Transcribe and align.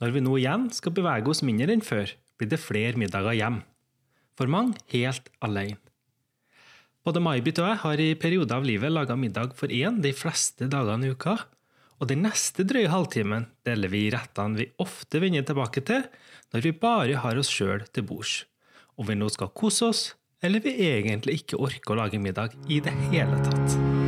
Når 0.00 0.14
vi 0.14 0.22
nå 0.24 0.38
igjen 0.40 0.70
skal 0.72 0.94
bevege 0.96 1.28
oss 1.28 1.42
mindre 1.44 1.74
enn 1.74 1.84
før, 1.84 2.08
blir 2.40 2.48
det 2.48 2.60
flere 2.62 2.96
middager 3.00 3.36
hjem. 3.36 3.60
For 4.38 4.48
mange 4.48 4.80
helt 4.94 5.28
alene. 5.44 5.76
Både 7.04 7.20
May-Britt 7.24 7.60
og 7.62 7.68
jeg 7.68 7.80
har 7.82 8.00
i 8.00 8.10
perioder 8.20 8.58
av 8.58 8.66
livet 8.68 8.92
laga 8.92 9.16
middag 9.16 9.54
for 9.56 9.72
én 9.72 10.02
de 10.04 10.12
fleste 10.16 10.68
dagene 10.72 11.08
i 11.08 11.14
uka, 11.16 11.36
og 12.00 12.08
den 12.08 12.24
neste 12.24 12.64
drøye 12.64 12.88
halvtimen 12.92 13.46
deler 13.64 13.92
vi 13.92 14.06
rettene 14.12 14.60
vi 14.60 14.68
ofte 14.80 15.20
vender 15.20 15.44
tilbake 15.48 15.84
til 15.84 16.06
når 16.52 16.64
vi 16.64 16.76
bare 16.84 17.20
har 17.24 17.40
oss 17.40 17.52
sjøl 17.52 17.84
til 17.92 18.08
bords, 18.08 18.44
om 18.96 19.08
vi 19.08 19.16
nå 19.20 19.28
skal 19.32 19.52
kose 19.56 19.92
oss, 19.92 20.04
eller 20.40 20.64
vi 20.64 20.76
egentlig 20.88 21.42
ikke 21.42 21.60
orker 21.60 21.96
å 21.96 22.02
lage 22.04 22.20
middag 22.20 22.56
i 22.68 22.80
det 22.84 22.96
hele 23.12 23.40
tatt. 23.44 23.99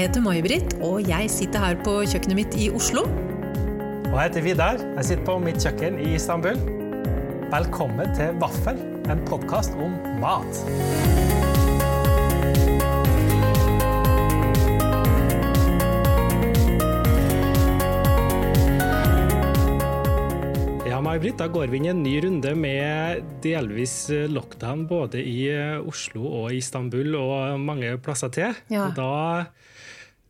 Jeg 0.00 0.08
heter 0.08 0.22
May-Britt, 0.24 0.70
og 0.80 1.02
jeg 1.04 1.28
sitter 1.28 1.60
her 1.60 1.74
på 1.84 1.98
kjøkkenet 2.08 2.38
mitt 2.38 2.54
i 2.56 2.70
Oslo. 2.72 3.02
Og 3.04 4.14
jeg 4.14 4.22
heter 4.22 4.44
Vidar. 4.46 4.80
Jeg 4.96 5.04
sitter 5.10 5.26
på 5.26 5.34
mitt 5.42 5.60
kjøkken 5.60 5.98
i 6.00 6.14
Istanbul. 6.16 6.56
Velkommen 7.52 8.14
til 8.16 8.38
Vaffel, 8.40 8.80
en 9.12 9.20
podkast 9.28 9.76
om 9.76 9.92
mat. 10.22 10.62
Ja, 20.88 21.02
May-Britt, 21.04 21.36
da 21.42 21.50
går 21.52 21.68
vi 21.68 21.82
inn 21.82 21.90
i 21.90 21.92
en 21.92 22.04
ny 22.06 22.14
runde 22.24 22.56
med 22.56 23.28
delvis 23.44 24.06
lockdown 24.32 24.88
både 24.88 25.20
i 25.20 25.50
Oslo 25.84 26.24
og 26.46 26.56
Istanbul 26.56 27.20
og 27.20 27.60
mange 27.60 27.98
plasser 28.00 28.32
til. 28.32 28.56
Ja. 28.72 28.88
Og 28.88 28.96
da, 28.96 29.12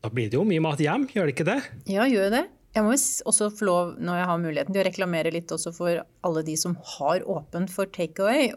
da 0.02 0.08
blir 0.12 0.30
det 0.32 0.38
jo 0.38 0.46
mye 0.48 0.62
mat 0.64 0.80
hjem, 0.80 1.08
gjør 1.12 1.28
det 1.28 1.34
ikke 1.36 1.48
det? 1.50 1.58
Ja, 1.92 2.06
gjør 2.08 2.30
det? 2.32 2.44
Jeg 2.70 2.86
må 2.86 2.92
også 2.94 3.48
få 3.50 3.66
lov, 3.66 3.88
når 3.98 4.20
jeg 4.20 4.26
har 4.30 4.38
muligheten, 4.38 4.74
til 4.76 4.82
å 4.84 4.86
reklamere 4.86 5.32
litt 5.34 5.50
også 5.50 5.72
for 5.74 6.04
alle 6.22 6.42
de 6.46 6.54
som 6.56 6.76
har 6.96 7.24
åpent 7.26 7.72
for 7.74 7.90
takeaway, 7.90 8.52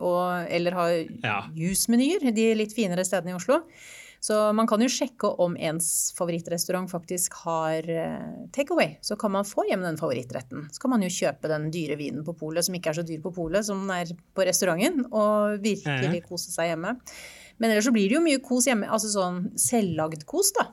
eller 0.54 0.72
har 0.78 0.92
Ja. 1.26 1.40
jusmenyer, 1.58 2.22
de 2.32 2.54
litt 2.56 2.76
finere 2.78 3.04
stedene 3.06 3.34
i 3.34 3.38
Oslo. 3.40 3.64
Så 4.24 4.54
man 4.56 4.68
kan 4.68 4.80
jo 4.80 4.88
sjekke 4.88 5.34
om 5.44 5.58
ens 5.60 6.14
favorittrestaurant 6.16 6.88
faktisk 6.90 7.34
har 7.44 7.84
eh, 7.92 8.22
takeaway. 8.56 8.94
Så 9.04 9.18
kan 9.20 9.34
man 9.34 9.44
få 9.44 9.66
hjem 9.68 9.82
den 9.84 9.98
favorittretten. 10.00 10.70
Så 10.72 10.80
kan 10.80 10.92
man 10.94 11.02
jo 11.04 11.10
kjøpe 11.12 11.50
den 11.52 11.66
dyre 11.74 11.98
vinen 12.00 12.24
på 12.24 12.38
polet, 12.38 12.64
som 12.64 12.78
ikke 12.78 12.94
er 12.94 13.02
så 13.02 13.04
dyr 13.04 13.20
på 13.20 13.34
polet 13.36 13.66
som 13.68 13.82
den 13.84 13.92
er 13.98 14.14
på 14.34 14.46
restauranten, 14.48 15.10
og 15.12 15.58
virkelig 15.66 16.24
kose 16.30 16.54
seg 16.54 16.70
hjemme. 16.72 16.96
Men 17.60 17.72
ellers 17.74 17.90
så 17.90 17.92
blir 17.92 18.08
det 18.08 18.16
jo 18.16 18.24
mye 18.24 18.40
kos 18.46 18.70
hjemme, 18.70 18.88
altså 18.88 19.12
sånn 19.12 19.42
selvlagd 19.60 20.24
kos, 20.30 20.54
da. 20.56 20.70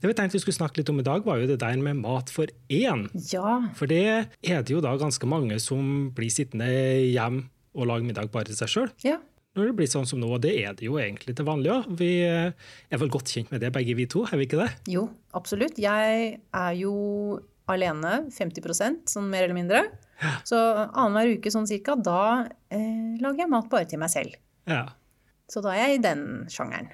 Det 0.00 0.10
vi 0.10 0.16
tenkte 0.18 0.36
vi 0.38 0.42
skulle 0.44 0.58
snakke 0.58 0.80
litt 0.80 0.90
om 0.92 1.00
i 1.02 1.06
dag, 1.06 1.24
var 1.26 1.40
jo 1.40 1.48
det 1.50 1.58
der 1.62 1.80
med 1.82 2.00
mat 2.02 2.30
for 2.32 2.50
én. 2.68 3.06
Ja, 3.32 3.56
For 3.78 3.90
det 3.90 4.02
er 4.42 4.62
det 4.62 4.70
jo 4.74 4.82
da 4.84 4.94
ganske 5.00 5.26
mange 5.28 5.58
som 5.62 6.10
blir 6.16 6.30
sittende 6.32 6.68
hjem 7.10 7.42
og 7.74 7.86
lage 7.86 8.06
middag 8.06 8.30
bare 8.34 8.50
til 8.50 8.58
seg 8.58 8.68
sjøl. 8.74 8.94
ja. 9.06 9.18
Når 9.58 9.66
det 9.66 9.74
blir 9.80 9.88
sånn 9.90 10.04
som 10.06 10.20
nå, 10.22 10.28
og 10.30 10.42
det 10.44 10.52
er 10.62 10.76
det 10.78 10.84
jo 10.86 10.94
egentlig 11.02 11.32
til 11.34 11.42
vanlig 11.44 11.72
òg. 11.74 11.88
Vi 11.98 12.22
er 12.22 12.98
vel 13.00 13.08
godt 13.10 13.32
kjent 13.34 13.50
med 13.50 13.58
det, 13.64 13.72
begge 13.74 13.96
vi 13.98 14.04
to, 14.06 14.22
er 14.22 14.38
vi 14.38 14.46
ikke 14.46 14.60
det? 14.60 14.68
Jo, 14.92 15.08
absolutt. 15.34 15.74
Jeg 15.82 16.36
er 16.54 16.76
jo 16.78 16.92
alene 17.66 18.30
50% 18.30 19.10
sånn 19.10 19.26
mer 19.26 19.48
eller 19.48 19.58
mindre. 19.58 19.82
Så 20.46 20.54
annenhver 20.86 21.34
uke 21.34 21.50
sånn 21.50 21.66
cirka, 21.66 21.96
da 21.98 22.46
eh, 22.70 23.18
lager 23.18 23.42
jeg 23.42 23.50
mat 23.50 23.66
bare 23.72 23.90
til 23.90 23.98
meg 23.98 24.12
selv. 24.14 24.38
Ja. 24.70 24.84
Så 25.50 25.62
da 25.64 25.74
er 25.74 25.88
jeg 25.96 25.98
i 25.98 26.02
den 26.06 26.24
sjangeren. 26.52 26.92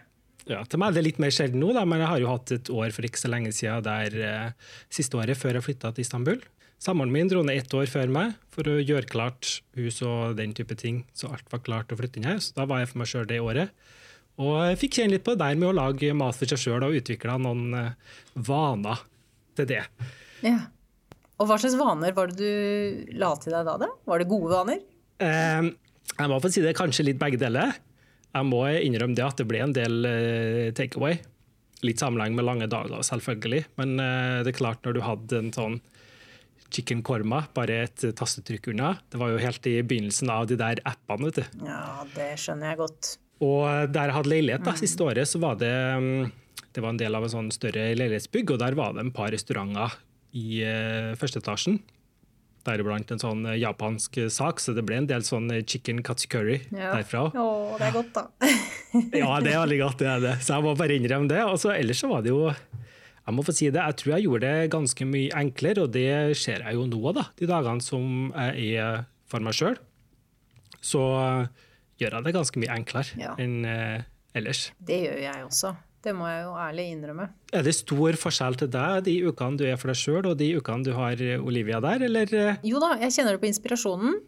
Ja. 0.50 0.60
Til 0.64 0.80
meg 0.80 0.92
er 0.92 0.98
det 0.98 1.06
litt 1.08 1.22
mer 1.22 1.34
sjelden 1.34 1.62
nå, 1.62 1.72
da, 1.74 1.82
men 1.88 2.02
jeg 2.02 2.10
har 2.12 2.22
jo 2.22 2.30
hatt 2.30 2.52
et 2.54 2.70
år 2.70 2.92
for 2.94 3.06
ikke 3.08 3.20
så 3.20 3.30
lenge 3.32 3.54
siden 3.54 3.86
der 3.86 4.18
eh, 4.22 4.74
siste 4.92 5.18
året 5.18 5.38
før 5.38 5.58
jeg 5.58 5.66
flytta 5.66 5.90
til 5.94 6.06
Istanbul. 6.06 6.44
Samboeren 6.82 7.12
min 7.12 7.28
dro 7.30 7.40
ned 7.46 7.56
ett 7.56 7.74
år 7.74 7.88
før 7.88 8.10
meg 8.12 8.34
for 8.52 8.68
å 8.68 8.76
gjøre 8.78 9.08
klart 9.08 9.56
hus 9.78 10.02
og 10.04 10.36
den 10.38 10.52
type 10.56 10.76
ting, 10.78 11.04
så 11.16 11.32
alt 11.32 11.48
var 11.50 11.64
klart 11.64 11.92
å 11.92 11.98
flytte 11.98 12.20
inn 12.20 12.28
her. 12.28 12.38
Så 12.44 12.54
da 12.58 12.66
var 12.68 12.82
jeg 12.82 12.92
for 12.92 13.00
meg 13.00 13.10
sjøl 13.10 13.28
det 13.30 13.40
året. 13.42 13.72
Og 14.36 14.52
jeg 14.68 14.80
fikk 14.82 14.98
kjenne 14.98 15.16
litt 15.16 15.24
på 15.24 15.32
det 15.32 15.40
der 15.40 15.56
med 15.58 15.70
å 15.70 15.76
lage 15.76 16.12
mat 16.16 16.36
for 16.36 16.52
seg 16.52 16.60
sjøl, 16.60 16.84
og 16.84 16.98
utvikla 16.98 17.38
noen 17.40 17.78
eh, 17.80 18.16
vaner 18.46 19.02
til 19.56 19.70
det. 19.72 19.82
Ja. 20.44 20.58
Og 21.40 21.48
hva 21.48 21.56
slags 21.60 21.76
vaner 21.80 22.14
var 22.16 22.30
det 22.30 22.36
du 22.38 23.16
la 23.20 23.32
til 23.40 23.56
deg 23.56 23.66
da? 23.68 23.76
da? 23.80 23.90
Var 24.08 24.22
det 24.22 24.28
gode 24.28 24.52
vaner? 24.52 24.84
Eh, 25.24 25.72
jeg 26.12 26.32
må 26.32 26.40
få 26.44 26.52
si 26.52 26.64
det 26.64 26.76
kanskje 26.76 27.08
litt 27.08 27.20
begge 27.20 27.40
deler. 27.40 27.72
Jeg 28.34 28.48
må 28.48 28.62
innrømme 28.68 29.16
det 29.16 29.24
at 29.24 29.40
det 29.40 29.46
ble 29.48 29.62
en 29.64 29.74
del 29.76 30.06
uh, 30.06 30.70
takeaway. 30.76 31.20
Litt 31.84 32.00
sammenheng 32.02 32.36
med 32.36 32.46
lange 32.48 32.68
dager, 32.72 33.04
selvfølgelig. 33.06 33.62
Men 33.80 33.94
uh, 34.00 34.40
det 34.44 34.52
er 34.52 34.58
klart, 34.58 34.82
når 34.84 34.96
du 34.96 35.04
hadde 35.04 35.42
en 35.42 35.52
sånn 35.54 35.78
chicken 36.66 37.04
korma, 37.06 37.44
bare 37.54 37.84
et 37.84 38.02
tastetrykk 38.18 38.72
unna 38.72 38.96
Det 39.12 39.20
var 39.20 39.30
jo 39.30 39.38
helt 39.38 39.68
i 39.70 39.76
begynnelsen 39.86 40.32
av 40.34 40.48
de 40.50 40.58
der 40.58 40.82
appene, 40.88 41.30
vet 41.30 41.38
du. 41.38 41.68
Ja, 41.68 42.02
det 42.16 42.32
skjønner 42.42 42.72
jeg 42.72 42.80
godt. 42.82 43.12
Og 43.46 43.92
der 43.92 44.10
jeg 44.10 44.16
hadde 44.16 44.32
leilighet 44.32 44.66
da, 44.66 44.74
siste 44.80 45.04
året, 45.06 45.28
så 45.28 45.38
var 45.42 45.58
det 45.60 45.70
mm, 45.70 46.34
det 46.76 46.82
var 46.84 46.92
en 46.92 47.00
del 47.00 47.16
av 47.16 47.24
en 47.24 47.32
sånn 47.32 47.46
større 47.54 47.88
leilighetsbygg, 47.96 48.50
og 48.52 48.60
der 48.60 48.76
var 48.76 48.92
det 48.92 49.00
en 49.06 49.12
par 49.16 49.30
restauranter 49.32 49.94
i 50.36 50.60
uh, 50.60 51.14
første 51.16 51.40
etasjen. 51.40 51.78
Deriblant 52.66 53.12
en 53.14 53.20
sånn 53.22 53.44
eh, 53.46 53.58
japansk 53.62 54.18
sak, 54.34 54.58
så 54.62 54.74
det 54.76 54.82
ble 54.88 54.98
en 55.00 55.06
del 55.10 55.22
sånn 55.26 55.46
eh, 55.54 55.62
chicken 55.64 56.02
katsukuri 56.06 56.58
Ja. 56.74 56.92
derfra. 56.96 57.28
Å, 57.30 57.46
det 57.78 57.86
er 57.88 57.94
godt, 57.94 58.12
da. 58.16 58.26
Ja, 59.22 59.36
det 59.44 59.52
er 59.54 59.62
veldig 59.62 59.78
godt, 59.84 59.98
det 60.02 60.08
er 60.10 60.20
det. 60.24 60.34
Så 60.42 60.56
jeg 60.56 60.64
må 60.66 60.74
bare 60.78 60.96
innrømme 60.98 61.28
det. 61.30 61.42
Og 61.46 61.58
så 61.62 61.72
ellers 61.76 62.00
så 62.02 62.10
var 62.10 62.24
det 62.26 62.32
jo 62.34 62.46
jeg 63.26 63.34
må 63.34 63.42
få 63.42 63.50
si 63.58 63.66
det, 63.74 63.82
jeg 63.82 63.96
tror 63.98 64.12
jeg 64.14 64.22
gjorde 64.28 64.46
det 64.54 64.68
ganske 64.70 65.06
mye 65.10 65.32
enklere, 65.34 65.82
og 65.82 65.90
det 65.96 66.36
ser 66.38 66.62
jeg 66.62 66.76
jo 66.78 66.84
nå, 66.86 67.00
da, 67.16 67.24
de 67.40 67.48
dagene 67.50 67.82
som 67.82 68.28
jeg 68.30 68.76
er 68.78 69.00
for 69.26 69.42
meg 69.42 69.56
sjøl. 69.58 69.74
Så 70.78 71.00
eh, 71.18 71.48
gjør 71.98 72.18
jeg 72.20 72.26
det 72.28 72.34
ganske 72.36 72.62
mye 72.62 72.76
enklere 72.76 73.18
Ja. 73.18 73.32
enn 73.42 73.64
eh, 73.66 74.04
ellers. 74.38 74.68
Det 74.78 75.00
gjør 75.08 75.18
jeg 75.24 75.42
også. 75.48 75.72
Det 76.06 76.14
må 76.14 76.28
jeg 76.30 76.44
jo 76.44 76.52
ærlig 76.62 76.84
innrømme. 76.94 77.26
Er 77.56 77.66
det 77.66 77.74
stor 77.74 78.16
forskjell 78.20 78.58
til 78.60 78.70
deg 78.70 79.04
de 79.08 79.16
ukene 79.26 79.58
du 79.58 79.64
er 79.66 79.78
for 79.80 79.90
deg 79.90 79.98
sjøl, 79.98 80.22
og 80.30 80.36
de 80.38 80.52
ukene 80.60 80.86
du 80.86 80.92
har 80.94 81.18
eh, 81.22 81.42
Olivia 81.42 81.80
der, 81.82 82.04
eller? 82.06 82.30
eh? 82.30 82.60
Jo 82.66 82.78
da, 82.82 82.94
jeg 83.02 83.14
kjenner 83.16 83.34
det 83.36 83.42
på 83.42 83.50
inspirasjonen. 83.50 84.20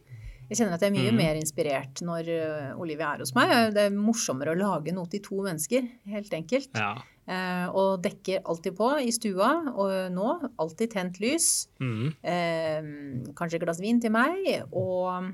Jeg 0.48 0.56
kjenner 0.62 0.78
at 0.78 0.82
jeg 0.82 0.88
er 0.88 0.96
mye 0.96 1.12
mer 1.12 1.36
inspirert 1.36 2.00
når 2.00 2.28
øh, 2.32 2.80
Olivia 2.80 3.10
er 3.12 3.20
hos 3.20 3.34
meg. 3.36 3.50
Det 3.76 3.82
er 3.90 3.92
morsommere 3.94 4.54
å 4.54 4.58
lage 4.58 4.94
noe 4.96 5.10
til 5.12 5.20
to 5.26 5.42
mennesker, 5.44 5.84
helt 6.08 6.32
enkelt. 6.38 6.70
Ja. 6.72 6.94
Eh, 7.28 7.66
og 7.76 8.00
dekker 8.06 8.46
alltid 8.48 8.72
på 8.78 8.88
i 9.04 9.10
stua, 9.12 9.50
og 9.76 9.92
nå 10.14 10.30
alltid 10.56 10.94
tent 10.94 11.20
lys. 11.20 11.66
Mm. 11.84 12.06
Eh, 12.32 12.88
kanskje 13.36 13.60
et 13.60 13.66
glass 13.66 13.82
vin 13.84 14.00
til 14.00 14.14
meg. 14.14 14.40
Og 14.72 15.28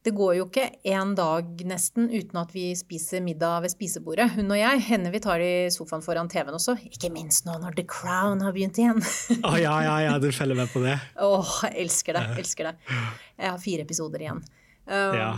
det 0.00 0.12
går 0.16 0.36
jo 0.38 0.46
ikke 0.46 0.66
en 0.94 1.10
dag 1.16 1.60
nesten 1.68 2.06
uten 2.08 2.38
at 2.40 2.54
vi 2.54 2.70
spiser 2.78 3.20
middag 3.20 3.66
ved 3.66 3.72
spisebordet. 3.74 4.30
Hun 4.32 4.48
og 4.54 4.56
jeg. 4.56 4.80
Henne 4.86 5.12
vi 5.12 5.20
tar 5.20 5.42
i 5.44 5.68
sofaen 5.72 6.04
foran 6.04 6.30
TV-en 6.32 6.56
også. 6.56 6.78
Ikke 6.88 7.10
minst 7.12 7.44
nå 7.44 7.58
når 7.60 7.76
The 7.76 7.84
Crown 7.90 8.40
har 8.40 8.54
begynt 8.56 8.80
igjen. 8.80 9.02
Å 9.50 9.52
ja, 9.60 9.74
ja, 9.84 9.98
ja, 10.06 10.14
du 10.22 10.30
følger 10.32 10.56
med 10.56 10.72
på 10.72 10.80
det. 10.86 10.96
Åh, 11.20 11.52
jeg 11.68 11.84
elsker 11.84 12.16
det. 12.16 12.24
Elsker 12.40 12.70
det. 12.70 12.74
Jeg 12.88 13.46
har 13.50 13.60
fire 13.60 13.84
episoder 13.84 14.24
igjen. 14.24 14.40
Um, 14.88 15.20
Ja. 15.20 15.34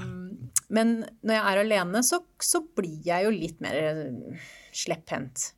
Men 0.73 0.95
når 1.21 1.37
jeg 1.37 1.43
er 1.51 1.59
alene, 1.61 2.01
så, 2.07 2.23
så 2.41 2.63
blir 2.79 3.03
jeg 3.05 3.27
jo 3.27 3.35
litt 3.35 3.59
mer 3.61 3.83
slepphendt. 4.73 5.51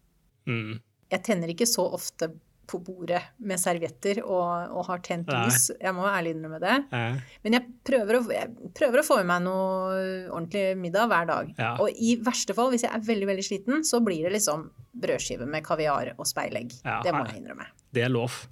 Mm. 0.48 0.81
Jeg 1.12 1.22
tenner 1.28 1.53
ikke 1.53 1.69
så 1.70 1.84
ofte 1.94 2.32
på 2.70 2.78
bordet 2.84 3.20
med 3.38 3.60
servietter 3.60 4.22
og, 4.25 4.70
og 4.75 4.86
har 4.88 5.02
tent 5.04 5.28
lys. 5.32 5.70
Jeg 5.80 5.92
må 5.97 6.06
ærlig 6.08 6.34
innrømme 6.36 6.60
det. 6.62 6.76
Nei. 6.92 7.20
Men 7.44 7.56
jeg 7.58 7.66
prøver, 7.86 8.19
å, 8.19 8.22
jeg 8.32 8.72
prøver 8.78 9.02
å 9.02 9.06
få 9.06 9.19
i 9.22 9.26
meg 9.28 9.42
noe 9.44 9.98
ordentlig 10.30 10.64
middag 10.80 11.10
hver 11.12 11.28
dag. 11.30 11.52
Ja. 11.58 11.75
Og 11.84 11.92
i 12.00 12.14
verste 12.25 12.56
fall, 12.56 12.72
hvis 12.75 12.86
jeg 12.86 12.92
er 12.97 13.04
veldig 13.04 13.28
veldig 13.32 13.47
sliten, 13.47 13.84
så 13.86 14.00
blir 14.04 14.26
det 14.28 14.34
liksom 14.38 14.66
brødskive 15.04 15.47
med 15.50 15.64
kaviar 15.66 16.12
og 16.16 16.26
speilegg. 16.30 16.72
Ja, 16.84 17.00
det 17.04 17.14
må 17.16 17.25
jeg 17.28 17.42
innrømme. 17.42 17.69
det 17.94 18.06
er 18.08 18.12
lov. 18.14 18.43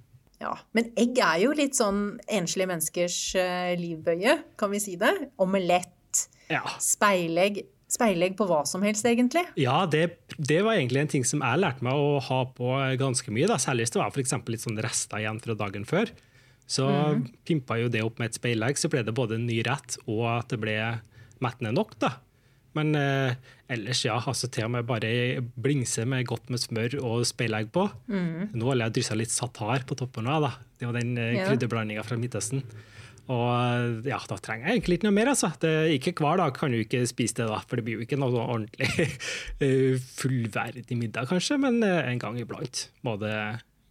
Ja, 0.43 0.57
Men 0.75 0.89
egg 0.99 1.17
er 1.23 1.37
jo 1.45 1.53
litt 1.55 1.77
sånn 1.77 2.17
enslige 2.27 2.67
menneskers 2.67 3.15
eh, 3.39 3.73
livbøye, 3.79 4.33
kan 4.59 4.73
vi 4.73 4.81
si 4.83 4.97
det. 4.99 5.13
Omelett, 5.39 6.25
Ja. 6.51 6.59
speilegg. 6.83 7.61
Speilegg 7.93 8.35
på 8.39 8.47
hva 8.49 8.63
som 8.65 8.81
helst, 8.85 9.05
egentlig. 9.05 9.43
Ja, 9.59 9.83
det, 9.85 10.03
det 10.37 10.63
var 10.65 10.79
egentlig 10.79 11.03
en 11.03 11.11
ting 11.11 11.25
som 11.27 11.43
jeg 11.45 11.61
lærte 11.61 11.85
meg 11.85 11.93
å 11.93 12.17
ha 12.25 12.39
på 12.57 12.75
ganske 12.99 13.33
mye. 13.33 13.49
Da. 13.51 13.59
Særlig 13.61 13.85
hvis 13.85 13.95
det 13.95 14.01
var 14.01 14.13
for 14.13 14.53
litt 14.53 14.65
sånn 14.65 14.81
rester 14.81 15.21
igjen 15.21 15.41
fra 15.43 15.57
dagen 15.59 15.85
før. 15.85 16.09
Så 16.65 16.87
pimpa 17.45 17.77
jo 17.77 17.89
det 17.91 18.01
opp 18.05 18.21
med 18.21 18.31
et 18.31 18.39
speilegg, 18.39 18.79
så 18.79 18.89
ble 18.89 19.03
det 19.05 19.13
både 19.15 19.37
en 19.37 19.45
ny 19.45 19.59
rett 19.67 19.97
og 20.07 20.23
at 20.31 20.53
det 20.53 20.61
ble 20.63 20.77
mettende 21.43 21.73
nok. 21.75 21.97
da. 22.01 22.15
Men 22.73 22.95
eh, 22.97 23.35
ellers, 23.69 24.01
ja. 24.05 24.15
altså 24.17 24.49
Til 24.49 24.65
og 24.65 24.73
med 24.73 24.87
bare 24.89 25.43
blingse 25.61 26.07
med 26.09 26.25
godt 26.29 26.49
med 26.49 26.61
smør 26.61 26.97
og 27.03 27.27
speilegg 27.29 27.69
på. 27.75 27.85
Nå 28.57 28.71
har 28.71 28.81
jeg 28.87 28.95
dryssa 28.97 29.17
litt 29.19 29.33
satar 29.33 29.85
på 29.85 29.97
toppen 29.99 30.29
av. 30.31 30.47
da. 30.47 30.53
Det 30.79 30.89
var 30.89 30.97
den 30.97 31.13
eh, 31.21 31.43
krydderblandinga 31.43 32.05
fra 32.07 32.17
Midtøsten. 32.17 32.63
Og 33.31 34.03
ja, 34.07 34.17
da 34.27 34.37
trenger 34.43 34.67
jeg 34.67 34.81
egentlig 34.81 34.97
ikke 34.99 35.07
noe 35.07 35.15
mer. 35.15 35.31
altså. 35.31 35.53
Det, 35.61 35.71
ikke 35.95 36.15
Hver 36.19 36.41
dag 36.41 36.55
kan 36.57 36.73
du 36.73 36.81
ikke 36.81 37.05
spise 37.07 37.39
det, 37.39 37.47
da, 37.51 37.61
for 37.63 37.79
det 37.79 37.85
blir 37.87 38.01
jo 38.01 38.07
ikke 38.07 38.19
noe 38.19 38.33
sånn 38.33 38.51
ordentlig 38.57 39.07
eh, 39.63 40.01
fullverdig 40.19 40.97
middag, 40.99 41.29
kanskje, 41.31 41.59
men 41.63 41.79
eh, 41.87 42.01
en 42.11 42.21
gang 42.21 42.39
iblant 42.41 42.87
må 43.07 43.15
det 43.21 43.37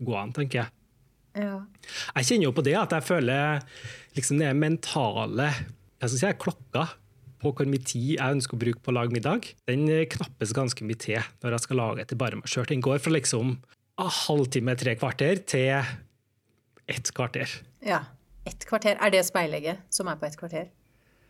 gå 0.03 0.17
an, 0.19 0.35
tenker 0.37 0.65
jeg. 0.65 0.75
Ja. 1.47 1.63
Jeg 2.19 2.29
kjenner 2.29 2.51
jo 2.51 2.57
på 2.59 2.65
det 2.67 2.77
at 2.77 2.93
jeg 2.93 3.09
føler 3.09 3.63
liksom 4.19 4.43
det 4.43 4.51
mentale 4.59 5.49
jeg 5.49 6.11
skal 6.11 6.19
si, 6.19 6.33
klokka 6.43 6.87
på 7.43 7.51
hvor 7.57 7.67
mye 7.71 7.83
tid 7.83 8.17
jeg 8.19 8.37
ønsker 8.37 8.59
å 8.59 8.61
bruke 8.61 8.83
på 8.85 8.93
å 8.93 8.97
lage 8.99 9.15
middag, 9.15 9.49
den 9.71 9.87
knappes 10.13 10.53
ganske 10.55 10.85
mye 10.87 10.99
til 11.01 11.23
når 11.43 11.57
jeg 11.57 11.65
skal 11.65 11.81
lage 11.81 12.05
til 12.11 12.19
bare 12.21 12.39
meg 12.39 12.51
sjøl. 12.51 12.67
Den 12.69 12.85
går 12.85 13.01
fra 13.03 13.15
liksom 13.15 13.55
en 13.57 14.13
halvtime, 14.27 14.77
tre 14.79 14.95
kvarter 14.99 15.41
til 15.49 15.95
ett 16.91 17.15
kvarter. 17.17 17.63
ja. 17.87 18.05
Ett 18.49 18.65
kvarter. 18.67 18.97
Er 19.01 19.11
det 19.15 19.25
speilegget 19.29 19.85
som 19.93 20.09
er 20.11 20.17
på 20.19 20.27
ett 20.27 20.37
kvarter? 20.41 20.71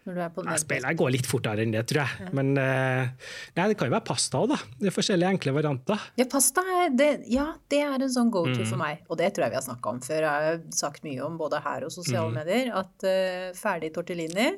Når 0.02 0.16
du 0.16 0.20
er 0.24 0.30
på 0.34 0.42
Nei, 0.42 0.56
Speilet 0.58 0.96
går 0.98 1.10
litt 1.14 1.26
fortere 1.30 1.62
enn 1.62 1.70
det, 1.70 1.84
tror 1.86 2.00
jeg. 2.02 2.30
Men 2.34 2.48
eh, 2.58 3.10
nei, 3.54 3.66
det 3.70 3.76
kan 3.78 3.86
jo 3.86 3.92
være 3.94 4.06
pasta 4.08 4.40
òg, 4.40 4.48
da. 4.50 4.56
Det 4.80 4.88
er 4.90 4.94
forskjellige 4.96 5.28
enkle 5.36 5.52
varianter. 5.54 6.06
Ja, 6.18 6.26
pasta 6.32 6.64
det, 6.98 7.10
ja, 7.30 7.44
det 7.70 7.78
er 7.86 8.02
en 8.02 8.10
sånn 8.10 8.32
go-to 8.34 8.64
Mm. 8.64 8.66
for 8.72 8.80
meg. 8.80 9.04
Og 9.08 9.20
det 9.20 9.28
tror 9.36 9.44
jeg 9.46 9.52
vi 9.54 9.60
har 9.60 9.66
snakka 9.68 9.92
om 9.92 10.00
før. 10.02 10.26
Jeg 10.26 10.48
har 10.48 10.58
sagt 10.74 11.04
mye 11.06 11.20
om 11.22 11.36
både 11.38 11.60
her 11.62 11.84
og 11.86 11.92
sosiale 11.94 12.32
Mm. 12.32 12.34
medier. 12.40 12.72
At 12.80 13.06
uh, 13.06 13.52
ferdig 13.54 13.92
tortellini, 13.94 14.48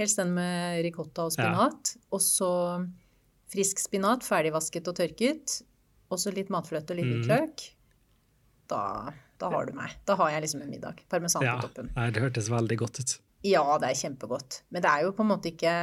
helst 0.00 0.16
den 0.18 0.34
med 0.34 0.82
ricotta 0.88 1.28
og 1.28 1.32
spinat, 1.36 1.94
og 2.10 2.20
så 2.20 2.50
frisk 3.54 3.78
spinat, 3.78 4.26
ferdigvasket 4.26 4.88
og 4.90 4.96
tørket, 4.98 5.62
og 6.10 6.18
så 6.18 6.34
litt 6.34 6.50
matfløte 6.50 6.90
og 6.90 6.96
litt 6.98 7.14
Mm. 7.28 7.54
Da, 8.68 9.12
da 9.38 9.50
har 9.52 9.66
du 9.66 9.72
meg. 9.78 9.92
Da 10.06 10.16
har 10.18 10.30
jeg 10.34 10.42
liksom 10.46 10.62
en 10.64 10.70
middag. 10.70 11.00
Parmesan 11.08 11.42
Ja, 11.46 11.56
på 11.60 11.68
toppen. 11.68 11.90
det 11.94 12.22
hørtes 12.22 12.48
veldig 12.50 12.78
godt 12.78 13.00
ut. 13.00 13.18
Ja, 13.46 13.64
det 13.78 13.90
er 13.92 13.94
kjempegodt. 14.00 14.62
Men 14.74 14.82
det 14.82 14.90
er 14.90 15.04
jo 15.06 15.12
på 15.14 15.22
en 15.22 15.30
måte 15.30 15.52
ikke 15.52 15.74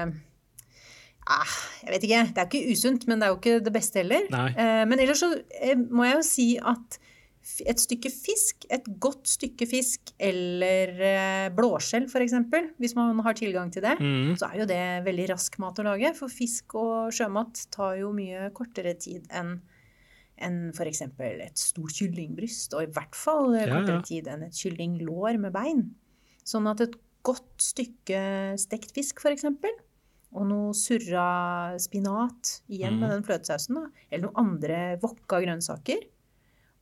ah, 1.27 1.55
Jeg 1.85 1.93
vet 1.95 2.03
ikke. 2.07 2.21
Det 2.35 2.43
er 2.43 2.49
ikke 2.49 2.75
usunt, 2.75 3.07
men 3.09 3.19
det 3.21 3.27
er 3.27 3.33
jo 3.33 3.39
ikke 3.39 3.57
det 3.65 3.73
beste 3.75 4.01
heller. 4.03 4.27
Eh, 4.51 4.83
men 4.89 4.99
ellers 5.01 5.23
så 5.23 5.31
eh, 5.61 5.75
må 5.89 6.05
jeg 6.07 6.19
jo 6.19 6.25
si 6.29 6.47
at 6.61 6.99
et 7.69 7.77
stykke 7.77 8.09
fisk, 8.09 8.65
et 8.73 8.87
godt 8.99 9.27
stykke 9.29 9.67
fisk, 9.69 10.09
eller 10.17 10.95
eh, 11.05 11.49
blåskjell 11.53 12.07
f.eks., 12.09 12.33
hvis 12.81 12.95
man 12.97 13.19
har 13.21 13.37
tilgang 13.37 13.69
til 13.71 13.83
det, 13.85 13.95
Mm. 14.01 14.31
så 14.41 14.49
er 14.49 14.63
jo 14.63 14.65
det 14.65 14.79
veldig 15.05 15.27
rask 15.29 15.59
mat 15.61 15.77
å 15.77 15.85
lage. 15.85 16.09
For 16.17 16.27
fisk 16.33 16.73
og 16.81 17.13
sjømat 17.13 17.67
tar 17.71 17.99
jo 18.01 18.09
mye 18.17 18.49
kortere 18.57 18.95
tid 18.97 19.27
enn 19.29 19.59
enn 20.37 20.71
f.eks. 20.73 21.01
et 21.01 21.57
stort 21.57 21.93
kyllingbryst, 21.95 22.73
og 22.73 22.83
i 22.83 22.91
hvert 22.91 23.15
fall 23.15 23.53
kortere 23.55 23.95
ja. 23.99 24.01
tid 24.01 24.27
enn 24.27 24.43
et 24.43 24.53
kyllinglår 24.53 25.37
med 25.39 25.53
bein. 25.53 25.95
Sånn 26.45 26.67
at 26.69 26.81
et 26.81 26.95
godt 27.25 27.57
stykke 27.57 28.19
stekt 28.61 28.91
fisk, 28.93 29.19
f.eks., 29.23 29.45
og 30.35 30.47
noe 30.49 30.73
surra 30.75 31.77
spinat, 31.79 32.61
igjen 32.67 32.99
med 32.99 33.07
Mhm. 33.07 33.13
den 33.13 33.23
fløtesausen, 33.23 33.75
da, 33.75 33.85
eller 34.11 34.27
noen 34.27 34.35
andre 34.35 34.99
wokka 35.01 35.39
grønnsaker, 35.45 36.03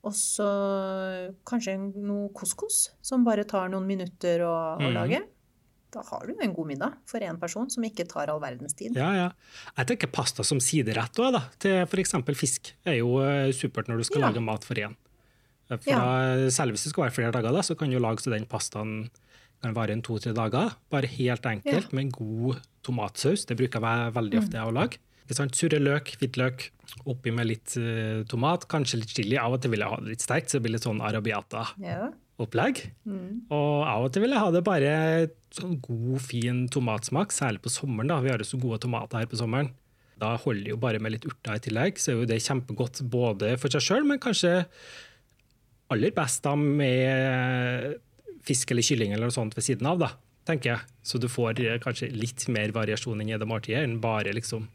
og 0.03 0.11
så 0.17 0.47
kanskje 1.45 1.77
noe 1.95 2.29
couscous, 2.33 2.89
som 3.01 3.23
bare 3.23 3.45
tar 3.45 3.69
noen 3.69 3.85
minutter 3.87 4.39
å, 4.41 4.77
å 4.79 4.89
Mhm. 4.89 4.93
lage. 4.93 5.21
Da 5.93 6.01
har 6.07 6.25
du 6.25 6.33
en 6.41 6.53
god 6.57 6.67
middag 6.71 6.95
for 7.09 7.21
én 7.21 7.37
person 7.39 7.69
som 7.69 7.83
ikke 7.85 8.07
tar 8.09 8.31
all 8.33 8.39
verdens 8.41 8.73
tid. 8.73 8.95
Ja, 8.97 9.11
ja. 9.13 9.27
Jeg 9.77 9.91
tenker 9.91 10.09
pasta 10.11 10.43
som 10.47 10.59
siderett 10.63 11.13
også, 11.21 11.31
da, 11.35 11.43
til 11.61 11.83
f.eks. 11.85 12.15
fisk. 12.39 12.71
er 12.89 12.97
jo 12.97 13.19
eh, 13.21 13.51
supert 13.53 13.87
når 13.91 14.01
du 14.01 14.07
skal 14.09 14.21
Ja. 14.23 14.29
lage 14.31 14.41
mat 14.41 14.63
for 14.65 14.73
én. 14.81 14.95
For 15.69 15.89
Ja. 15.89 15.99
da, 15.99 16.49
selv 16.49 16.73
hvis 16.73 16.83
det 16.87 16.93
skal 16.95 17.05
være 17.05 17.13
flere 17.15 17.31
dager, 17.31 17.53
da, 17.53 17.61
så 17.61 17.77
kan 17.77 17.89
du 17.93 17.99
lage 17.99 18.19
så 18.25 18.33
den 18.33 18.45
pastaen 18.49 19.09
kan 19.61 19.73
vare 19.77 19.91
en 19.95 20.01
to-tre 20.01 20.33
dager. 20.35 20.73
Bare 20.91 21.07
helt 21.07 21.45
enkelt 21.47 21.93
med 21.93 22.05
en 22.07 22.11
god 22.11 22.61
tomatsaus. 22.83 23.45
Det 23.47 23.55
bruker 23.55 23.79
jeg 23.79 24.13
veldig 24.13 24.37
ofte 24.41 24.57
jeg 24.59 24.67
å 24.67 24.73
lage. 24.75 24.97
Ikke 25.23 25.37
sant? 25.37 25.55
Surre 25.55 25.79
løk, 25.79 26.17
hvitløk, 26.19 26.65
oppi 27.07 27.31
med 27.31 27.47
litt 27.47 27.77
uh, 27.79 28.25
tomat, 28.27 28.67
kanskje 28.67 28.99
litt 28.99 29.13
chili. 29.15 29.37
Av 29.39 29.53
og 29.55 29.61
til 29.63 29.71
vil 29.71 29.79
jeg 29.79 29.87
ha 29.93 29.95
det 30.03 30.09
litt 30.11 30.25
sterkt, 30.25 30.49
så 30.51 30.57
det 30.59 30.63
blir 30.65 30.73
litt 30.75 30.83
sånn 30.83 30.99
arabiata-opplegg. 30.99 31.87
Ja. 31.87 32.09
Mm. 33.05 33.45
Og 33.53 33.85
av 33.85 34.07
og 34.07 34.11
til 34.13 34.25
vil 34.25 34.33
jeg 34.33 34.41
ha 34.41 34.51
det 34.53 34.63
bare 34.65 34.93
sånn 35.53 35.77
god, 35.83 36.17
fin 36.23 36.63
tomatsmak, 36.73 37.33
særlig 37.35 37.61
på 37.63 37.71
sommeren. 37.73 38.09
da. 38.09 38.19
Vi 38.23 38.31
har 38.33 38.41
jo 38.41 38.49
så 38.49 38.59
gode 38.61 38.81
tomater 38.83 39.21
her 39.21 39.29
på 39.29 39.39
sommeren. 39.39 39.71
Da 40.21 40.35
holder 40.39 40.63
det 40.65 40.73
jo 40.73 40.81
bare 40.81 41.01
med 41.01 41.15
litt 41.15 41.27
urter 41.27 41.57
i 41.57 41.63
tillegg, 41.63 41.99
så 42.01 42.11
er 42.11 42.21
jo 42.21 42.29
det 42.29 42.41
kjempegodt 42.45 43.03
både 43.11 43.55
for 43.61 43.73
seg 43.73 43.83
sjøl, 43.85 44.07
men 44.07 44.21
kanskje 44.23 44.63
aller 45.93 46.13
best 46.15 46.43
da 46.45 46.55
med 46.57 47.97
fisk 48.43 48.73
eller 48.73 48.85
kylling 48.85 49.13
eller 49.13 49.29
noe 49.29 49.35
sånt 49.35 49.55
ved 49.57 49.65
siden 49.65 49.87
av, 49.89 50.01
da, 50.01 50.11
tenker 50.47 50.73
jeg. 50.73 50.91
Så 51.05 51.19
du 51.21 51.29
får 51.31 51.59
eh, 51.63 51.79
kanskje 51.83 52.11
litt 52.15 52.45
mer 52.53 52.73
variasjon 52.75 53.21
inn 53.23 53.33
i 53.33 53.39
det 53.39 53.49
måltidet 53.49 53.83
enn 53.85 53.99
bare 54.03 54.33
liksom 54.35 54.67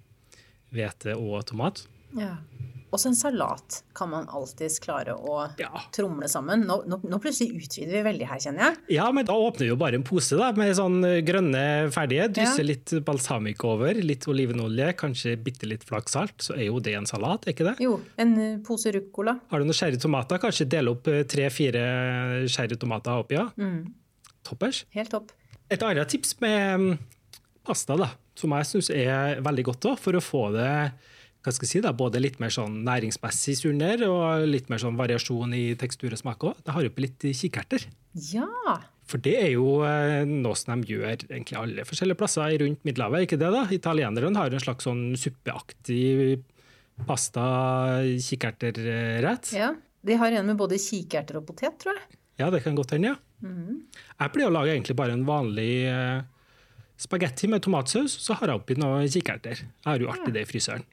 hvete 0.74 1.16
og 1.16 1.42
tomat. 1.48 1.84
Ja. 2.16 2.36
Også 2.94 3.10
en 3.10 3.16
salat 3.18 3.82
kan 3.94 4.08
man 4.08 4.28
alltids 4.32 4.78
klare 4.80 5.12
å 5.12 5.50
Ja. 5.60 5.68
tromle 5.92 6.24
sammen. 6.28 6.62
Nå, 6.64 6.78
nå, 6.88 6.96
nå 7.04 7.18
plutselig 7.20 7.52
utvider 7.60 7.98
vi 7.98 8.02
veldig 8.06 8.26
her, 8.30 8.38
kjenner 8.40 8.62
jeg. 8.64 8.76
Ja, 8.96 9.10
men 9.12 9.26
da 9.28 9.34
åpner 9.36 9.66
vi 9.66 9.68
jo 9.68 9.76
bare 9.76 9.94
en 9.98 10.04
pose 10.08 10.38
da, 10.40 10.52
med 10.56 10.72
sånn 10.78 11.02
grønne 11.26 11.90
ferdige. 11.92 12.30
Drysser 12.32 12.64
Ja. 12.64 12.68
litt 12.70 12.94
balsamico 13.04 13.74
over, 13.74 13.92
litt 13.94 14.24
olivenolje, 14.26 14.94
kanskje 14.96 15.36
bitte 15.36 15.68
litt 15.68 15.84
flaksalt. 15.84 16.38
Så 16.40 16.56
er 16.56 16.64
jo 16.70 16.80
det 16.80 16.94
en 16.96 17.04
salat, 17.04 17.44
er 17.46 17.52
ikke 17.52 17.68
det? 17.68 17.76
Jo, 17.84 18.00
en 18.16 18.32
eh, 18.38 18.56
pose 18.64 18.90
ruccola. 18.94 19.38
Har 19.50 19.58
du 19.60 19.64
noen 19.66 19.74
sherry 19.76 19.98
tomater, 20.00 20.38
kanskje 20.40 20.68
dele 20.68 20.88
opp 20.96 21.06
eh, 21.08 21.24
tre-fire 21.24 22.48
sherry 22.48 22.76
tomater 22.80 23.20
oppi, 23.20 23.34
ja. 23.36 23.50
Mm, 23.58 23.92
Toppers. 24.44 24.84
helt 24.94 25.10
topp. 25.10 25.32
Et 25.70 25.82
annet 25.82 26.08
tips 26.08 26.34
med 26.40 26.80
mm, 26.80 26.98
pasta, 27.68 27.96
da, 28.00 28.08
som 28.34 28.50
jeg 28.56 28.64
syns 28.70 28.88
er 28.94 29.42
veldig 29.44 29.64
godt 29.68 29.84
også, 29.92 29.98
for 30.00 30.12
å 30.16 30.22
få 30.24 30.42
det 30.56 30.72
hva 31.44 31.52
skal 31.54 31.66
jeg 31.66 31.70
si 31.70 31.80
da, 31.84 31.92
både 31.96 32.18
litt 32.20 32.38
mer 32.42 32.50
sånn 32.52 32.74
næringsmessig 32.86 33.54
surner 33.60 33.98
og 34.08 34.24
litt 34.50 34.68
mer 34.72 34.80
sånn 34.82 34.98
variasjon 34.98 35.50
i 35.54 35.74
tekstur 35.78 36.12
og 36.12 36.18
smak 36.20 36.40
òg. 36.50 36.54
Det 36.66 36.72
har 36.74 36.82
oppi 36.90 37.00
litt 37.06 37.20
kikerter. 37.38 37.80
Ja! 38.32 38.48
For 39.08 39.18
det 39.24 39.36
er 39.40 39.50
jo 39.54 39.66
eh, 39.88 40.24
noe 40.28 40.56
som 40.58 40.82
de 40.82 40.88
gjør 40.92 41.14
egentlig 41.30 41.56
alle 41.56 41.84
forskjellige 41.88 42.18
plasser 42.20 42.58
rundt 42.60 42.82
Middelhavet, 42.84 43.24
ikke 43.24 43.38
det 43.40 43.48
da? 43.54 43.62
Italienerne 43.72 44.36
har 44.42 44.52
en 44.52 44.60
slags 44.60 44.84
sånn 44.84 45.16
suppeaktig 45.16 46.42
pasta-kikerterrett. 47.08 49.52
ja. 49.56 49.72
De 50.02 50.14
har 50.14 50.32
en 50.32 50.46
med 50.46 50.56
både 50.56 50.78
kikerter 50.78 51.36
og 51.40 51.46
potet, 51.48 51.78
tror 51.82 51.94
jeg. 51.96 52.02
Ja, 52.38 52.50
det 52.54 52.60
kan 52.62 52.76
godt 52.78 52.90
hende, 52.94 53.08
ja. 53.10 53.16
Mhm. 53.42 53.80
Jeg 54.20 54.32
pleier 54.32 54.48
å 54.48 54.52
lage 54.54 54.70
egentlig 54.72 54.96
bare 54.96 55.12
en 55.12 55.24
vanlig 55.26 55.86
eh, 55.90 56.22
spagetti 56.96 57.48
med 57.50 57.62
tomatsaus, 57.62 58.12
så 58.22 58.32
har 58.38 58.48
jeg 58.48 58.56
oppi 58.60 58.74
noen 58.78 59.08
kikerter. 59.10 59.56
Jeg 59.58 59.68
har 59.84 59.98
jo 59.98 60.08
alltid 60.12 60.34
det 60.34 60.42
i 60.46 60.50
fryseren. 60.52 60.84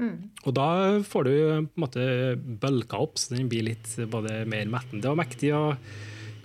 Mm. 0.00 0.30
Og 0.46 0.54
da 0.56 0.68
får 1.04 1.26
du 1.28 1.32
på 1.34 1.56
en 1.60 1.84
måte 1.84 2.04
bølka 2.62 3.00
opp, 3.04 3.20
så 3.20 3.36
den 3.36 3.50
blir 3.52 3.66
litt 3.68 3.90
både 4.10 4.44
mer 4.48 4.70
mettende 4.72 5.12
og 5.12 5.18
mektig, 5.20 5.52
og 5.56 5.76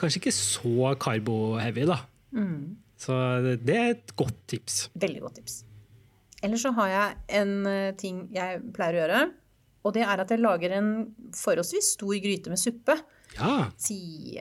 kanskje 0.02 0.22
ikke 0.22 0.36
så 0.36 0.92
karboheavy, 1.00 1.88
da. 1.88 2.02
Mm. 2.36 2.76
Så 3.00 3.16
det 3.64 3.80
er 3.80 3.96
et 3.96 4.14
godt 4.20 4.38
tips. 4.52 4.86
Veldig 5.00 5.24
godt 5.24 5.40
tips. 5.40 5.64
Ellers 6.44 6.64
så 6.66 6.72
har 6.78 6.92
jeg 6.92 7.18
en 7.42 7.58
eh, 7.70 7.96
ting 7.98 8.26
jeg 8.36 8.62
pleier 8.76 8.98
å 8.98 9.04
gjøre. 9.04 9.26
Og 9.86 9.94
det 9.94 10.06
er 10.06 10.22
at 10.22 10.32
jeg 10.34 10.42
lager 10.42 10.74
en 10.78 10.90
forholdsvis 11.38 11.94
stor 11.96 12.16
gryte 12.22 12.52
med 12.52 12.62
suppe. 12.62 12.98
Ja, 13.36 13.68
Si 13.82 14.38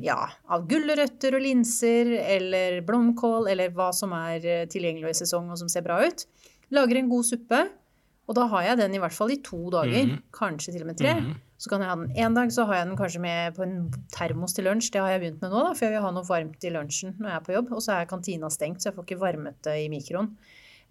ja, 0.00 0.18
av 0.48 0.64
gulrøtter 0.70 1.34
og 1.36 1.42
linser 1.44 2.14
eller 2.22 2.78
blomkål 2.86 3.50
eller 3.52 3.74
hva 3.74 3.90
som 3.96 4.14
er 4.16 4.46
eh, 4.46 4.66
tilgjengelig 4.70 5.12
i 5.14 5.20
sesong 5.22 5.50
og 5.52 5.60
som 5.60 5.70
ser 5.70 5.84
bra 5.86 6.00
ut. 6.06 6.24
Lager 6.74 7.00
en 7.00 7.10
god 7.10 7.26
suppe. 7.26 7.60
Og 8.30 8.36
da 8.38 8.44
har 8.46 8.62
jeg 8.62 8.78
den 8.78 8.94
i 8.94 9.00
hvert 9.02 9.12
fall 9.16 9.32
i 9.34 9.40
to 9.42 9.58
dager, 9.74 10.04
Mhm. 10.06 10.20
kanskje 10.32 10.72
til 10.76 10.84
og 10.84 10.86
med 10.92 10.98
tre. 11.00 11.14
Mhm. 11.18 11.32
Så 11.58 11.68
kan 11.68 11.80
jeg 11.82 11.88
ha 11.90 11.96
den 11.98 12.12
en 12.16 12.34
dag, 12.38 12.48
så 12.54 12.64
har 12.64 12.74
jeg 12.78 12.86
den 12.86 12.96
kanskje 12.96 13.20
med 13.20 13.56
på 13.56 13.62
en 13.66 13.90
termos 14.14 14.54
til 14.54 14.64
lunsj. 14.64 14.90
Det 14.94 15.00
har 15.02 15.10
jeg 15.10 15.20
begynt 15.24 15.42
med 15.42 15.50
nå, 15.50 15.64
da, 15.66 15.72
for 15.74 15.84
jeg 15.84 15.92
vil 15.96 16.02
ha 16.06 16.10
noe 16.14 16.22
varmt 16.24 16.62
i 16.64 16.70
lunsjen 16.70 17.16
når 17.18 17.28
jeg 17.28 17.36
er 17.36 17.44
på 17.48 17.52
jobb. 17.56 17.72
Og 17.74 17.82
så 17.82 17.98
er 18.00 18.06
kantina 18.06 18.46
stengt, 18.48 18.78
så 18.80 18.88
jeg 18.88 18.94
får 18.94 19.04
ikke 19.08 19.18
varmet 19.20 19.58
det 19.66 19.74
i 19.84 19.88
mikroen. 19.90 20.30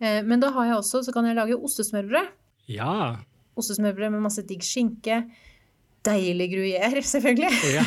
Eh, 0.01 0.21
Men 0.21 0.39
da 0.41 0.51
har 0.51 0.65
jeg 0.65 0.75
også, 0.75 1.01
så 1.07 1.13
kan 1.13 1.25
jeg 1.25 1.35
lage 1.35 1.55
ostesmørbrød. 1.57 2.27
ja. 2.67 3.15
Ostesmørbrød 3.57 4.11
med 4.11 4.21
masse 4.21 4.43
digg 4.45 4.61
skinke. 4.63 5.29
Deilig 6.05 6.45
gruyère, 6.53 7.01
selvfølgelig. 7.13 7.49
ja. 7.75 7.83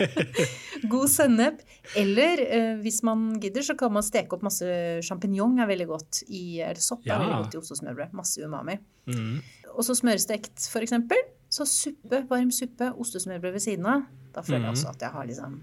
God 0.92 1.08
sennep. 1.10 1.60
Eller 1.96 2.40
eh, 2.46 2.72
hvis 2.82 3.02
man 3.06 3.26
gidder, 3.42 3.64
så 3.66 3.76
kan 3.78 3.92
man 3.92 4.04
steke 4.06 4.36
opp 4.36 4.44
masse 4.46 4.66
sjampinjong. 5.06 5.58
er 5.60 5.68
veldig 5.70 5.86
godt 5.90 6.22
i, 6.28 6.60
Eller 6.64 6.80
sopp 6.82 7.04
Ja. 7.06 7.16
er 7.18 7.24
veldig 7.26 7.38
godt 7.44 7.54
i 7.54 7.60
ostesmørbrød. 7.62 8.12
Masse 8.16 8.44
umami. 8.44 8.78
Mm. 9.10 9.40
Og 9.76 9.84
så 9.84 9.94
smørstekt, 9.98 10.68
for 10.72 10.80
eksempel. 10.84 11.20
Så 11.52 11.66
suppe, 11.68 12.24
varm 12.30 12.50
suppe, 12.50 12.88
ostesmørbrød 12.98 13.52
ved 13.52 13.60
siden 13.62 13.86
av. 13.86 14.06
Da 14.34 14.40
føler 14.42 14.58
jeg 14.58 14.66
Mhm. 14.66 14.74
også 14.76 14.88
at 14.94 15.00
jeg 15.00 15.10
har 15.10 15.26
liksom 15.26 15.60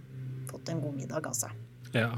fått 0.50 0.70
en 0.70 0.82
god 0.82 0.94
middag, 0.96 1.26
altså. 1.28 1.50
Ja. 1.94 2.12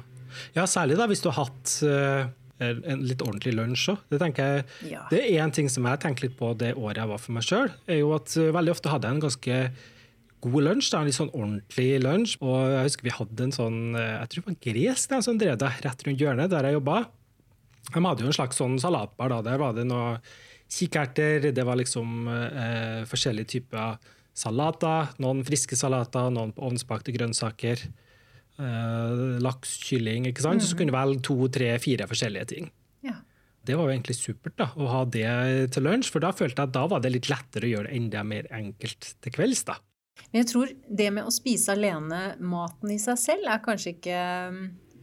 ja, 0.55 0.63
særlig 0.65 0.97
da 0.97 1.07
hvis 1.07 1.21
du 1.24 1.29
har 1.31 1.45
hatt 1.45 1.79
eh, 1.83 2.27
en 2.59 3.01
litt 3.03 3.21
ordentlig 3.21 3.53
lunsj 3.55 3.89
òg. 3.91 3.97
Det, 4.09 4.65
Ja. 4.89 5.01
det 5.09 5.19
er 5.25 5.41
en 5.43 5.51
ting 5.51 5.67
som 5.69 5.83
jeg 5.85 6.00
tenker 6.00 6.27
litt 6.29 6.38
på 6.38 6.53
det 6.57 6.74
året 6.75 6.97
jeg 7.01 7.07
var 7.12 7.17
for 7.19 7.31
meg 7.35 7.43
sjøl, 7.43 7.71
er 7.88 8.00
jo 8.00 8.13
at 8.15 8.35
eh, 8.38 8.51
veldig 8.55 8.71
ofte 8.71 8.89
hadde 8.89 9.07
jeg 9.09 9.15
en 9.15 9.25
ganske 9.27 9.71
god 10.45 10.63
lunsj. 10.63 10.91
da, 10.91 11.03
Litt 11.03 11.17
sånn 11.17 11.33
ordentlig 11.33 12.01
lunsj. 12.03 12.38
Og 12.41 12.55
jeg 12.71 12.83
husker 12.88 13.03
vi 13.03 13.15
hadde 13.17 13.43
en 13.43 13.51
sånn 13.55 13.79
eh, 13.95 14.15
jeg 14.21 14.29
tror 14.29 14.41
det 14.45 14.51
var 14.53 14.59
gresk 14.74 15.09
den 15.09 15.21
som 15.27 15.38
drev 15.41 15.57
det 15.57 15.71
rett 15.83 16.03
rundt 16.07 16.19
hjørnet 16.21 16.50
der 16.53 16.63
jeg 16.69 16.77
jobba. 16.79 17.05
De 17.93 18.01
hadde 18.01 18.21
jo 18.25 18.31
en 18.31 18.38
slags 18.39 18.57
sånn 18.57 18.79
salatbar. 18.81 19.29
da, 19.29 19.41
Der 19.41 19.57
var 19.62 19.74
det 19.74 19.85
noe 19.85 20.19
kikerter, 20.71 21.51
det 21.53 21.63
var 21.65 21.75
liksom 21.77 22.27
eh, 22.27 23.03
forskjellige 23.05 23.47
typer 23.59 23.97
salater. 24.35 25.12
Noen 25.21 25.43
friske 25.47 25.77
salater, 25.77 26.31
noen 26.33 26.51
ovnsbakte 26.57 27.13
grønnsaker. 27.15 27.83
Eh, 28.55 29.39
laks, 29.43 29.77
kylling. 29.83 30.29
ikke 30.29 30.45
sant? 30.45 30.63
Så 30.63 30.77
kunne 30.77 30.93
du 30.93 30.97
velge 30.97 31.24
to, 31.27 31.38
tre, 31.51 31.74
fire 31.83 32.07
forskjellige 32.07 32.51
ting. 32.53 32.69
Ja. 33.03 33.17
Det 33.65 33.75
var 33.75 33.89
jo 33.89 33.95
egentlig 33.95 34.15
supert 34.19 34.55
da, 34.62 34.69
å 34.77 34.88
ha 34.91 35.01
det 35.09 35.27
til 35.74 35.88
lunsj, 35.88 36.12
for 36.13 36.24
da 36.24 36.31
følte 36.35 36.62
jeg 36.62 36.69
at 36.69 36.77
da 36.77 36.85
var 36.88 37.03
det 37.03 37.12
litt 37.15 37.31
lettere 37.31 37.67
å 37.67 37.74
gjøre 37.74 37.89
det 37.89 38.00
enda 38.00 38.24
mer 38.27 38.47
enkelt 38.53 39.15
til 39.25 39.35
kvelds. 39.35 39.65
da. 39.67 39.79
Men 40.31 40.43
jeg 40.43 40.51
tror 40.53 40.71
det 41.01 41.12
med 41.12 41.27
å 41.27 41.33
spise 41.33 41.75
alene 41.75 42.21
maten 42.39 42.93
i 42.93 43.00
seg 43.01 43.19
selv 43.19 43.50
er 43.51 43.63
kanskje 43.65 43.95
ikke 43.97 44.19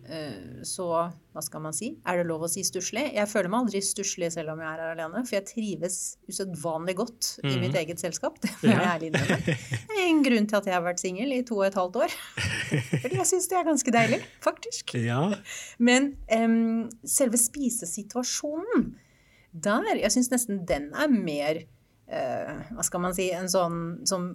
eh, 0.08 0.62
så 0.66 0.86
Hva 1.32 1.42
skal 1.44 1.62
man 1.64 1.76
si? 1.76 1.90
Er 2.08 2.20
det 2.20 2.26
lov 2.28 2.46
å 2.46 2.50
si 2.50 2.64
stusslig? 2.64 3.04
Jeg 3.16 3.28
føler 3.28 3.52
meg 3.52 3.66
aldri 3.66 3.82
stusslig 3.84 4.30
selv 4.34 4.54
om 4.54 4.60
jeg 4.60 4.68
er 4.70 4.80
her 4.82 4.94
alene, 4.94 5.22
for 5.28 5.36
jeg 5.36 5.48
trives 5.48 5.98
usedvanlig 6.28 6.96
godt 6.98 7.30
i 7.44 7.54
mitt 7.60 7.76
eget 7.80 8.00
selskap. 8.00 8.40
Det 8.42 8.52
må 8.62 8.72
jeg 8.72 8.88
ærlig 8.88 9.12
innrømme. 9.12 9.56
En 10.06 10.24
grunn 10.26 10.48
til 10.48 10.60
at 10.60 10.68
jeg 10.68 10.76
har 10.76 10.84
vært 10.84 11.04
singel 11.04 11.32
i 11.36 11.44
to 11.48 11.60
og 11.60 11.68
et 11.68 11.78
halvt 11.80 12.02
år. 12.06 12.18
Fordi 13.02 13.18
jeg 13.18 13.28
syns 13.28 13.48
det 13.50 13.58
er 13.58 13.68
ganske 13.68 13.94
deilig, 13.94 14.18
faktisk. 14.44 14.94
Ja, 14.98 15.20
Men 15.78 16.14
um, 16.32 16.88
selve 17.04 17.40
spisesituasjonen, 17.40 18.92
der 19.52 19.98
Jeg 20.00 20.12
syns 20.14 20.30
nesten 20.32 20.62
den 20.64 20.86
er 20.96 21.10
mer 21.12 21.58
uh, 22.08 22.60
Hva 22.72 22.84
skal 22.86 23.02
man 23.04 23.12
si 23.12 23.26
En 23.36 23.50
sånn 23.52 23.82
som 24.08 24.30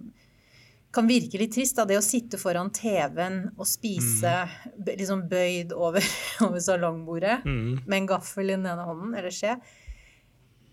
kan 0.94 1.08
virke 1.08 1.40
litt 1.40 1.52
trist. 1.52 1.76
Da, 1.76 1.84
det 1.88 1.98
å 1.98 2.04
sitte 2.04 2.38
foran 2.40 2.70
TV-en 2.74 3.42
og 3.58 3.66
spise 3.68 4.34
mm. 4.46 4.86
liksom 4.94 5.26
bøyd 5.28 5.74
over, 5.76 6.04
over 6.46 6.62
salongbordet 6.64 7.42
mm. 7.44 7.84
med 7.84 7.96
en 7.98 8.08
gaffel 8.14 8.48
i 8.48 8.56
den 8.56 8.68
ene 8.70 8.86
hånden, 8.88 9.12
eller 9.18 9.34
skje. 9.34 9.58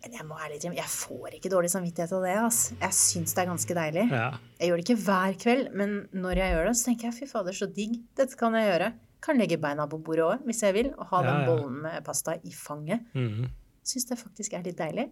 Men 0.05 0.17
jeg 0.19 0.25
må 0.29 0.35
ærlig 0.37 0.59
innrømme, 0.59 0.77
jeg 0.77 0.91
får 0.93 1.35
ikke 1.39 1.49
dårlig 1.49 1.69
samvittighet 1.73 2.11
av 2.13 2.25
det. 2.27 2.33
ass. 2.45 2.59
Jeg 2.77 2.93
syns 2.93 3.33
det 3.33 3.41
er 3.41 3.49
ganske 3.49 3.77
deilig. 3.79 4.03
ja. 4.11 4.27
Jeg 4.59 4.69
gjør 4.69 4.79
det 4.79 4.85
ikke 4.85 5.01
hver 5.01 5.33
kveld, 5.41 5.71
men 5.81 5.95
når 6.13 6.41
jeg 6.43 6.53
gjør 6.53 6.69
det, 6.69 6.73
så 6.77 6.85
tenker 6.91 7.07
jeg 7.09 7.15
fy 7.17 7.29
fader, 7.31 7.57
så 7.57 7.67
digg. 7.73 7.95
Dette 8.15 8.37
kan 8.39 8.53
jeg 8.55 8.69
gjøre. 8.69 8.91
Kan 9.25 9.41
legge 9.41 9.57
beina 9.57 9.87
på 9.89 9.97
bordet 10.05 10.27
òg, 10.27 10.43
hvis 10.45 10.61
jeg 10.61 10.75
vil, 10.77 10.91
og 10.93 11.09
ha 11.09 11.23
Ja, 11.25 11.31
den 11.31 11.49
bollen 11.49 11.81
med 11.87 12.05
pasta 12.05 12.37
i 12.37 12.53
fanget. 12.53 13.01
Mm. 13.17 13.49
Syns 13.85 14.05
det 14.11 14.19
faktisk 14.21 14.53
er 14.53 14.63
litt 14.67 14.77
deilig. 14.77 15.09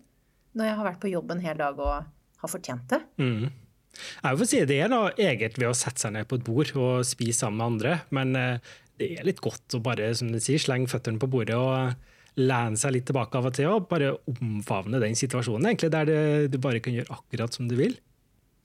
Når 0.54 0.70
jeg 0.70 0.78
har 0.78 0.86
vært 0.92 1.02
på 1.02 1.10
jobb 1.10 1.34
en 1.34 1.42
hel 1.42 1.58
dag 1.58 1.80
og 1.82 2.06
har 2.44 2.52
fortjent 2.52 2.86
det. 2.94 3.02
Mm. 3.18 3.50
Jeg 3.98 4.38
får 4.38 4.50
si 4.50 4.62
Det 4.70 4.80
er 4.82 4.90
noe 4.90 5.12
eget 5.18 5.58
ved 5.58 5.70
å 5.70 5.76
sette 5.78 6.02
seg 6.06 6.14
ned 6.14 6.30
på 6.30 6.38
et 6.38 6.46
bord 6.46 6.72
og 6.78 7.04
spise 7.06 7.44
sammen 7.44 7.58
med 7.58 7.66
andre, 7.72 7.98
men 8.14 8.36
eh, 8.38 8.72
det 9.02 9.10
er 9.18 9.26
litt 9.28 9.42
godt 9.42 9.74
å 9.78 9.82
bare 9.82 10.14
som 10.18 10.30
du 10.34 10.40
sier, 10.40 10.62
slenge 10.62 10.90
føttene 10.90 11.22
på 11.22 11.30
bordet 11.30 11.58
og 11.58 11.94
lene 12.40 12.80
seg 12.80 12.96
litt 12.96 13.06
tilbake 13.10 13.38
av 13.38 13.50
og 13.50 13.54
til 13.58 13.70
og 13.70 13.88
bare 13.92 14.14
omfavne 14.30 15.00
den 15.04 15.16
situasjonen, 15.18 15.70
egentlig, 15.70 15.92
der 15.94 16.10
det, 16.10 16.20
du 16.54 16.58
bare 16.62 16.82
kan 16.84 16.96
gjøre 16.96 17.14
akkurat 17.14 17.54
som 17.54 17.68
du 17.70 17.76
vil. 17.78 17.96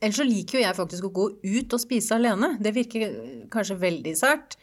Ellers 0.01 0.21
så 0.21 0.25
liker 0.27 0.61
jo 0.61 0.65
jeg 0.65 0.79
faktisk 0.79 1.09
å 1.09 1.15
gå 1.15 1.25
ut 1.43 1.75
og 1.75 1.81
spise 1.83 2.15
alene. 2.15 2.53
Det 2.63 2.71
virker 2.77 3.17
kanskje 3.51 3.77
veldig 3.83 4.13
sært. 4.17 4.55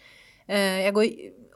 Eh, 0.47 0.85
Jeg 0.85 0.93
går 0.95 1.09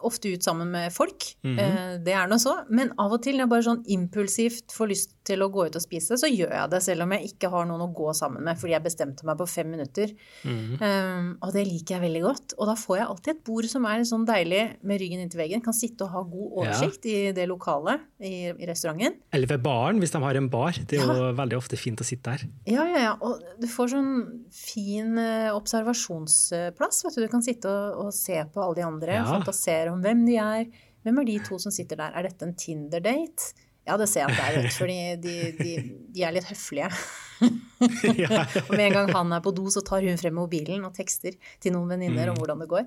ofte 0.08 0.32
ut 0.34 0.44
sammen 0.46 0.70
med 0.72 0.92
folk. 0.94 1.26
Eh, 1.44 1.98
Det 2.04 2.14
er 2.14 2.28
nå 2.32 2.38
så. 2.40 2.66
Men 2.70 2.92
av 2.98 3.12
og 3.12 3.22
til 3.24 3.36
når 3.38 3.46
jeg 3.46 3.50
bare 3.50 3.66
sånn 3.68 3.84
impulsivt 3.88 4.72
får 4.76 4.88
lyst 4.92 5.16
til 5.30 5.44
å 5.46 5.50
gå 5.54 5.68
ut 5.68 5.76
og 5.76 5.82
spise, 5.84 6.18
så 6.18 6.26
gjør 6.30 6.54
jeg 6.56 6.70
det, 6.72 6.82
selv 6.84 7.04
om 7.06 7.12
jeg 7.14 7.32
ikke 7.34 7.50
har 7.54 7.66
noen 7.70 7.84
å 7.86 7.94
gå 7.94 8.14
sammen 8.18 8.44
med, 8.44 8.58
fordi 8.58 8.74
jeg 8.74 8.84
bestemte 8.84 9.26
meg 9.28 9.38
på 9.38 9.46
fem 9.48 9.70
minutter. 9.70 10.14
Um, 10.46 11.38
og 11.44 11.52
det 11.54 11.66
liker 11.68 11.96
jeg 11.98 12.04
veldig 12.08 12.22
godt. 12.24 12.56
Og 12.58 12.70
da 12.70 12.76
får 12.80 12.98
jeg 12.98 13.08
alltid 13.08 13.34
et 13.36 13.44
bord 13.46 13.68
som 13.70 13.86
er 13.90 14.04
sånn 14.08 14.26
deilig 14.28 14.64
med 14.84 15.00
ryggen 15.02 15.22
inntil 15.24 15.42
veggen. 15.44 15.62
Kan 15.66 15.74
sitte 15.78 16.06
og 16.08 16.14
ha 16.16 16.24
god 16.24 16.58
oversikt 16.64 17.06
i 17.10 17.18
det 17.36 17.46
lokalet 17.50 18.02
i, 18.20 18.50
i 18.52 18.70
restauranten. 18.70 19.20
Eller 19.36 19.48
ved 19.52 19.62
baren, 19.66 20.00
hvis 20.02 20.12
de 20.16 20.22
har 20.24 20.36
en 20.40 20.50
bar. 20.50 20.74
Det 20.90 21.00
er 21.00 21.06
jo 21.06 21.30
veldig 21.38 21.58
ofte 21.60 21.78
fint 21.80 22.02
å 22.02 22.08
sitte 22.08 22.34
der. 22.34 22.48
Ja, 22.70 22.86
ja, 22.90 23.04
ja. 23.10 23.14
Og 23.22 23.44
du 23.62 23.68
får 23.70 23.94
sånn 23.94 24.12
fin 24.54 25.18
eh, 25.22 25.50
observasjonsplass. 25.56 27.04
Vet 27.06 27.16
du. 27.18 27.22
du 27.26 27.32
kan 27.32 27.44
sitte 27.46 27.70
og, 27.70 28.06
og 28.08 28.14
se 28.16 28.40
på 28.54 28.64
alle 28.64 28.80
de 28.82 28.86
andre, 28.88 29.18
Ja. 29.20 29.26
fantasere 29.30 29.89
om 29.94 30.04
hvem 30.04 30.26
de 30.28 30.38
er. 30.42 30.68
Hvem 31.06 31.22
er 31.22 31.30
de 31.30 31.40
to 31.48 31.60
som 31.62 31.74
sitter 31.74 32.00
der? 32.00 32.14
Er 32.14 32.28
dette 32.28 32.48
en 32.48 32.56
Tinder-date? 32.60 33.54
Ja, 33.88 33.96
det 33.98 34.10
ser 34.12 34.28
jeg 34.28 34.36
at 34.36 34.38
det 34.38 34.66
er, 34.66 34.74
fordi 34.76 35.00
de, 35.24 35.36
de, 35.58 35.72
de 36.14 36.24
er 36.28 36.36
litt 36.36 36.50
høflige. 36.50 36.92
Og 38.68 38.74
med 38.76 38.86
en 38.90 38.98
gang 38.98 39.14
han 39.16 39.34
er 39.34 39.44
på 39.44 39.54
do, 39.56 39.66
så 39.72 39.84
tar 39.86 40.04
hun 40.06 40.20
frem 40.20 40.36
mobilen 40.36 40.84
og 40.88 40.94
tekster 40.98 41.38
til 41.64 41.76
noen 41.76 41.96
venninner 41.96 42.32
om 42.32 42.38
hvordan 42.40 42.62
det 42.64 42.70
går. 42.72 42.86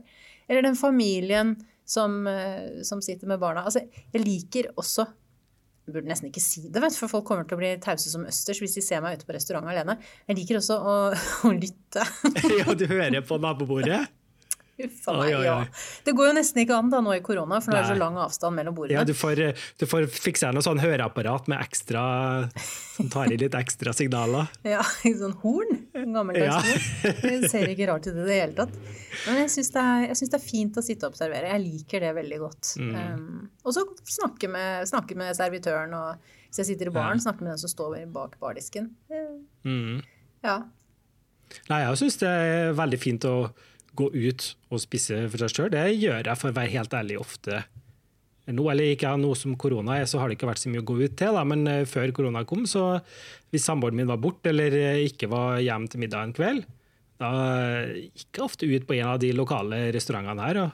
Eller 0.51 0.67
den 0.67 0.79
familien 0.79 1.57
som, 1.89 2.27
eh, 2.29 2.83
som 2.87 3.03
sitter 3.05 3.31
med 3.31 3.41
barna. 3.43 3.65
Altså, 3.65 3.85
jeg 4.13 4.25
liker 4.25 4.73
også 4.77 5.09
jeg 5.83 5.97
burde 5.97 6.07
nesten 6.07 6.29
ikke 6.29 6.39
si 6.39 6.69
det, 6.71 6.79
vet, 6.79 6.95
for 6.95 7.11
folk 7.11 7.25
kommer 7.27 7.43
til 7.43 7.57
å 7.57 7.59
bli 7.59 7.73
tause 7.83 8.07
som 8.07 8.23
østers 8.29 8.61
hvis 8.63 8.77
de 8.77 8.85
ser 8.87 9.01
meg 9.03 9.19
ute 9.19 9.27
på 9.27 9.35
restaurant 9.35 9.67
alene. 9.67 9.97
Jeg 10.29 10.39
liker 10.39 10.61
også 10.61 10.77
å, 10.79 10.93
å 11.49 11.51
lytte. 11.57 12.05
ja, 12.61 12.77
du 12.79 12.85
hører 12.87 13.25
på 13.27 13.41
nabobordet? 13.43 14.05
Uff 14.83 15.09
a 15.09 15.15
meg, 15.19 15.33
ja. 15.47 15.57
Det 16.07 16.15
går 16.19 16.29
jo 16.31 16.35
nesten 16.37 16.63
ikke 16.65 16.77
an 16.79 16.91
da 16.93 17.01
nå 17.05 17.13
i 17.15 17.21
korona, 17.25 17.61
for 17.63 17.73
nå 17.73 17.79
er 17.79 17.85
det 17.87 17.93
så 17.95 17.99
lang 18.01 18.17
avstand 18.23 18.59
mellom 18.59 18.75
bordene. 18.77 18.99
Ja, 18.99 19.05
du 19.07 19.15
får, 19.17 19.43
du 19.79 19.85
får 19.87 20.09
fikse 20.11 20.49
deg 20.49 20.57
noe 20.57 20.67
sånn 20.67 20.81
høreapparat 20.83 21.47
med 21.53 21.63
ekstra 21.63 22.03
Som 22.97 23.09
tar 23.13 23.31
i 23.33 23.39
litt 23.41 23.55
ekstra 23.59 23.95
signaler. 23.97 24.51
Ja, 24.75 24.83
sånn 25.05 25.37
horn. 25.43 25.81
Gammeldags 25.95 26.47
Ja. 26.47 26.59
horn. 26.61 27.23
Det 27.23 27.51
ser 27.53 27.71
ikke 27.73 27.89
rart 27.93 28.07
ut 28.09 28.13
i 28.17 28.27
det 28.27 28.39
hele 28.41 28.57
tatt. 28.59 28.77
Men 29.27 29.43
jeg 29.45 29.55
syns 29.55 29.73
det, 29.75 29.87
det 30.33 30.39
er 30.39 30.45
fint 30.45 30.77
å 30.79 30.85
sitte 30.85 31.07
og 31.09 31.15
observere. 31.15 31.51
Jeg 31.55 31.63
liker 31.65 32.05
det 32.07 32.13
veldig 32.19 32.39
godt. 32.43 32.75
Mm. 32.81 32.93
Um, 32.97 33.49
og 33.65 33.75
så 33.77 33.85
snakke 34.09 34.49
med, 34.53 34.87
snakke 34.91 35.17
med 35.19 35.37
servitøren, 35.39 35.93
og 35.97 36.31
hvis 36.49 36.63
jeg 36.63 36.73
sitter 36.75 36.91
i 36.91 36.95
baren, 36.95 37.21
snakke 37.23 37.45
med 37.45 37.55
den 37.55 37.61
som 37.63 37.71
står 37.73 37.99
bak 38.13 38.39
bardisken. 38.43 38.91
Mm. 39.65 40.01
Ja. 40.45 40.59
Nei, 41.69 41.83
jeg 41.85 42.01
syns 42.01 42.17
det 42.23 42.29
er 42.33 42.73
veldig 42.77 42.99
fint 43.01 43.25
å 43.29 43.37
gå 43.99 44.09
ut 44.15 44.49
og 44.73 44.81
spise 44.83 45.23
for 45.31 45.43
seg 45.43 45.53
sjøl. 45.55 45.71
Det 45.75 45.85
gjør 46.01 46.23
jeg, 46.31 46.39
for 46.41 46.51
å 46.53 46.57
være 46.57 46.73
helt 46.77 46.95
ærlig, 46.97 47.19
ofte. 47.21 47.63
Nå, 48.53 48.65
eller 48.73 48.91
ikke 48.97 49.11
nå 49.21 49.31
som 49.39 49.55
korona 49.61 50.01
er, 50.01 50.07
så 50.11 50.19
har 50.19 50.29
det 50.29 50.35
ikke 50.39 50.49
vært 50.51 50.59
så 50.65 50.71
mye 50.73 50.83
å 50.83 50.87
gå 50.89 50.97
ut 51.05 51.13
til, 51.21 51.37
da, 51.37 51.45
men 51.47 51.63
eh, 51.71 51.85
før 51.87 52.11
korona 52.17 52.43
kom, 52.49 52.65
så 52.67 52.97
hvis 53.55 53.63
samboeren 53.69 54.01
min 54.01 54.09
var 54.11 54.19
borte 54.19 54.51
eller 54.51 54.75
eh, 54.75 55.05
ikke 55.07 55.29
var 55.31 55.61
hjemme 55.63 55.87
til 55.93 56.03
middag 56.03 56.25
en 56.27 56.35
kveld, 56.35 56.65
da 57.23 57.31
gikk 57.95 58.41
jeg 58.41 58.43
ofte 58.43 58.67
ut 58.67 58.87
på 58.89 58.97
en 58.99 59.13
av 59.13 59.21
de 59.23 59.31
lokale 59.37 59.79
restaurantene 59.95 60.43
her 60.49 60.59
og 60.65 60.73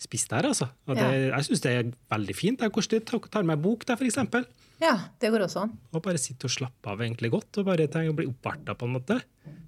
spiste 0.00 0.32
der, 0.38 0.48
altså. 0.54 0.70
Og 0.88 0.96
det, 0.96 1.08
Jeg 1.28 1.46
syns 1.50 1.60
det 1.62 1.72
er 1.78 1.90
veldig 2.10 2.34
fint. 2.34 2.64
Jeg 2.64 2.72
koster, 2.74 3.04
tar 3.04 3.44
med 3.46 3.60
bok 3.62 3.84
der, 3.86 4.00
eksempel. 4.08 4.46
ja, 4.82 4.94
det 5.20 5.30
går 5.30 5.44
også 5.44 5.66
an. 5.66 5.74
Og 5.92 6.00
bare 6.02 6.18
sitte 6.18 6.48
og 6.48 6.54
slappe 6.56 6.90
av 6.90 7.04
egentlig 7.04 7.30
godt, 7.36 7.60
og 7.60 7.68
bare 7.68 7.86
tenke 7.92 8.10
å 8.14 8.16
bli 8.18 8.26
oppvarta 8.30 8.74
på 8.74 8.88
en 8.88 8.96
måte. 8.96 9.20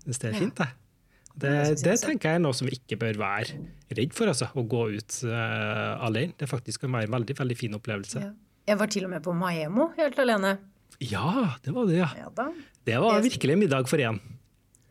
Syns 0.06 0.18
det 0.24 0.30
er 0.30 0.34
Ja, 0.34 0.40
fint, 0.46 0.64
jeg 0.64 0.80
det 1.34 1.54
det, 1.82 1.96
tenker 2.02 2.30
jeg 2.30 2.38
er 2.38 2.42
noe 2.44 2.54
som 2.54 2.68
vi 2.68 2.76
ikke 2.78 2.98
bør 3.00 3.18
være 3.18 3.56
redd 3.94 4.12
for, 4.14 4.30
altså. 4.30 4.50
Å 4.54 4.62
gå 4.70 4.84
ut 4.94 5.16
uh, 5.26 6.04
alene. 6.06 6.34
Det 6.38 6.46
faktisk 6.50 6.84
kan 6.84 6.94
være 6.94 7.08
en 7.08 7.16
veldig, 7.16 7.36
veldig 7.40 7.56
fin 7.58 7.74
opplevelse. 7.74 8.22
Ja. 8.22 8.30
Jeg 8.70 8.80
var 8.80 8.92
til 8.92 9.04
og 9.08 9.12
med 9.12 9.24
på 9.24 9.34
Maemo 9.36 9.90
helt 9.98 10.20
alene. 10.22 10.54
Ja, 11.02 11.56
det 11.64 11.74
var 11.74 11.90
det, 11.90 11.98
ja. 11.98 12.08
Ja. 12.22 12.48
Det 12.86 13.00
var 13.02 13.20
virkelig 13.24 13.56
en 13.56 13.60
middag 13.64 13.90
for 13.90 14.00
én. 14.00 14.20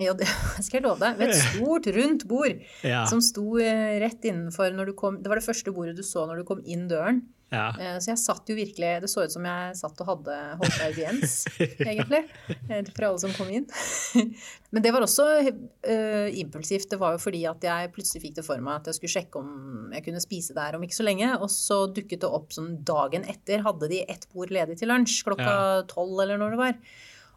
Ja, 0.02 0.14
det 0.18 0.28
skal 0.66 0.80
jeg 0.80 0.86
love 0.86 1.00
deg. 1.02 1.18
Ved 1.20 1.32
et 1.32 1.40
stort, 1.48 1.90
rundt 1.96 2.28
bord 2.30 2.60
Ja. 2.86 3.06
som 3.10 3.22
sto 3.24 3.56
eh, 3.62 3.96
rett 4.04 4.26
innenfor 4.28 4.74
når 4.76 4.92
du 4.92 4.96
kom 5.00 5.22
Det 5.24 5.32
var 5.32 5.40
det 5.40 5.46
første 5.48 5.74
bordet 5.74 5.96
du 5.98 6.04
så 6.06 6.26
når 6.30 6.42
du 6.42 6.48
kom 6.50 6.62
inn 6.66 6.88
døren. 6.92 7.24
Ja. 7.54 7.68
Eh, 7.78 7.98
Så 8.02 8.10
jeg 8.12 8.20
satt 8.22 8.50
jo 8.50 8.56
virkelig 8.58 8.90
Det 9.04 9.10
så 9.12 9.24
ut 9.28 9.34
som 9.34 9.46
jeg 9.46 9.76
satt 9.78 10.02
og 10.02 10.10
hadde 10.10 10.38
holdt 10.60 10.80
audiens, 10.88 11.36
egentlig. 11.92 12.24
eh, 12.70 12.82
For 12.90 13.08
alle 13.12 13.22
som 13.22 13.36
kom 13.38 13.52
inn. 13.54 13.68
Men 14.74 14.82
det 14.82 14.92
var 14.96 15.06
også 15.06 15.28
uh, 15.46 16.28
impulsivt. 16.42 16.90
Det 16.90 16.98
var 16.98 17.14
jo 17.14 17.22
fordi 17.22 17.44
at 17.46 17.62
jeg 17.68 17.92
plutselig 17.94 18.24
fikk 18.24 18.36
det 18.40 18.46
for 18.48 18.58
meg 18.66 18.80
at 18.82 18.90
jeg 18.90 18.98
skulle 18.98 19.14
sjekke 19.14 19.42
om 19.44 19.94
jeg 19.94 20.06
kunne 20.08 20.24
spise 20.24 20.56
der 20.58 20.76
om 20.80 20.84
ikke 20.86 20.98
så 20.98 21.06
lenge. 21.06 21.30
Og 21.38 21.52
så 21.54 21.84
dukket 21.94 22.24
det 22.26 22.32
opp 22.34 22.56
sånn 22.56 22.80
dagen 22.88 23.28
etter 23.30 23.62
hadde 23.66 23.92
de 23.92 24.02
ett 24.10 24.26
bord 24.34 24.50
ledig 24.54 24.80
til 24.82 24.90
lunsj 24.90 25.22
klokka 25.28 25.86
tolv 25.94 26.24
eller 26.26 26.42
når 26.42 26.56
det 26.58 26.62
var. 26.64 26.80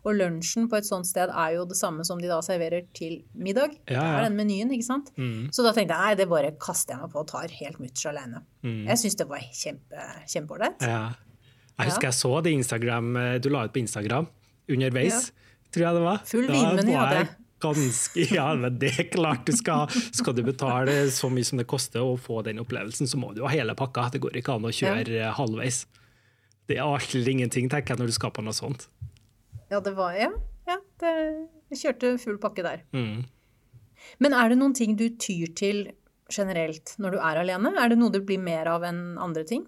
Og 0.07 0.15
lunsjen 0.15 0.69
på 0.71 0.79
et 0.79 0.87
sånt 0.87 1.09
sted 1.09 1.33
er 1.33 1.57
jo 1.57 1.65
det 1.67 1.77
samme 1.79 2.05
som 2.07 2.21
de 2.23 2.29
da 2.31 2.39
serverer 2.47 2.85
til 2.95 3.17
middag. 3.35 3.73
Ja, 3.89 3.89
Det 3.89 3.97
ja. 3.99 4.05
er 4.21 4.27
den 4.29 4.37
menyen, 4.39 4.71
ikke 4.71 4.87
sant. 4.87 5.11
Mm. 5.19 5.49
Så 5.51 5.65
da 5.67 5.73
tenkte 5.75 5.97
jeg 5.97 6.05
nei, 6.07 6.19
det 6.21 6.29
bare 6.31 6.53
kaster 6.63 6.95
jeg 6.95 7.03
meg 7.03 7.11
på 7.13 7.25
og 7.25 7.27
tar 7.33 7.51
helt 7.59 7.81
mutters 7.83 8.07
alene. 8.13 8.45
Mm. 8.63 8.85
Jeg 8.87 9.01
syns 9.03 9.19
det 9.19 9.27
var 9.29 9.43
kjempe, 9.51 10.07
kjempeålreit. 10.31 10.87
ja. 10.87 11.01
Jeg 11.77 11.91
husker 11.91 12.07
jeg 12.09 12.17
så 12.17 12.31
det 12.41 12.53
Instagram 12.57 13.09
eh, 13.21 13.35
du 13.45 13.51
la 13.53 13.67
ut 13.67 13.73
på 13.75 13.83
Instagram 13.83 14.25
underveis, 14.73 15.27
tror 15.75 15.83
jeg 15.85 15.99
det 15.99 16.05
var. 16.07 16.23
Full 16.31 16.47
vinmeny 16.49 16.95
hadde 16.97 17.19
jeg. 17.19 17.27
Ganske, 17.61 18.25
ja, 18.37 18.47
men 18.57 18.79
det 18.81 18.93
er 19.01 19.07
klart 19.13 19.45
du 19.49 19.53
skal. 19.57 19.93
Skal 20.17 20.35
du 20.39 20.41
betale 20.47 20.95
så 21.13 21.29
mye 21.33 21.45
som 21.45 21.61
det 21.61 21.67
koster 21.69 22.01
å 22.05 22.15
få 22.21 22.41
den 22.47 22.63
opplevelsen, 22.63 23.09
så 23.09 23.21
må 23.21 23.35
du 23.37 23.43
ha 23.45 23.53
hele 23.53 23.75
pakka. 23.77 24.07
Det 24.15 24.23
går 24.25 24.39
ikke 24.41 24.57
an 24.57 24.65
å 24.69 24.73
kjøre 24.73 25.21
eh, 25.21 25.29
halvveis. 25.37 25.83
Det 26.69 26.79
er 26.79 26.87
alt 26.87 27.13
eller 27.15 27.29
ingenting, 27.35 27.69
tenker 27.69 27.93
jeg, 27.95 28.01
når 28.01 28.11
du 28.15 28.17
skaper 28.17 28.45
noe 28.49 28.57
sånt. 28.57 28.89
Ja, 29.73 29.81
det 29.83 29.95
var 29.99 30.17
Ja, 30.19 30.33
ja 30.69 30.81
det, 31.03 31.15
jeg 31.73 31.83
kjørte 31.83 32.17
full 32.23 32.41
pakke 32.43 32.65
der. 32.67 32.85
Mm. 32.97 33.25
Men 34.23 34.37
er 34.37 34.53
det 34.53 34.61
noen 34.61 34.75
ting 34.77 34.95
du 34.99 35.09
tyr 35.19 35.51
til 35.59 35.89
generelt 36.33 36.95
når 37.03 37.17
du 37.17 37.23
er 37.23 37.41
alene? 37.43 37.73
Er 37.81 37.91
det 37.93 37.99
noe 38.01 38.15
det 38.15 38.25
blir 38.27 38.43
mer 38.43 38.71
av 38.71 38.87
enn 38.87 39.19
andre 39.23 39.45
ting? 39.49 39.67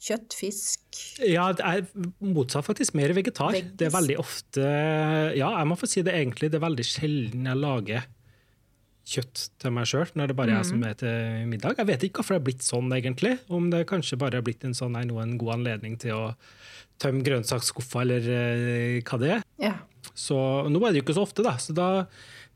Kjøtt, 0.00 0.32
fisk 0.32 1.00
Ja, 1.28 1.50
det 1.52 1.60
er 1.60 2.06
motsatt 2.24 2.64
faktisk. 2.64 2.94
Mer 2.96 3.12
vegetar. 3.16 3.52
Veggis. 3.52 3.74
Det 3.76 3.90
er 3.90 3.92
veldig 3.92 4.16
ofte 4.22 4.64
Ja, 5.36 5.50
jeg 5.58 5.68
må 5.68 5.76
få 5.76 5.88
si 5.90 6.04
det 6.06 6.14
egentlig. 6.16 6.48
Det 6.52 6.56
er 6.60 6.64
veldig 6.68 6.86
sjelden 6.88 7.50
jeg 7.50 7.60
lager 7.60 8.08
kjøtt 9.10 9.42
til 9.60 9.72
meg 9.74 9.88
sjøl 9.90 10.10
når 10.18 10.30
det 10.30 10.36
bare 10.38 10.52
er 10.52 10.60
jeg 10.60 10.68
som 10.70 10.82
er 10.86 10.96
til 11.00 11.46
middag. 11.50 11.78
Jeg 11.80 11.88
vet 11.88 12.04
ikke 12.06 12.20
hvorfor 12.20 12.36
det 12.36 12.40
er 12.40 12.46
blitt 12.46 12.66
sånn, 12.66 12.92
egentlig. 12.94 13.32
Om 13.50 13.70
det 13.72 13.86
kanskje 13.90 14.18
bare 14.20 14.38
er 14.38 14.46
blitt 14.46 14.64
en 14.66 14.76
sånn 14.76 14.94
nei, 14.96 15.06
nå 15.08 15.18
en 15.22 15.36
god 15.40 15.56
anledning 15.58 15.96
til 16.00 16.14
å 16.16 16.24
tømme 17.00 17.24
grønnsaksskuffa, 17.26 18.02
eller 18.04 18.28
eh, 18.34 18.98
hva 19.06 19.20
det 19.22 19.32
er. 19.38 19.46
Ja. 19.62 19.74
Så 20.16 20.36
nå 20.68 20.80
er 20.84 20.92
det 20.92 21.00
jo 21.00 21.06
ikke 21.06 21.16
så 21.16 21.24
ofte, 21.26 21.44
da. 21.46 21.56
Så 21.60 21.74
da 21.76 21.88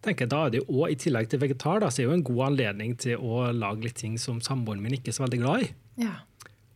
tenker 0.04 0.26
jeg 0.26 0.32
da 0.34 0.42
er 0.46 0.54
det 0.54 0.62
jo 0.62 0.84
i 0.88 0.96
tillegg 1.00 1.30
til 1.32 1.40
vegetar, 1.42 1.80
da, 1.84 1.88
så 1.88 2.02
er 2.02 2.04
det 2.04 2.10
jo 2.10 2.18
en 2.18 2.28
god 2.28 2.44
anledning 2.50 2.94
til 3.00 3.20
å 3.24 3.48
lage 3.56 3.86
litt 3.88 3.98
ting 4.00 4.18
som 4.20 4.42
samboeren 4.44 4.84
min 4.84 4.96
ikke 4.98 5.12
er 5.12 5.18
så 5.18 5.24
veldig 5.26 5.42
glad 5.44 5.66
i. 5.66 5.74
ja. 6.06 6.14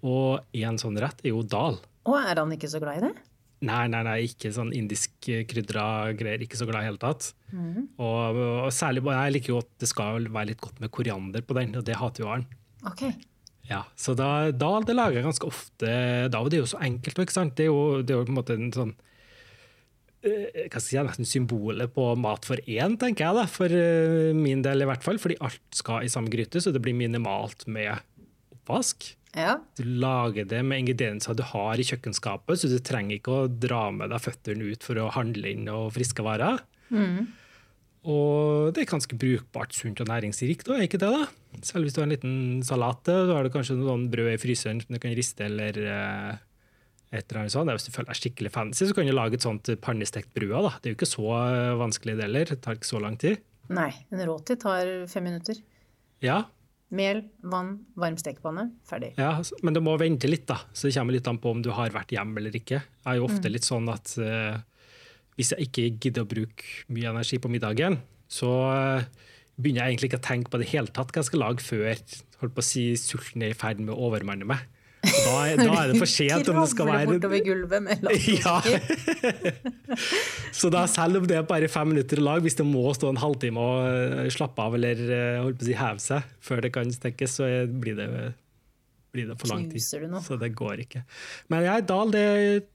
Og 0.06 0.44
en 0.54 0.76
sånn 0.78 0.94
rett 1.02 1.24
er 1.24 1.32
jo 1.32 1.40
dal. 1.42 1.80
Og 2.06 2.14
er 2.20 2.38
han 2.38 2.52
ikke 2.54 2.68
så 2.70 2.78
glad 2.78 3.00
i 3.00 3.08
det? 3.08 3.24
Nei, 3.66 3.88
nei, 3.90 4.04
nei, 4.06 4.18
ikke 4.28 4.52
sånn 4.54 4.70
indisk 4.76 5.16
krydra 5.50 6.12
greier. 6.14 6.44
Ikke 6.44 6.54
så 6.60 6.68
glad 6.68 6.84
i 6.84 6.86
det 6.86 6.90
hele 6.92 7.00
tatt. 7.02 7.32
Og, 7.98 8.38
og 8.38 8.68
særlig 8.70 9.02
jeg 9.02 9.34
liker 9.34 9.54
jo 9.56 9.58
at 9.64 9.72
det 9.82 9.88
skal 9.90 10.28
være 10.30 10.52
litt 10.52 10.62
godt 10.62 10.78
med 10.84 10.92
koriander 10.94 11.42
på 11.42 11.56
den, 11.58 11.74
og 11.80 11.82
det 11.88 11.98
hater 11.98 12.22
jo 12.22 12.30
han. 12.30 12.46
Ok. 12.86 13.02
Ja, 13.68 13.82
så 14.00 14.14
da, 14.16 14.48
da 14.54 14.70
det 14.80 14.96
lager 14.96 15.18
jeg 15.18 15.26
ganske 15.26 15.48
ofte 15.48 15.90
da, 16.32 16.40
og 16.40 16.48
det 16.48 16.58
er 16.58 16.64
jo 16.64 16.70
så 16.72 16.80
enkelt. 16.84 17.20
ikke 17.20 17.36
sant? 17.36 17.54
Det 17.58 17.66
er 17.66 17.70
jo, 17.70 18.00
det 18.00 18.14
er 18.14 18.22
jo 18.22 18.28
på 18.28 18.32
en 18.32 18.38
måte 18.38 18.56
en 18.56 18.72
sånn 18.72 18.94
eh, 20.24 20.64
hva 20.70 20.80
skal 20.80 20.80
jeg 20.80 20.86
si, 20.86 21.02
nesten 21.10 21.28
symbolet 21.28 21.92
på 21.94 22.06
mat 22.20 22.48
for 22.48 22.62
én, 22.64 22.96
tenker 23.00 23.26
jeg, 23.26 23.36
da, 23.36 23.44
for 23.52 23.74
eh, 23.76 24.32
min 24.36 24.64
del 24.64 24.84
i 24.84 24.88
hvert 24.88 25.04
fall. 25.04 25.20
Fordi 25.20 25.36
alt 25.44 25.80
skal 25.82 26.06
i 26.06 26.12
samme 26.12 26.32
gryte, 26.32 26.62
så 26.64 26.72
det 26.72 26.82
blir 26.84 26.96
minimalt 26.96 27.66
med 27.68 27.92
oppvask. 28.56 29.10
Ja. 29.36 29.58
Du 29.76 29.84
lager 29.84 30.48
det 30.48 30.62
med 30.64 30.86
ingredienser 30.86 31.36
du 31.36 31.44
har 31.44 31.76
i 31.76 31.84
kjøkkenskapet, 31.86 32.62
så 32.62 32.70
du 32.72 32.78
trenger 32.80 33.18
ikke 33.18 33.34
å 33.34 33.50
dra 33.52 33.88
med 33.94 34.14
deg 34.14 34.24
føttene 34.24 34.72
ut 34.72 34.86
for 34.86 35.00
å 35.02 35.10
handle 35.12 35.52
inn 35.52 35.68
og 35.72 35.92
friske 35.98 36.24
varer. 36.24 36.64
Og 38.08 38.72
det 38.72 38.82
er 38.82 38.90
ganske 38.90 39.18
brukbart, 39.20 39.74
sunt 39.76 40.00
og 40.00 40.08
næringsrikt, 40.08 40.64
da, 40.68 40.78
er 40.78 40.88
ikke 40.88 41.00
det? 41.02 41.10
da? 41.12 41.60
Selv 41.66 41.84
hvis 41.84 41.96
du 41.96 42.00
har 42.00 42.08
en 42.08 42.14
liten 42.14 42.36
salat, 42.64 43.02
da 43.04 43.36
har 43.36 43.44
du 43.44 43.52
kanskje 43.52 43.76
noen 43.76 44.06
brød 44.12 44.32
i 44.32 44.40
fryseren 44.40 44.80
som 44.80 44.96
du 44.96 45.00
kan 45.02 45.16
riste, 45.16 45.44
eller 45.44 45.80
eh, 45.82 46.38
et 47.12 47.24
eller 47.24 47.42
annet 47.42 47.54
sånt. 47.54 47.72
Hvis 47.76 47.88
du 47.88 47.92
føler 47.92 48.12
deg 48.12 48.20
skikkelig 48.22 48.52
fancy, 48.54 48.86
så 48.88 48.96
kan 48.96 49.08
du 49.08 49.12
lage 49.16 49.36
et 49.36 49.44
sånt 49.44 49.68
pannestekt 49.84 50.32
brød. 50.36 50.56
da. 50.56 50.72
Det 50.78 50.88
er 50.88 50.94
jo 50.94 51.00
ikke 51.00 51.10
så 51.12 51.26
eh, 51.42 51.74
vanskelig 51.84 52.16
det 52.16 52.28
heller, 52.28 52.52
det 52.52 52.62
tar 52.64 52.80
ikke 52.80 52.92
så 52.94 53.02
lang 53.04 53.20
tid. 53.20 53.44
Nei, 53.68 53.90
en 54.14 54.24
råti 54.24 54.56
tar 54.56 54.94
fem 55.12 55.28
minutter. 55.28 55.60
Ja, 56.24 56.46
Mel, 56.88 57.20
vann, 57.44 57.74
varm 58.00 58.16
stekepanne, 58.16 58.70
ferdig. 58.88 59.10
Ja, 59.20 59.34
men 59.62 59.76
du 59.76 59.82
må 59.84 59.92
vente 60.00 60.28
litt, 60.30 60.46
da. 60.48 60.56
Så 60.72 60.88
det 60.88 60.94
kommer 60.96 61.12
litt 61.12 61.26
an 61.28 61.40
på 61.40 61.52
om 61.52 61.60
du 61.64 61.68
har 61.76 61.92
vært 61.92 62.14
hjemme 62.16 62.40
eller 62.40 62.54
ikke. 62.56 62.80
Jeg 62.80 63.10
er 63.12 63.18
jo 63.18 63.26
ofte 63.28 63.50
litt 63.52 63.66
sånn 63.68 63.90
at 63.92 64.14
eh, 64.24 64.56
hvis 65.38 65.54
jeg 65.54 65.68
ikke 65.68 65.90
gidder 66.02 66.26
å 66.26 66.30
bruke 66.30 66.86
mye 66.90 67.12
energi 67.12 67.38
på 67.38 67.50
middagen, 67.52 68.00
så 68.28 68.50
eh, 68.72 69.28
begynner 69.58 69.86
jeg 69.86 69.94
egentlig 69.94 70.10
ikke 70.10 70.20
å 70.20 70.26
tenke 70.28 70.52
på 70.52 70.60
det 70.60 70.72
hele 70.72 70.90
tatt 70.90 71.14
hva 71.14 71.22
jeg 71.22 71.30
skal 71.30 71.44
lage 71.46 71.64
før 71.64 71.94
holdt 72.42 72.56
på 72.56 72.62
å 72.62 72.66
si, 72.66 72.90
sulten 72.98 73.44
er 73.46 73.54
i 73.54 73.58
ferd 73.58 73.80
med 73.82 73.94
å 73.94 74.02
overmanne 74.08 74.46
meg. 74.48 74.66
Da, 74.98 75.34
da 75.54 75.74
er 75.78 75.92
det 75.92 76.00
for 76.00 76.10
sent 76.10 76.48
om 76.50 76.58
det 76.58 76.64
skal 76.74 76.88
være 76.90 77.12
bortover 77.12 77.42
gulvet 77.46 77.84
med 77.84 78.02
Ja. 78.42 78.56
Så 80.58 80.70
da 80.74 80.82
selv 80.90 81.20
om 81.20 81.28
det 81.30 81.38
er 81.38 81.46
bare 81.46 81.70
fem 81.70 81.92
minutter 81.92 82.18
å 82.18 82.26
lage, 82.26 82.46
hvis 82.48 82.58
det 82.58 82.66
må 82.66 82.82
stå 82.96 83.12
en 83.12 83.22
halvtime 83.22 83.62
og 83.62 83.86
eh, 84.24 84.32
slappe 84.34 84.64
av 84.64 84.74
eller 84.78 85.04
eh, 85.06 85.38
holdt 85.44 85.60
på 85.60 85.68
å 85.68 85.70
si, 85.70 85.78
heve 85.78 86.02
seg 86.02 86.34
før 86.44 86.64
det 86.66 86.72
kan 86.74 86.90
stekkes, 86.92 87.38
så 87.38 87.48
blir 87.70 87.98
det, 87.98 88.08
blir 89.14 89.28
det 89.30 89.36
for 89.40 89.48
lang 89.52 89.64
tid. 89.70 89.80
Så 89.82 90.36
det 90.40 90.50
går 90.58 90.82
ikke. 90.84 91.02
Men 91.48 91.64
jeg, 91.64 91.86
dal 91.88 92.10
det, 92.12 92.24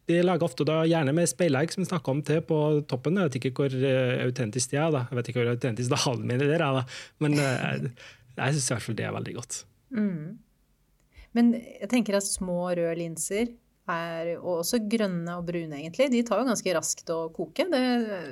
de 0.10 0.22
lager 0.26 0.48
ofte 0.48 0.66
da, 0.68 0.80
gjerne 0.90 1.14
med 1.16 1.30
speilegg, 1.30 1.74
som 1.74 1.84
vi 1.84 1.90
snakka 1.92 2.12
om 2.16 2.22
til 2.26 2.42
på 2.50 2.60
toppen. 2.90 3.20
Jeg 3.22 3.30
vet 3.30 3.38
ikke 3.42 3.54
hvor 3.62 3.76
uh, 3.78 4.24
autentisk 4.26 4.74
det 4.74 4.80
er, 4.82 4.90
da. 4.96 5.04
Jeg 5.12 5.20
vet 5.20 5.30
ikke 5.32 5.44
hvor 5.44 5.54
autentisk 5.54 5.94
dalen 5.94 6.26
min 6.30 6.42
er, 6.48 6.66
da. 6.80 6.84
men 7.24 7.38
uh, 7.38 7.90
jeg 8.38 8.56
syns 8.58 8.70
i 8.70 8.74
hvert 8.74 8.88
fall 8.88 8.98
det 8.98 9.06
er 9.10 9.18
veldig 9.20 9.36
godt. 9.38 9.60
Men 11.34 11.54
jeg 11.58 11.90
tenker 11.90 12.18
at 12.18 12.26
små 12.28 12.60
røde 12.72 12.96
linser, 13.00 13.54
er, 13.90 14.38
og 14.38 14.62
også 14.62 14.78
grønne 14.88 15.34
og 15.36 15.48
brune 15.50 15.76
egentlig, 15.76 16.06
de 16.14 16.22
tar 16.24 16.40
jo 16.40 16.48
ganske 16.48 16.74
raskt 16.78 17.10
å 17.12 17.26
koke. 17.36 17.66
Det 17.68 17.82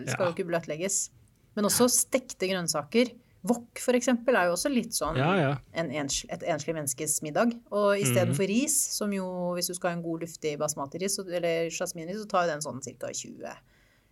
skal 0.08 0.22
Ja. 0.22 0.30
jo 0.30 0.32
ikke 0.32 0.48
bløtlegges. 0.48 1.10
Men 1.58 1.68
også 1.68 1.90
stekte 1.92 2.48
grønnsaker. 2.48 3.12
Wok 3.50 3.80
for 3.82 3.98
eksempel 3.98 4.38
er 4.38 4.50
jo 4.50 4.54
også 4.54 4.70
litt 4.70 4.94
sånn 4.94 5.16
Ja, 5.18 5.32
ja. 5.40 5.52
en 5.74 5.90
ens, 5.90 6.20
et 6.30 6.44
enslig 6.46 6.76
menneskes 6.78 7.20
middag. 7.26 7.56
Og 7.74 7.98
istedenfor 7.98 8.46
ris, 8.50 8.76
som 8.94 9.14
jo 9.16 9.26
hvis 9.58 9.72
du 9.72 9.74
skal 9.78 9.94
ha 9.94 9.98
en 9.98 10.04
god 10.06 10.28
luftig 10.28 10.58
basmati-ris 10.62 11.18
eller 11.24 11.72
jasminris, 11.74 12.22
så 12.22 12.30
tar 12.30 12.46
jo 12.46 12.54
den 12.54 12.66
sånn 12.66 12.84
ca. 12.86 13.10
20 13.10 13.56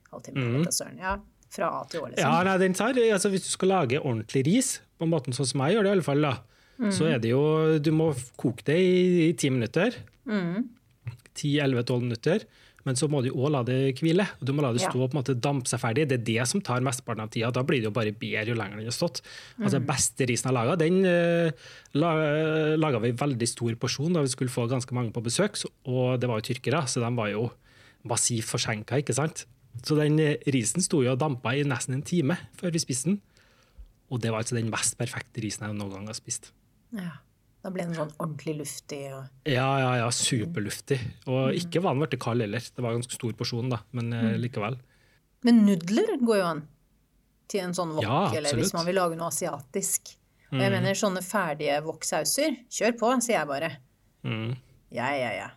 halvtimer. 0.09 0.47
Mm. 0.49 0.71
søren. 0.73 0.97
Ja, 0.97 1.19
fra 1.53 1.69
A 1.79 1.83
til 1.89 2.01
Å, 2.01 2.09
liksom. 2.09 2.25
Ja, 2.25 2.43
nei, 2.45 2.57
den 2.61 2.77
tar, 2.77 2.97
altså 2.97 3.31
Hvis 3.33 3.45
du 3.45 3.51
skal 3.53 3.73
lage 3.73 4.01
ordentlig 4.01 4.45
ris, 4.47 4.71
på 4.99 5.07
måten 5.09 5.35
sånn 5.35 5.49
som 5.49 5.63
jeg 5.65 5.77
gjør 5.77 5.85
det, 5.85 5.91
i 5.91 5.97
alle 5.97 6.07
fall, 6.09 6.25
da, 6.25 6.33
så 6.95 7.09
er 7.11 7.21
det 7.21 7.33
jo 7.33 7.43
Du 7.83 7.91
må 7.95 8.11
koke 8.39 8.65
det 8.67 8.77
i 8.79 9.29
ti 9.37 9.51
minutter. 9.53 9.95
Mm. 10.29 10.69
10-11-12 11.39 12.01
minutter. 12.03 12.45
Men 12.89 12.97
så 12.97 13.05
må 13.11 13.21
du 13.21 13.29
òg 13.29 13.51
la 13.53 13.61
det 13.67 13.77
hvile. 13.99 14.25
Du 14.41 14.49
må 14.57 14.63
la 14.65 14.71
det 14.73 14.81
stå 14.81 14.97
og 14.97 15.11
på 15.11 15.13
en 15.13 15.19
måte 15.19 15.35
dampe 15.37 15.69
seg 15.69 15.81
ferdig. 15.83 16.07
Det 16.09 16.17
er 16.17 16.25
det 16.25 16.47
som 16.49 16.63
tar 16.65 16.81
mesteparten 16.85 17.21
av 17.21 17.29
tida. 17.29 17.51
Da 17.53 17.61
blir 17.67 17.83
det 17.83 17.91
jo 17.91 17.93
bare 17.93 18.15
bedre 18.17 18.49
jo 18.49 18.57
lenger 18.57 18.81
den 18.81 18.89
har 18.89 18.95
stått. 18.95 19.21
Altså, 19.59 19.75
Den 19.77 19.85
beste 19.91 20.27
risen 20.29 20.49
jeg 20.49 20.57
laga, 20.57 20.77
den 20.79 20.97
uh, 21.05 21.69
laga 22.81 23.03
vi 23.05 23.13
veldig 23.21 23.49
stor 23.53 23.77
porsjon 23.77 24.17
da 24.17 24.25
vi 24.25 24.33
skulle 24.33 24.53
få 24.53 24.65
ganske 24.71 24.97
mange 24.97 25.13
på 25.13 25.23
besøk. 25.25 25.61
Og 25.85 26.17
det 26.17 26.31
var 26.31 26.41
jo 26.41 26.49
tyrkere, 26.49 26.81
så 26.89 27.05
de 27.05 27.13
var 27.21 27.29
jo 27.35 27.45
massivt 28.09 28.49
forsinka, 28.49 29.03
ikke 29.03 29.17
sant. 29.17 29.45
Så 29.85 29.95
den 29.99 30.17
eh, 30.23 30.41
risen 30.51 30.83
sto 30.83 31.03
jo 31.05 31.13
og 31.13 31.21
dampa 31.21 31.53
i 31.55 31.65
nesten 31.67 31.99
en 31.99 32.05
time 32.05 32.39
før 32.57 32.73
vi 32.73 32.81
spiste 32.81 33.11
den. 33.11 33.21
Og 34.09 34.21
det 34.23 34.33
var 34.33 34.41
altså 34.41 34.57
den 34.57 34.71
mest 34.73 34.97
perfekte 34.97 35.43
risen 35.45 35.67
jeg 35.67 35.77
noen 35.77 35.93
gang 35.93 36.09
har 36.09 36.17
spist. 36.17 36.49
Ja. 36.95 37.19
Da 37.59 37.71
ble 37.75 37.83
den 37.83 37.97
sånn 37.97 38.11
ordentlig 38.15 38.55
luftig 38.61 39.01
og 39.11 39.49
Ja, 39.49 39.67
ja, 39.81 39.89
ja, 39.99 40.11
superluftig. 40.15 40.99
Og 41.27 41.57
ikke 41.59 41.83
vanvittig 41.83 42.21
kald 42.23 42.45
heller. 42.45 42.63
Det 42.63 42.83
var 42.83 42.93
en 42.93 43.01
ganske 43.01 43.17
stor 43.17 43.35
porsjon, 43.35 43.71
da, 43.73 43.81
men 43.97 44.13
mm. 44.13 44.37
likevel. 44.45 44.79
Men 45.47 45.65
nudler 45.67 46.15
går 46.21 46.39
jo 46.39 46.47
an 46.53 46.63
til 47.49 47.65
en 47.65 47.75
sånn 47.75 47.91
wok, 47.97 48.05
Ja, 48.05 48.21
eller 48.37 48.55
hvis 48.59 48.71
man 48.75 48.87
vil 48.87 48.99
lage 48.99 49.17
noe 49.19 49.31
asiatisk. 49.31 50.13
Og 50.49 50.57
jeg 50.63 50.73
mener 50.73 50.97
sånne 50.97 51.21
ferdige 51.21 51.77
wok-sauser, 51.85 52.55
kjør 52.73 52.95
på, 52.97 53.11
sier 53.21 53.37
jeg 53.37 53.49
bare. 53.49 53.69
Mm. 54.25 54.55
Ja, 54.95 55.11
ja, 55.13 55.29
ja. 55.35 55.49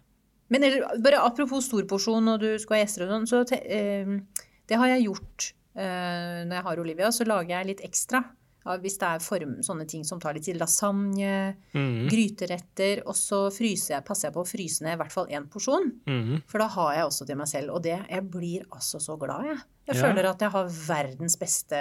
Men 0.52 0.66
eller, 0.68 0.84
bare 1.00 1.22
apropos 1.24 1.64
storporsjon 1.64 2.28
og 2.28 2.42
du 2.42 2.50
skal 2.60 2.76
ha 2.76 2.82
gjester 2.82 3.06
og 3.06 3.14
sånn, 3.14 3.28
så 3.30 3.40
te, 3.48 3.56
eh, 3.64 4.50
det 4.68 4.78
har 4.78 4.90
jeg 4.92 5.06
gjort 5.06 5.46
eh, 5.80 6.42
når 6.44 6.58
jeg 6.58 6.66
har 6.66 6.82
Olivia, 6.82 7.12
så 7.14 7.24
lager 7.28 7.54
jeg 7.54 7.70
litt 7.70 7.84
ekstra. 7.88 8.20
Ja, 8.64 8.76
hvis 8.78 8.96
det 9.00 9.08
er 9.08 9.18
form, 9.24 9.56
sånne 9.66 9.86
ting 9.90 10.04
som 10.06 10.20
tar 10.22 10.34
litt 10.34 10.44
tid. 10.46 10.56
Lasagne, 10.60 11.56
Mm. 11.74 12.08
gryteretter. 12.10 13.02
Og 13.06 13.14
så 13.18 13.48
jeg, 13.50 14.04
passer 14.04 14.28
jeg 14.28 14.34
på 14.34 14.42
å 14.44 14.46
fryse 14.48 14.82
ned 14.84 14.94
i 14.94 15.00
hvert 15.02 15.12
fall 15.12 15.26
én 15.26 15.48
porsjon. 15.50 15.90
Mm. 16.06 16.42
For 16.46 16.58
da 16.58 16.68
har 16.68 16.94
jeg 16.94 17.04
også 17.08 17.26
til 17.26 17.36
meg 17.36 17.48
selv. 17.48 17.74
Og 17.74 17.82
det, 17.82 17.98
jeg 18.08 18.30
blir 18.30 18.62
altså 18.70 19.00
så 19.02 19.18
glad, 19.18 19.44
jeg. 19.46 19.58
Jeg 19.88 19.96
Ja. 19.96 20.02
føler 20.06 20.28
at 20.30 20.38
jeg 20.38 20.50
har 20.50 20.68
verdens 20.68 21.36
beste 21.36 21.76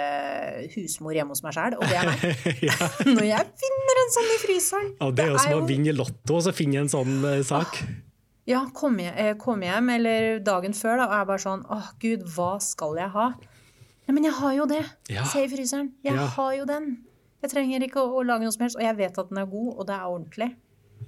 husmor 0.74 1.14
hjemme 1.14 1.28
hos 1.36 1.42
meg 1.44 1.54
sjæl, 1.54 1.76
og 1.78 1.84
det 1.86 1.98
er 2.00 2.08
meg. 2.08 2.22
ja. 2.68 2.76
Når 3.16 3.26
jeg 3.28 3.52
finner 3.62 4.00
en 4.02 4.14
sånn 4.16 4.30
i 4.32 4.38
fryseren. 4.42 4.88
Ja, 5.00 5.10
det 5.10 5.24
er 5.26 5.30
jo 5.36 5.38
som 5.44 5.60
å 5.62 5.68
vinne 5.68 5.94
Lotto 5.94 6.40
så 6.42 6.52
finne 6.56 6.82
en 6.82 6.90
sånn 6.92 7.20
eh, 7.30 7.42
sak. 7.46 7.78
Ja, 8.50 8.64
komme 8.74 9.04
hjem, 9.06 9.36
kom 9.38 9.62
hjem 9.62 9.88
eller 9.94 10.40
dagen 10.42 10.74
før 10.74 10.96
da, 10.98 11.04
og 11.06 11.14
er 11.20 11.26
bare 11.30 11.38
sånn 11.44 11.60
Åh, 11.70 11.92
gud, 12.02 12.24
hva 12.34 12.56
skal 12.60 12.96
jeg 12.98 13.12
ha? 13.14 13.28
Nei, 14.12 14.18
men 14.20 14.26
jeg 14.28 14.36
har 14.36 14.52
jo 14.58 14.64
det. 14.68 14.82
Ja. 15.08 15.22
Se 15.24 15.40
i 15.46 15.48
fryseren. 15.48 15.86
Jeg 16.04 16.12
Ja. 16.18 16.26
har 16.36 16.52
jo 16.58 16.66
den. 16.68 16.98
Jeg 17.42 17.50
trenger 17.50 17.80
ikke 17.86 18.02
å, 18.02 18.20
å 18.20 18.24
lage 18.28 18.44
noe 18.44 18.52
som 18.52 18.60
helst. 18.66 18.76
Og 18.76 18.84
jeg 18.84 18.96
vet 18.98 19.16
at 19.18 19.28
den 19.30 19.38
er 19.40 19.46
god, 19.48 19.70
og 19.78 19.86
det 19.88 19.94
er 19.96 20.04
ordentlig. 20.04 20.50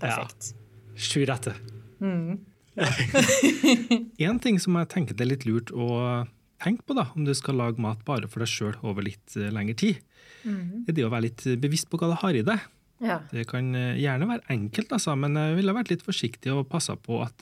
Perfekt. 0.01 0.55
Sju 0.97 1.25
rette. 1.29 1.53
Mm. 2.01 2.38
en 4.19 4.40
ting 4.43 4.57
som 4.59 4.75
jeg 4.81 4.88
tenker 4.90 5.14
det 5.14 5.27
er 5.27 5.31
litt 5.35 5.45
lurt 5.47 5.71
å 5.71 6.25
tenke 6.64 6.83
på 6.88 6.97
da, 6.97 7.05
om 7.14 7.27
du 7.27 7.35
skal 7.37 7.59
lage 7.61 7.79
mat 7.83 8.01
bare 8.09 8.27
for 8.31 8.40
deg 8.43 8.49
sjøl 8.51 8.75
over 8.83 9.05
litt 9.07 9.37
eh, 9.37 9.51
lengre 9.55 9.77
tid, 9.77 10.01
Mm. 10.45 10.85
er 10.88 10.93
det 10.93 11.05
å 11.07 11.09
være 11.09 11.25
litt 11.25 11.43
bevisst 11.61 11.87
på 11.88 11.97
hva 11.97 12.11
du 12.11 12.17
har 12.21 12.37
i 12.37 12.43
deg. 12.45 12.61
Ja. 13.01 13.19
Det 13.33 13.47
kan 13.49 13.71
eh, 13.75 13.95
gjerne 13.97 14.27
være 14.29 14.45
enkelt, 14.53 14.90
altså, 14.93 15.14
men 15.17 15.37
jeg 15.40 15.55
ville 15.57 15.73
vært 15.73 15.88
litt 15.93 16.03
forsiktig 16.05 16.53
og 16.53 16.67
passa 16.69 16.97
på 17.01 17.23
at 17.25 17.40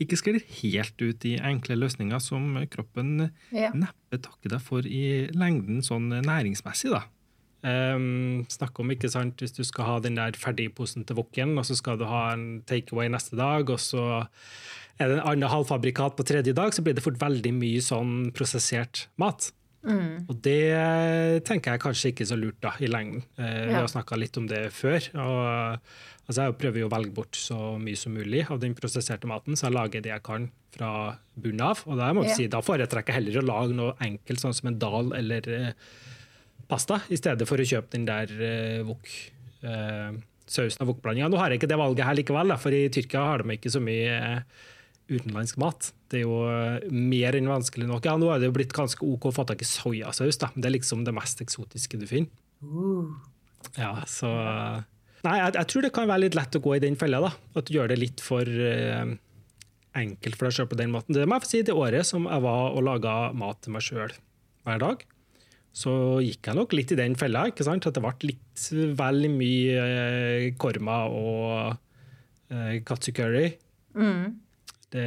ikke 0.00 0.16
sklir 0.18 0.40
helt 0.62 1.02
ut 1.02 1.24
i 1.28 1.36
enkle 1.38 1.76
løsninger 1.78 2.20
som 2.20 2.56
kroppen 2.70 3.30
Ja. 3.52 3.70
neppe 3.72 4.18
takker 4.20 4.50
deg 4.50 4.60
for 4.60 4.80
i 4.86 5.28
lengden 5.34 5.82
sånn 5.82 6.08
næringsmessig. 6.22 6.90
da. 6.90 7.04
Um, 7.62 8.44
snakk 8.50 8.80
om 8.80 8.90
ikke 8.90 9.08
sant, 9.10 9.36
hvis 9.38 9.54
du 9.54 9.62
skal 9.62 9.84
ha 9.86 9.98
den 10.00 10.16
der 10.16 10.32
ferdigposen 10.32 11.04
til 11.06 11.14
wokken, 11.16 11.56
og 11.58 11.64
så 11.64 11.76
skal 11.78 11.96
du 11.96 12.04
ha 12.04 12.32
en 12.32 12.62
takeaway 12.66 13.06
neste 13.08 13.36
dag, 13.38 13.70
og 13.70 13.78
så 13.78 14.26
er 14.98 15.08
det 15.08 15.18
en 15.20 15.26
annen 15.28 15.48
halvfabrikat 15.48 16.16
på 16.18 16.26
tredje 16.26 16.52
dag, 16.52 16.72
så 16.74 16.82
blir 16.82 16.94
det 16.94 17.04
fort 17.04 17.20
veldig 17.22 17.52
mye 17.54 17.78
sånn 17.84 18.32
prosessert 18.34 19.06
mat. 19.16 19.52
Mm. 19.82 20.28
Og 20.30 20.36
det 20.44 21.42
tenker 21.48 21.74
jeg 21.74 21.82
kanskje 21.82 22.12
ikke 22.12 22.22
er 22.24 22.30
så 22.30 22.38
lurt 22.38 22.60
da, 22.62 22.72
i 22.78 22.88
lengden. 22.90 23.24
Eh, 23.36 23.66
Vi 23.68 23.74
har 23.74 23.88
snakka 23.90 24.18
litt 24.20 24.36
om 24.38 24.46
det 24.50 24.64
før. 24.74 25.08
og 25.18 25.80
altså 26.28 26.46
Jeg 26.46 26.58
prøver 26.60 26.82
jo 26.84 26.88
å 26.88 26.92
velge 26.92 27.14
bort 27.16 27.34
så 27.36 27.58
mye 27.82 27.98
som 27.98 28.14
mulig 28.14 28.44
av 28.48 28.60
den 28.62 28.76
prosesserte 28.78 29.26
maten, 29.26 29.58
så 29.58 29.66
jeg 29.68 29.76
lager 29.76 30.04
det 30.04 30.12
jeg 30.14 30.22
kan 30.22 30.50
fra 30.72 30.92
bunnen 31.34 31.66
av. 31.66 31.82
Og 31.86 31.98
da, 31.98 32.12
må 32.14 32.24
jeg 32.28 32.36
si, 32.36 32.48
da 32.52 32.62
foretrekker 32.62 33.12
jeg 33.12 33.20
heller 33.20 33.42
å 33.42 33.46
lage 33.50 33.76
noe 33.76 33.96
enkelt, 34.00 34.40
sånn 34.40 34.54
som 34.54 34.70
en 34.70 34.78
dal 34.78 35.12
eller 35.18 35.48
eh, 35.50 35.72
pasta, 36.70 37.02
i 37.10 37.18
stedet 37.18 37.48
for 37.48 37.60
å 37.60 37.66
kjøpe 37.66 37.96
den 37.96 38.06
der 38.08 38.30
eh, 38.38 38.82
wok. 38.86 39.08
Eh, 39.62 40.12
sausen 40.52 40.82
av 40.84 40.90
wok-blandinga. 40.90 41.30
Nå 41.32 41.38
har 41.40 41.50
jeg 41.50 41.60
ikke 41.62 41.70
det 41.70 41.78
valget 41.80 42.06
her 42.06 42.16
likevel, 42.18 42.50
da, 42.52 42.58
for 42.60 42.74
i 42.76 42.86
Tyrkia 42.92 43.22
har 43.24 43.42
de 43.42 43.54
ikke 43.56 43.72
så 43.72 43.80
mye 43.82 44.16
eh, 44.18 44.62
utenlandsk 45.12 45.58
mat. 45.62 45.90
Det 46.10 46.20
er 46.20 46.24
jo 46.24 46.38
eh, 46.48 46.86
mer 46.92 47.36
enn 47.38 47.50
vanskelig 47.50 47.88
nok. 47.88 48.06
Ja, 48.08 48.16
nå 48.20 48.30
er 48.32 48.40
det 48.40 48.50
jo 48.50 48.56
blitt 48.56 48.74
ganske 48.76 49.04
OK 49.06 49.30
å 49.30 49.34
få 49.34 49.46
tak 49.48 49.64
i 49.64 49.68
soyasaus, 49.68 50.40
da. 50.42 50.50
det 50.56 50.68
er 50.68 50.76
liksom 50.76 51.04
det 51.06 51.14
mest 51.16 51.42
eksotiske 51.44 52.00
du 52.00 52.08
finner. 52.10 52.32
Uh. 52.62 53.12
Ja, 53.78 53.94
så 54.10 54.30
Nei, 55.22 55.36
jeg, 55.38 55.54
jeg 55.54 55.68
tror 55.70 55.84
det 55.84 55.92
kan 55.94 56.08
være 56.10 56.24
litt 56.24 56.36
lett 56.36 56.56
å 56.58 56.62
gå 56.62 56.74
i 56.74 56.82
den 56.82 56.98
fella, 56.98 57.20
da. 57.22 57.30
At 57.58 57.68
du 57.68 57.76
gjør 57.76 57.92
det 57.92 58.00
litt 58.00 58.22
for 58.24 58.42
uh, 58.42 59.12
enkelt 59.98 60.38
for 60.38 60.48
deg 60.48 60.56
sjøl 60.56 60.68
på 60.72 60.78
den 60.80 60.92
måten. 60.94 61.14
Det 61.14 61.28
må 61.28 61.38
jeg 61.38 61.44
få 61.44 61.50
si, 61.52 61.62
det 61.68 61.76
året 61.78 62.08
som 62.08 62.26
jeg 62.26 62.42
var 62.42 62.74
og 62.74 62.86
laga 62.88 63.16
mat 63.38 63.60
til 63.62 63.76
meg 63.76 63.86
sjøl 63.86 64.14
hver 64.66 64.82
dag, 64.82 65.04
så 65.72 65.92
gikk 66.22 66.50
jeg 66.50 66.58
nok 66.58 66.74
litt 66.76 66.92
i 66.92 66.98
den 66.98 67.14
fella. 67.18 67.46
ikke 67.48 67.66
sant? 67.66 67.86
At 67.86 67.96
det 67.96 68.02
ble 68.04 68.32
litt 68.32 68.66
vel 68.98 69.28
mye 69.32 69.86
uh, 69.86 70.46
korma 70.60 70.98
og 71.06 71.78
uh, 72.50 72.74
katsu 72.88 73.12
curry. 73.16 73.52
Mm. 73.94 74.41
Det, 74.92 75.04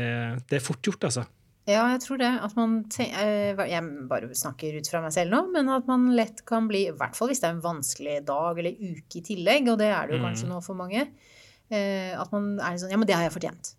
det 0.49 0.57
er 0.59 0.63
fort 0.65 0.81
gjort, 0.85 1.03
altså. 1.09 1.23
Ja, 1.69 1.83
jeg 1.95 2.01
tror 2.03 2.19
det. 2.21 2.29
At 2.45 2.53
man 2.57 2.75
eh, 3.01 3.57
Jeg 3.69 3.85
bare 4.09 4.27
snakker 4.37 4.75
ut 4.77 4.89
fra 4.91 4.99
meg 5.01 5.13
selv 5.15 5.33
nå, 5.33 5.39
men 5.53 5.69
at 5.73 5.87
man 5.89 6.11
lett 6.17 6.43
kan 6.45 6.67
bli, 6.69 6.83
i 6.89 6.93
hvert 6.93 7.15
fall 7.17 7.29
hvis 7.31 7.41
det 7.41 7.47
er 7.49 7.55
en 7.55 7.63
vanskelig 7.63 8.19
dag 8.27 8.59
eller 8.61 8.75
uke 8.77 9.17
i 9.21 9.23
tillegg, 9.25 9.71
og 9.73 9.79
det 9.81 9.89
er 9.93 10.05
det 10.11 10.17
jo 10.17 10.21
Mm. 10.21 10.27
kanskje 10.29 10.49
nå 10.51 10.59
for 10.65 10.77
mange, 10.77 11.07
eh, 11.71 12.13
at 12.17 12.31
man 12.33 12.59
er 12.59 12.77
sånn 12.81 12.91
Ja, 12.93 12.97
men 13.01 13.07
det 13.09 13.15
har 13.17 13.23
jeg 13.29 13.33
fortjent. 13.37 13.73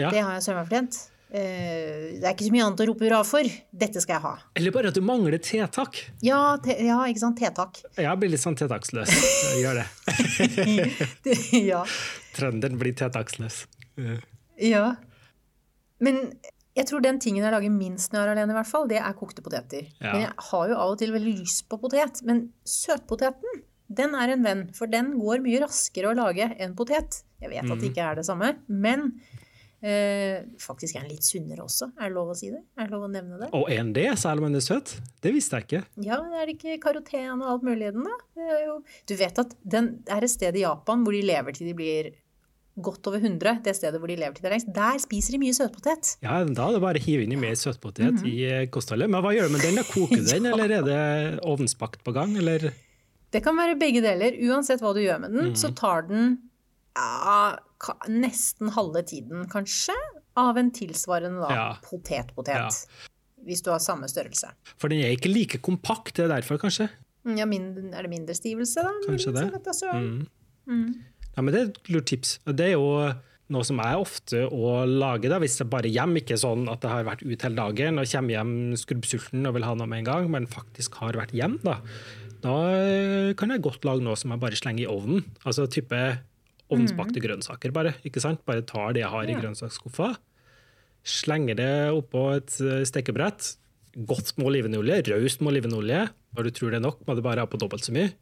Ja. 0.00 0.10
Det 0.10 0.18
har 0.22 0.32
jeg 0.34 0.42
søren 0.48 0.58
meg 0.62 0.70
fortjent. 0.70 0.98
Eh, 1.32 2.18
Det 2.18 2.24
er 2.26 2.34
ikke 2.34 2.44
så 2.48 2.52
mye 2.52 2.64
annet 2.66 2.80
å 2.82 2.86
rope 2.90 3.06
hurra 3.06 3.22
for. 3.24 3.46
Dette 3.72 4.00
skal 4.02 4.14
jeg 4.18 4.22
ha. 4.26 4.34
Eller 4.58 4.70
bare 4.74 4.88
at 4.90 4.94
du 4.98 5.00
mangler 5.06 5.38
tiltak. 5.38 6.02
Ja, 6.26 6.56
te, 6.58 6.74
ja 6.84 6.98
ikke 7.06 7.22
sant. 7.22 7.38
Tiltak. 7.38 7.82
Jeg 7.96 8.18
blir 8.18 8.30
litt 8.34 8.42
sånn 8.42 8.58
tiltaksløs. 8.58 9.14
Jeg 9.54 9.62
gjør 9.62 9.78
det. 9.80 9.86
ja. 11.70 11.84
Trønderen 12.36 12.76
blir 12.82 12.92
tiltaksløs. 12.98 13.62
Ja. 14.58 14.84
Men 16.02 16.24
jeg 16.76 16.88
tror 16.88 17.02
den 17.04 17.20
tingen 17.20 17.44
jeg 17.44 17.52
lager 17.52 17.72
minst 17.72 18.12
når 18.12 18.22
jeg 18.22 18.28
er 18.28 18.32
alene, 18.36 18.54
i 18.54 18.58
hvert 18.58 18.70
fall, 18.70 18.88
det 18.88 19.00
er 19.00 19.18
kokte 19.18 19.44
poteter. 19.44 19.90
Ja. 20.00 20.14
Men 20.14 20.24
jeg 20.26 20.32
har 20.48 20.72
jo 20.72 20.78
av 20.78 20.94
og 20.94 21.02
til 21.02 21.12
veldig 21.14 21.36
lyst 21.42 21.66
på 21.68 21.78
potet. 21.82 22.22
Men 22.28 22.46
søtpoteten, 22.68 23.62
den 23.92 24.16
er 24.16 24.32
en 24.32 24.46
venn. 24.46 24.64
For 24.76 24.90
den 24.90 25.14
går 25.20 25.44
mye 25.44 25.60
raskere 25.66 26.12
å 26.12 26.16
lage 26.16 26.48
enn 26.56 26.76
potet. 26.78 27.22
Jeg 27.42 27.52
vet 27.52 27.68
at 27.68 27.78
det 27.80 27.90
ikke 27.90 28.06
er 28.06 28.20
det 28.20 28.24
samme, 28.24 28.52
men 28.70 29.08
eh, 29.82 30.46
faktisk 30.62 30.96
er 30.96 31.04
den 31.04 31.12
litt 31.12 31.26
sunnere 31.26 31.66
også. 31.66 31.90
Er 31.98 32.08
det 32.08 32.16
lov 32.16 32.32
å 32.32 32.38
si 32.38 32.52
det? 32.54 32.62
Er 32.78 32.88
det 32.88 32.94
lov 32.94 33.08
å 33.08 33.12
nevne 33.12 33.40
det? 33.42 33.50
Og 33.58 33.68
en 33.74 33.92
det, 33.96 34.06
særlig 34.22 34.46
om 34.46 34.48
den 34.48 34.62
er 34.62 34.64
søt? 34.64 34.94
Det 35.26 35.34
visste 35.34 35.58
jeg 35.58 35.68
ikke. 35.68 35.84
Ja, 36.06 36.22
er 36.22 36.48
det 36.48 36.56
ikke 36.56 36.80
karoten 36.86 37.42
og 37.42 37.48
alt 37.56 37.66
mulig 37.68 37.90
i 37.90 37.94
den, 37.98 38.06
da? 38.08 38.16
Det 38.38 38.48
er 38.48 38.66
jo... 38.70 38.78
Du 39.10 39.16
vet 39.18 39.44
at 39.44 39.56
den 39.76 39.96
er 40.06 40.24
et 40.24 40.32
sted 40.32 40.56
i 40.56 40.64
Japan 40.64 41.04
hvor 41.04 41.18
de 41.18 41.24
lever 41.26 41.58
til 41.58 41.68
de 41.68 41.76
blir 41.76 42.12
godt 42.80 43.06
over 43.10 43.18
100, 43.20 43.58
det 43.66 43.74
stedet 43.76 43.98
hvor 44.00 44.08
de 44.08 44.16
lever 44.16 44.32
til 44.38 44.46
det 44.46 44.52
lengst. 44.54 44.70
Der 44.72 44.96
spiser 45.02 45.34
de 45.36 45.40
mye 45.42 45.52
søtpotet. 45.56 46.14
Ja, 46.24 46.38
Da 46.44 46.68
er 46.68 46.72
det 46.78 46.80
bare 46.84 47.00
å 47.02 47.04
hive 47.04 47.26
inn 47.26 47.34
i 47.34 47.40
mer 47.40 47.52
søtpotet 47.58 48.22
i 48.24 48.36
eh, 48.48 48.62
kostholdet. 48.72 49.10
Men 49.12 49.20
hva 49.24 49.34
gjør 49.36 49.50
du 49.50 49.56
med 49.58 49.66
den? 49.66 49.76
da? 49.76 49.84
Koker 49.90 50.22
du 50.22 50.30
den, 50.30 50.46
eller 50.52 50.72
er 50.78 50.86
det 50.86 51.02
ovnsbakt 51.44 52.00
på 52.06 52.14
gang? 52.16 52.32
Eller? 52.40 52.70
Det 53.32 53.42
kan 53.44 53.56
være 53.56 53.76
begge 53.80 54.00
deler. 54.04 54.38
Uansett 54.48 54.80
hva 54.80 54.94
du 54.96 55.02
gjør 55.04 55.20
med 55.26 55.36
den, 55.36 55.52
så 55.56 55.72
tar 55.76 56.08
den 56.08 56.38
ja, 56.96 57.58
nesten 58.08 58.72
halve 58.76 59.02
tiden, 59.08 59.46
kanskje, 59.52 59.94
av 60.36 60.56
en 60.60 60.70
tilsvarende 60.72 61.40
da, 61.44 61.52
Ja. 61.52 61.68
potet-potet. 61.84 62.56
Ja. 62.56 62.68
Hvis 63.44 63.60
du 63.64 63.70
har 63.72 63.80
samme 63.80 64.08
størrelse. 64.08 64.52
For 64.78 64.88
den 64.88 65.00
er 65.04 65.12
ikke 65.16 65.28
like 65.32 65.58
kompakt, 65.60 66.14
det 66.16 66.24
er 66.24 66.36
derfor, 66.36 66.60
kanskje? 66.62 66.88
Ja, 67.36 67.44
mindre, 67.46 67.88
er 67.96 68.02
det 68.06 68.10
mindre 68.10 68.34
stivelse, 68.34 68.82
da? 68.84 68.92
Kanskje 69.06 69.32
det. 69.34 69.46
Da 69.64 69.72
søren. 69.76 70.28
Mm. 70.66 70.92
Ja, 71.36 71.42
men 71.42 71.54
Det 71.54 71.60
er 71.60 71.68
et 71.70 71.92
lurt 71.94 72.08
tips. 72.10 72.38
Det 72.44 72.66
er 72.66 72.74
jo 72.76 72.88
noe 73.52 73.64
som 73.68 73.76
jeg 73.82 74.00
ofte 74.00 74.42
å 74.48 74.72
lage 74.88 75.28
da, 75.28 75.38
hvis 75.42 75.58
jeg 75.60 75.68
bare 75.72 75.90
hjem, 75.92 76.14
ikke 76.22 76.38
sånn 76.40 76.66
at 76.72 76.84
jeg 76.84 76.92
har 76.92 77.04
vært 77.04 77.22
ute 77.24 77.44
hele 77.46 77.58
dagen 77.58 77.98
og 78.00 78.08
kommer 78.08 78.32
hjem 78.36 78.52
skrubbsulten 78.80 79.46
og 79.48 79.54
vil 79.58 79.66
ha 79.68 79.74
noe 79.76 79.88
med 79.90 80.02
en 80.02 80.08
gang, 80.08 80.28
men 80.32 80.46
faktisk 80.48 80.94
har 81.02 81.12
vært 81.20 81.34
hjem, 81.36 81.58
da. 81.64 81.78
Da 82.42 82.54
eh, 82.74 83.32
kan 83.38 83.52
jeg 83.52 83.62
godt 83.62 83.84
lage 83.84 84.02
noe 84.04 84.16
som 84.18 84.32
jeg 84.34 84.40
bare 84.42 84.56
slenger 84.58 84.86
i 84.86 84.90
ovnen. 84.90 85.24
Altså 85.44 85.68
type 85.70 85.98
ovnsbakte 86.72 87.20
grønnsaker, 87.20 87.72
bare. 87.76 87.92
ikke 88.08 88.22
sant? 88.24 88.40
Bare 88.48 88.64
tar 88.64 88.94
det 88.96 89.02
jeg 89.04 89.12
har 89.12 89.28
i 89.28 89.34
Ja. 89.36 89.40
grønnsaksskuffa, 89.42 90.14
slenger 91.04 91.58
det 91.58 91.70
oppå 91.92 92.24
et 92.38 92.56
eh, 92.62 92.82
stekebrett. 92.88 93.56
Godt 94.08 94.32
med 94.38 94.46
olivenolje, 94.48 95.02
raust 95.12 95.42
med 95.42 95.52
olivenolje. 95.52 96.06
Når 96.32 96.48
du 96.48 96.50
tror 96.56 96.70
det 96.72 96.78
er 96.80 96.86
nok, 96.86 97.02
må 97.06 97.14
du 97.18 97.20
bare 97.24 97.44
ha 97.44 97.46
på 97.50 97.58
dobbelt 97.60 97.84
så 97.84 97.92
mye 97.92 98.12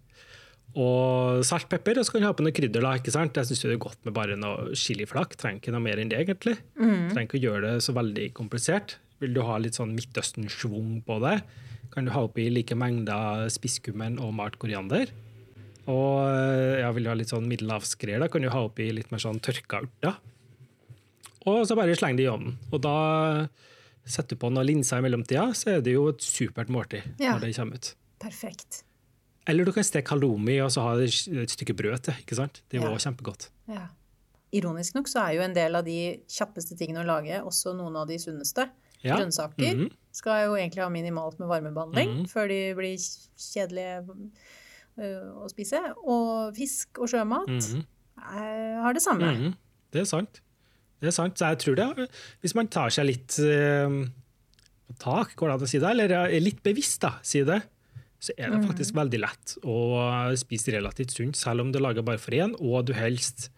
og 0.79 1.41
saltpepper, 1.45 1.99
og 1.99 2.07
så 2.07 2.13
kan 2.15 2.23
du 2.23 2.27
ha 2.29 2.35
på 2.37 2.45
noe 2.47 2.55
krydder. 2.55 2.81
da, 2.85 2.93
ikke 3.01 3.11
sant? 3.15 3.35
Jeg 3.35 3.49
syns 3.49 3.63
det 3.65 3.73
er 3.75 3.81
godt 3.83 4.05
med 4.07 4.15
bare 4.15 4.37
noe 4.39 4.75
chiliflak. 4.79 5.35
Trenger 5.37 5.59
ikke 5.59 5.73
noe 5.75 5.83
mer 5.83 5.99
enn 5.99 6.09
det, 6.13 6.21
egentlig. 6.23 6.59
Trenger 6.79 7.27
ikke 7.27 7.41
å 7.41 7.45
gjøre 7.49 7.63
det 7.75 7.83
så 7.83 7.93
veldig 7.97 8.29
komplisert. 8.39 8.97
Vil 9.21 9.35
du 9.35 9.43
ha 9.43 9.59
litt 9.59 9.75
sånn 9.77 9.97
Midtøsten-schwung 9.97 11.03
på 11.05 11.19
det, 11.27 11.41
kan 11.91 12.07
du 12.07 12.13
ha 12.15 12.23
oppi 12.23 12.47
like 12.55 12.77
mengder 12.79 13.49
spisskummen 13.51 14.21
og 14.23 14.31
malt 14.39 14.57
koriander. 14.63 15.11
Og 15.91 16.79
ja, 16.79 16.91
vil 16.95 17.03
du 17.05 17.11
ha 17.11 17.17
litt 17.19 17.33
sånn 17.33 17.49
middelhavsgreier, 17.51 18.21
da 18.23 18.29
kan 18.31 18.45
du 18.45 18.49
ha 18.53 18.63
oppi 18.69 18.87
litt 18.95 19.11
mer 19.11 19.19
sånn 19.19 19.41
tørka 19.43 19.83
urter. 19.83 20.15
Og 21.51 21.65
så 21.67 21.75
bare 21.75 21.97
sleng 21.99 22.15
det 22.21 22.29
i 22.29 22.31
ovnen. 22.31 22.55
Og 22.71 22.79
da 22.85 23.49
setter 24.07 24.37
du 24.37 24.41
på 24.45 24.51
noen 24.53 24.69
linser 24.69 25.01
i 25.01 25.05
mellomtida, 25.05 25.49
så 25.57 25.75
er 25.75 25.83
det 25.85 25.97
jo 25.97 26.07
et 26.13 26.23
supert 26.23 26.71
måltid 26.73 27.03
Ja. 27.19 27.35
når 27.35 27.41
det 27.49 27.57
kommer 27.57 27.75
ut. 27.81 27.95
Perfekt. 28.21 28.85
Eller 29.51 29.67
du 29.67 29.73
kan 29.75 29.85
steke 29.87 30.15
halloumi 30.15 30.59
og 30.65 30.71
så 30.71 30.85
ha 30.87 30.93
et 31.03 31.51
stykke 31.51 31.75
brød 31.77 32.05
til. 32.07 32.15
ikke 32.23 32.37
sant? 32.39 32.63
Det 32.71 32.79
er 32.79 32.87
jo 32.87 32.93
Ja. 32.95 33.03
kjempegodt. 33.03 33.49
Ja. 33.69 33.89
Ironisk 34.53 34.95
nok 34.97 35.07
så 35.11 35.21
er 35.29 35.35
jo 35.37 35.43
en 35.43 35.55
del 35.55 35.77
av 35.79 35.85
de 35.85 36.21
kjappeste 36.29 36.77
tingene 36.79 37.03
å 37.05 37.07
lage 37.07 37.37
også 37.43 37.75
noen 37.77 37.97
av 37.97 38.09
de 38.09 38.17
sunneste. 38.19 38.69
Ja. 39.03 39.17
Grønnsaker 39.17 39.77
Mhm. 39.77 39.91
skal 40.13 40.47
jo 40.49 40.55
egentlig 40.59 40.83
ha 40.83 40.89
minimalt 40.91 41.39
med 41.39 41.49
varmebehandling 41.49 42.09
Mhm. 42.23 42.27
før 42.29 42.49
de 42.49 42.75
blir 42.75 42.97
kjedelige 43.39 44.09
øh, 44.99 45.33
å 45.45 45.49
spise. 45.49 45.79
Og 46.05 46.55
fisk 46.57 46.99
og 46.99 47.09
sjømat 47.09 47.47
Mhm. 47.49 47.85
er, 48.35 48.83
har 48.83 48.93
det 48.93 49.03
samme. 49.03 49.31
Mhm. 49.37 49.55
Det 49.93 50.01
er 50.03 50.05
sant. 50.05 50.41
Det 51.01 51.07
er 51.09 51.13
sant. 51.13 51.35
Så 51.39 51.47
jeg 51.49 51.59
tror 51.59 51.77
det, 51.97 52.11
hvis 52.43 52.55
man 52.55 52.69
tar 52.69 52.89
seg 52.91 53.07
litt 53.07 53.29
på 54.89 54.99
tak, 54.99 55.35
går 55.37 55.47
det 55.49 55.55
an 55.55 55.61
å 55.61 55.69
si 55.69 55.79
det, 55.79 55.91
eller 55.91 56.13
er 56.27 56.41
litt 56.43 56.63
bevisst, 56.63 57.01
da, 57.01 57.15
si 57.23 57.43
det, 57.47 57.63
så 58.21 58.35
er 58.37 58.53
det 58.53 58.67
faktisk 58.69 58.97
veldig 58.99 59.21
lett 59.23 59.55
å 59.65 59.79
spise 60.39 60.75
relativt 60.75 61.15
sunt, 61.17 61.39
selv 61.41 61.65
om 61.65 61.71
du 61.73 61.81
lager 61.81 62.05
bare 62.05 62.21
for 62.21 62.37
én, 62.37 62.53
og 62.61 62.91
du 62.91 62.95
helst 62.97 63.49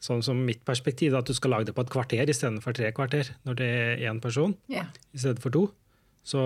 Sånn 0.00 0.22
som 0.24 0.38
mitt 0.48 0.62
perspektiv, 0.64 1.12
at 1.12 1.28
du 1.28 1.36
skal 1.36 1.52
lage 1.52 1.66
det 1.68 1.74
på 1.76 1.82
et 1.84 1.90
kvarter 1.92 2.30
istedenfor 2.32 2.72
tre 2.72 2.88
kvarter 2.96 3.34
når 3.44 3.56
det 3.58 3.66
er 3.68 4.04
én 4.08 4.20
person. 4.24 4.54
yeah. 4.72 4.88
i 5.12 5.20
stedet 5.20 5.42
for 5.44 5.52
to, 5.52 5.66
så, 6.24 6.40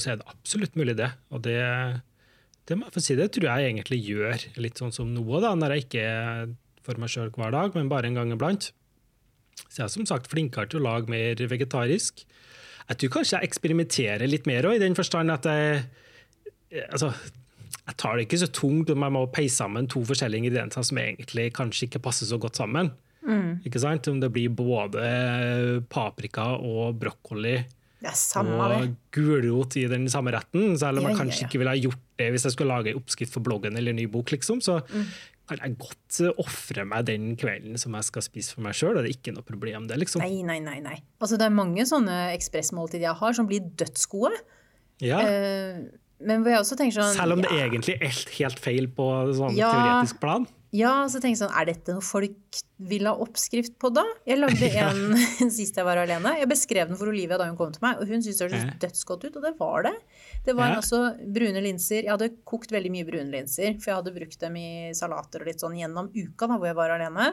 så 0.00 0.14
er 0.14 0.16
det 0.16 0.28
absolutt 0.32 0.78
mulig 0.80 0.94
det. 0.96 1.10
Og 1.28 1.42
det, 1.44 1.60
det 2.64 2.78
må 2.78 2.88
jeg 2.88 2.94
få 2.94 3.02
si, 3.04 3.18
det 3.18 3.28
tror 3.36 3.50
jeg 3.50 3.74
egentlig 3.74 4.00
gjør 4.00 4.46
litt 4.64 4.80
sånn 4.80 4.96
som 4.96 5.12
nå, 5.12 5.26
da, 5.44 5.52
når 5.52 5.76
jeg 5.76 5.84
ikke 5.84 6.06
er 6.08 6.56
for 6.86 7.02
meg 7.02 7.12
sjøl 7.12 7.28
hver 7.34 7.52
dag, 7.52 7.76
men 7.76 7.92
bare 7.92 8.08
en 8.08 8.16
gang 8.16 8.32
iblant. 8.32 8.70
Så 9.66 9.82
jeg 9.82 9.84
er 9.90 9.92
som 9.92 10.08
sagt 10.08 10.32
flinkere 10.32 10.72
til 10.72 10.80
å 10.80 10.86
lage 10.88 11.12
mer 11.12 11.36
vegetarisk. 11.52 12.24
Jeg 12.86 13.00
tror 13.02 13.14
kanskje 13.18 13.36
jeg 13.36 13.50
eksperimenterer 13.50 14.30
litt 14.30 14.48
mer 14.48 14.70
òg, 14.70 14.78
i 14.78 14.84
den 14.86 14.96
forstand 14.96 15.36
at 15.36 15.44
jeg 15.48 15.84
altså, 16.90 17.12
jeg 17.86 17.96
tar 17.96 18.16
det 18.18 18.26
ikke 18.26 18.40
så 18.42 18.48
tungt 18.52 18.90
om 18.90 19.02
jeg 19.06 19.14
må 19.14 19.24
peise 19.32 19.56
sammen 19.60 19.86
to 19.90 20.00
forskjellige 20.06 20.42
ingredienser 20.44 20.82
som 20.86 20.98
egentlig 20.98 21.52
kanskje 21.54 21.86
ikke 21.88 22.02
passer 22.02 22.26
så 22.26 22.38
godt 22.42 22.56
sammen. 22.58 22.92
Ikke 23.66 23.80
sant? 23.82 24.06
Om 24.06 24.20
det 24.22 24.28
blir 24.30 24.52
både 24.54 25.02
paprika 25.90 26.44
og 26.62 26.94
brokkoli 27.00 27.56
Det 27.98 28.10
er 28.12 28.14
samme 28.18 28.54
og 28.60 28.74
det. 28.84 28.90
gulrot 29.16 29.76
i 29.80 29.86
den 29.90 30.04
samme 30.12 30.30
retten, 30.34 30.76
selv 30.78 30.98
om 31.00 31.06
Ja, 31.06 31.08
jeg 31.10 31.16
ja, 31.16 31.22
kanskje 31.24 31.40
ja. 31.42 31.46
ikke 31.48 31.58
ville 31.62 31.72
ha 31.74 31.80
gjort 31.80 32.04
det 32.20 32.28
hvis 32.34 32.44
jeg 32.46 32.52
skulle 32.54 32.70
lage 32.76 32.92
en 32.92 33.00
oppskrift 33.00 33.32
for 33.34 33.42
bloggen 33.42 33.76
eller 33.76 33.90
en 33.90 33.96
ny 33.98 34.06
bok, 34.06 34.30
liksom. 34.30 34.60
Så 34.62 34.78
Mm. 34.92 35.06
kan 35.48 35.58
jeg 35.62 35.76
godt 35.78 36.20
eh, 36.26 36.32
ofre 36.38 36.84
meg 36.86 37.04
den 37.06 37.36
kvelden 37.36 37.78
som 37.78 37.92
jeg 37.94 38.04
skal 38.04 38.22
spise 38.22 38.54
for 38.54 38.62
meg 38.62 38.74
sjøl, 38.74 38.94
det 38.94 39.04
er 39.10 39.14
ikke 39.16 39.34
noe 39.34 39.42
problem, 39.46 39.86
det, 39.88 39.98
liksom. 39.98 40.20
Nei, 40.22 40.42
nei, 40.42 40.58
nei. 40.60 40.80
nei. 40.80 41.02
Altså, 41.20 41.36
det 41.38 41.46
er 41.46 41.54
mange 41.54 41.82
sånne 41.86 42.32
ekspressmåltid 42.36 43.00
jeg 43.00 43.14
har 43.14 43.32
som 43.32 43.46
blir 43.46 43.60
dødsgode. 43.76 44.36
Ja. 45.00 45.20
Eh, 45.20 45.82
men 46.20 46.42
hvor 46.42 46.50
jeg 46.54 46.60
også 46.62 46.76
tenker 46.78 46.96
sånn 47.00 47.16
Selv 47.18 47.36
om 47.36 47.42
det 47.44 47.50
ja, 47.52 47.66
egentlig 47.68 47.96
er 48.00 48.06
helt, 48.08 48.30
helt 48.38 48.60
feil 48.62 48.86
på 48.88 49.06
sånn 49.36 49.56
Ja. 49.56 49.70
teoretisk 49.74 50.20
plan. 50.22 50.46
Ja, 50.76 51.06
så 51.08 51.20
tenker 51.22 51.36
jeg 51.36 51.40
sånn, 51.40 51.54
er 51.56 51.64
dette 51.68 51.92
noe 51.94 52.02
folk 52.04 52.58
vil 52.90 53.06
ha 53.08 53.12
oppskrift 53.22 53.76
på 53.80 53.88
da? 53.94 54.02
Jeg 54.28 54.40
lagde 54.40 54.68
en 54.82 55.50
sist 55.54 55.76
jeg 55.78 55.86
var 55.86 55.96
alene. 56.02 56.34
Jeg 56.40 56.48
beskrev 56.50 56.88
den 56.90 56.98
for 57.00 57.08
Olivia 57.12 57.38
da 57.40 57.46
hun 57.48 57.56
kom 57.56 57.70
til 57.72 57.80
meg, 57.86 58.00
og 58.02 58.10
hun 58.10 58.20
syntes 58.24 58.40
det 58.42 58.48
hørtes 58.50 58.80
dødsgodt 58.82 59.24
ut, 59.28 59.36
og 59.38 59.46
det 59.46 59.54
var 59.60 59.86
det. 59.88 59.94
Det 60.44 60.56
var 60.58 60.74
Ja. 60.74 60.80
altså 60.82 61.00
brune 61.32 61.62
linser. 61.64 62.02
Jeg 62.02 62.10
hadde 62.12 62.28
kokt 62.44 62.74
veldig 62.74 62.92
mye 62.92 63.06
brune 63.08 63.30
linser, 63.32 63.78
for 63.80 63.92
jeg 63.92 64.00
hadde 64.02 64.14
brukt 64.18 64.38
dem 64.42 64.56
i 64.60 64.68
salater 64.98 65.40
og 65.44 65.46
litt 65.52 65.60
sånn 65.64 65.78
gjennom 65.78 66.10
uka 66.12 66.46
da 66.50 66.58
hvor 66.58 66.66
jeg 66.72 66.76
var 66.76 66.90
alene. 66.98 67.30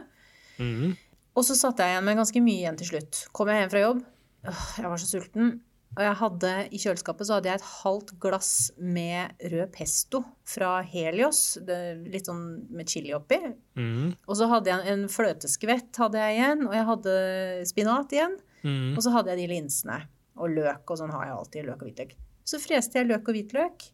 Mm. 0.60 0.96
Og 1.36 1.44
så 1.44 1.56
satt 1.58 1.82
jeg 1.82 1.96
igjen 1.96 2.06
med 2.06 2.20
ganske 2.22 2.42
mye 2.46 2.62
igjen 2.62 2.78
til 2.80 2.92
slutt. 2.94 3.26
Kom 3.34 3.50
jeg 3.50 3.64
hjem 3.64 3.72
fra 3.74 3.82
jobb, 3.88 4.04
jeg 4.78 4.86
var 4.94 5.02
så 5.02 5.10
sulten. 5.10 5.54
Og 5.94 6.02
jeg 6.02 6.18
hadde, 6.20 6.52
i 6.74 6.80
kjøleskapet 6.82 7.28
så 7.28 7.38
hadde 7.38 7.52
jeg 7.52 7.60
et 7.60 7.68
halvt 7.84 8.14
glass 8.24 8.52
med 8.82 9.46
rød 9.52 9.70
pesto 9.76 10.24
fra 10.50 10.80
Helios. 10.90 11.42
Litt 12.10 12.30
sånn 12.30 12.44
med 12.74 12.90
chili 12.90 13.14
oppi. 13.14 13.38
Mm. 13.78 14.16
Og 14.26 14.40
så 14.40 14.48
hadde 14.50 14.74
jeg 14.74 14.94
en 14.96 15.06
fløteskvett 15.12 16.02
hadde 16.02 16.24
jeg 16.24 16.40
igjen, 16.40 16.66
og 16.70 16.76
jeg 16.78 16.88
hadde 16.90 17.16
spinat 17.70 18.16
igjen. 18.18 18.38
Mm. 18.64 18.94
Og 18.96 19.02
så 19.06 19.14
hadde 19.14 19.34
jeg 19.34 19.44
de 19.44 19.50
linsene. 19.54 20.00
Og 20.42 20.50
løk, 20.50 20.82
og 20.90 20.98
sånn 20.98 21.14
har 21.14 21.28
jeg 21.28 21.38
alltid. 21.38 21.68
Løk 21.70 21.82
og 21.84 21.90
hvitløk. 21.92 22.16
Så 22.50 22.60
freste 22.64 23.00
jeg 23.00 23.12
løk 23.12 23.28
og 23.30 23.38
hvitløk. 23.38 23.90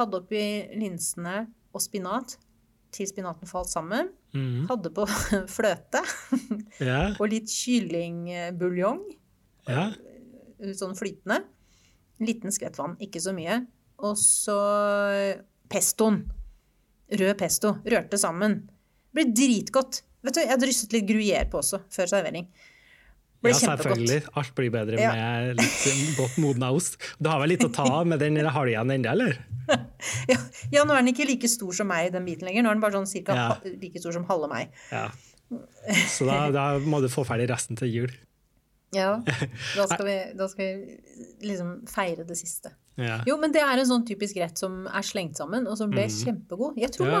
Hadde 0.00 0.22
oppi 0.22 0.44
linsene 0.80 1.42
og 1.76 1.84
spinat 1.84 2.38
til 2.94 3.06
spinaten 3.06 3.46
falt 3.50 3.70
sammen. 3.70 4.08
Mm. 4.32 4.64
Hadde 4.70 4.92
på 4.94 5.04
fløte 5.56 6.00
Yeah. 6.80 7.12
og 7.20 7.28
litt 7.28 7.50
kyllingbuljong. 7.52 9.02
ja. 9.68 9.90
Sånn 10.76 10.96
flytende. 10.98 11.42
Liten 12.20 12.52
skvett 12.52 12.76
vann, 12.78 12.96
ikke 13.00 13.20
så 13.22 13.32
mye. 13.36 13.62
Og 14.04 14.16
så 14.20 14.56
pestoen. 15.72 16.24
Rød 17.10 17.36
pesto. 17.40 17.74
Rørte 17.86 18.18
sammen. 18.20 18.60
Ble 19.14 19.24
dritgodt. 19.34 20.02
Vet 20.22 20.36
du, 20.36 20.40
Jeg 20.42 20.52
hadde 20.52 20.68
rystet 20.68 20.92
litt 20.94 21.08
gruyère 21.08 21.48
på 21.50 21.58
også, 21.62 21.80
før 21.90 22.10
servering. 22.12 22.46
Ble 23.40 23.54
ja, 23.54 23.56
selvfølgelig. 23.56 24.18
Alt 24.36 24.52
blir 24.58 24.72
bedre 24.74 24.98
Ja. 25.00 25.12
med 25.16 25.56
litt 25.62 25.86
eh, 25.88 26.00
godt 26.18 26.36
modna 26.42 26.68
ost. 26.76 26.98
Du 27.18 27.30
har 27.32 27.40
vel 27.40 27.54
litt 27.54 27.64
å 27.64 27.70
ta 27.72 27.86
av 27.88 28.06
med 28.06 28.20
den, 28.20 28.36
har 28.36 28.66
ennå, 28.68 29.00
eller? 29.14 29.38
Ja, 30.28 30.36
ja, 30.72 30.82
nå 30.84 30.92
er 30.96 31.00
den 31.04 31.12
ikke 31.12 31.26
like 31.28 31.48
stor 31.48 31.72
som 31.76 31.86
meg, 31.88 32.10
den 32.12 32.24
biten 32.26 32.48
lenger. 32.48 32.64
Nå 32.64 32.70
er 32.72 32.76
den 32.76 32.82
bare 32.84 32.98
sånn 32.98 33.08
cirka 33.08 33.36
Ja. 33.36 33.48
like 33.64 34.00
stor 34.02 34.12
som 34.12 34.24
halve 34.28 34.48
meg. 34.50 34.74
Ja. 34.92 35.08
Så 36.16 36.26
da, 36.28 36.50
da 36.54 36.64
må 36.78 37.00
du 37.00 37.08
få 37.10 37.24
ferdig 37.26 37.48
resten 37.50 37.78
til 37.80 37.88
jul. 37.94 38.12
Ja, 38.92 39.22
da 39.76 39.84
skal 39.86 40.06
vi, 40.06 40.14
da 40.34 40.46
skal 40.50 40.66
vi 40.66 40.96
liksom 41.46 41.86
feire 41.86 42.24
det 42.26 42.34
siste. 42.40 42.72
Ja. 43.00 43.20
Jo, 43.24 43.36
men 43.40 43.52
det 43.54 43.62
er 43.62 43.78
en 43.80 43.86
sånn 43.88 44.02
typisk 44.04 44.36
rett 44.42 44.58
som 44.60 44.82
er 44.90 45.04
slengt 45.06 45.38
sammen, 45.38 45.64
og 45.70 45.76
som 45.78 45.88
ble 45.92 46.02
kjempegod. 46.10 46.74
Jeg 46.76 46.90
tror 46.92 47.06
Mm. 47.06 47.12
Ja, 47.12 47.20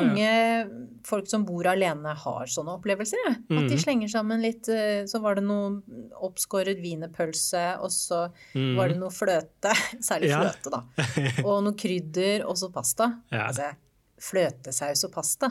mange 0.66 1.04
folk 1.06 1.28
som 1.30 1.44
bor 1.48 1.64
alene 1.70 2.12
har 2.24 2.50
sånne 2.50 2.74
opplevelser. 2.74 3.30
Mm. 3.48 3.56
At 3.62 3.68
de 3.70 3.76
Mm. 3.78 3.82
slenger 3.84 4.10
sammen 4.12 4.42
litt 4.42 4.68
eh, 4.68 5.04
Så 5.08 5.20
var 5.22 5.36
det 5.38 5.44
noe 5.46 5.80
oppskåret 6.20 6.82
wienerpølse, 6.82 7.78
og 7.80 7.88
så 7.94 8.26
var 8.76 8.88
det 8.92 8.98
noe 8.98 9.10
fløte. 9.14 9.72
Særlig 10.10 10.34
Mm. 10.34 10.42
Fløte, 10.42 10.70
da. 10.74 11.44
Og 11.46 11.62
noe 11.64 11.72
krydder, 11.78 12.44
og 12.50 12.58
så 12.60 12.68
pasta. 12.74 13.12
Ja. 13.32 13.46
Altså, 13.46 13.70
fløtesaus 14.20 15.04
og 15.06 15.12
pasta. 15.14 15.50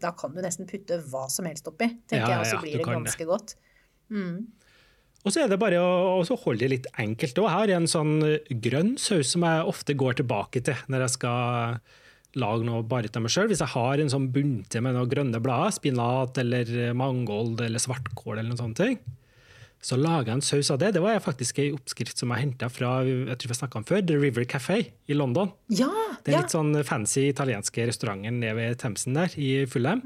Da 0.00 0.12
kan 0.14 0.34
du 0.34 0.40
nesten 0.42 0.66
putte 0.66 0.98
hva 1.10 1.28
som 1.30 1.46
helst 1.46 1.66
oppi, 1.70 1.88
tenker 2.08 2.28
jeg, 2.32 2.38
og 2.40 2.46
så 2.46 2.60
blir 2.62 2.76
det 2.78 2.84
ganske 2.86 3.04
ganske 3.04 3.26
godt. 3.30 3.54
Mm. 4.10 4.46
Og 5.26 5.34
så 5.34 5.42
er 5.42 5.50
det 5.50 5.58
bare 5.60 5.80
å, 5.82 6.22
holde 6.44 6.62
det 6.62 6.72
litt 6.72 6.90
enkelt. 7.00 7.38
Og 7.40 7.48
jeg 7.48 7.56
har 7.56 7.72
en 7.74 7.88
sånn 7.90 8.18
grønn 8.64 8.94
saus 9.00 9.34
som 9.34 9.46
jeg 9.46 9.70
ofte 9.70 9.96
går 9.98 10.20
tilbake 10.20 10.62
til 10.64 10.78
når 10.88 11.06
jeg 11.06 11.16
skal 11.18 11.80
lage 12.38 12.66
noe 12.66 12.84
bare 12.86 13.10
til 13.10 13.24
meg 13.24 13.32
sjøl. 13.34 13.48
Hvis 13.50 13.62
jeg 13.64 13.74
har 13.74 14.00
en 14.00 14.12
sånn 14.12 14.28
bunte 14.32 14.82
med 14.84 14.94
noen 14.96 15.10
grønne 15.10 15.40
blader, 15.42 15.74
spinat 15.74 16.38
eller 16.40 16.92
mangold 16.96 17.64
eller 17.64 17.82
svartkål 17.82 18.36
eller 18.36 18.52
noen 18.52 18.62
sånne 18.62 18.78
ting, 18.78 19.00
så 19.84 19.94
lager 19.98 20.32
jeg 20.32 20.38
en 20.38 20.44
saus 20.44 20.70
av 20.74 20.80
det. 20.82 20.92
Det 20.96 21.02
var 21.02 21.20
faktisk 21.22 21.60
ei 21.62 21.70
oppskrift 21.74 22.18
som 22.18 22.32
jeg 22.34 22.48
henta 22.48 22.70
fra 22.72 22.98
jeg 23.06 23.38
tror 23.42 23.58
snakket 23.58 23.80
om 23.80 23.88
før, 23.90 24.04
The 24.06 24.18
River 24.18 24.46
Café 24.50 24.80
i 25.06 25.16
London. 25.16 25.52
Ja! 25.70 25.90
Det 26.24 26.32
er 26.32 26.38
ja. 26.38 26.44
litt 26.44 26.54
sånn 26.54 26.74
fancy 26.86 27.28
italienske 27.30 27.86
restauranten 27.90 28.40
nede 28.42 28.56
ved 28.58 28.80
Themsen 28.82 29.18
der 29.18 29.34
i 29.38 29.52
Fulham. 29.70 30.02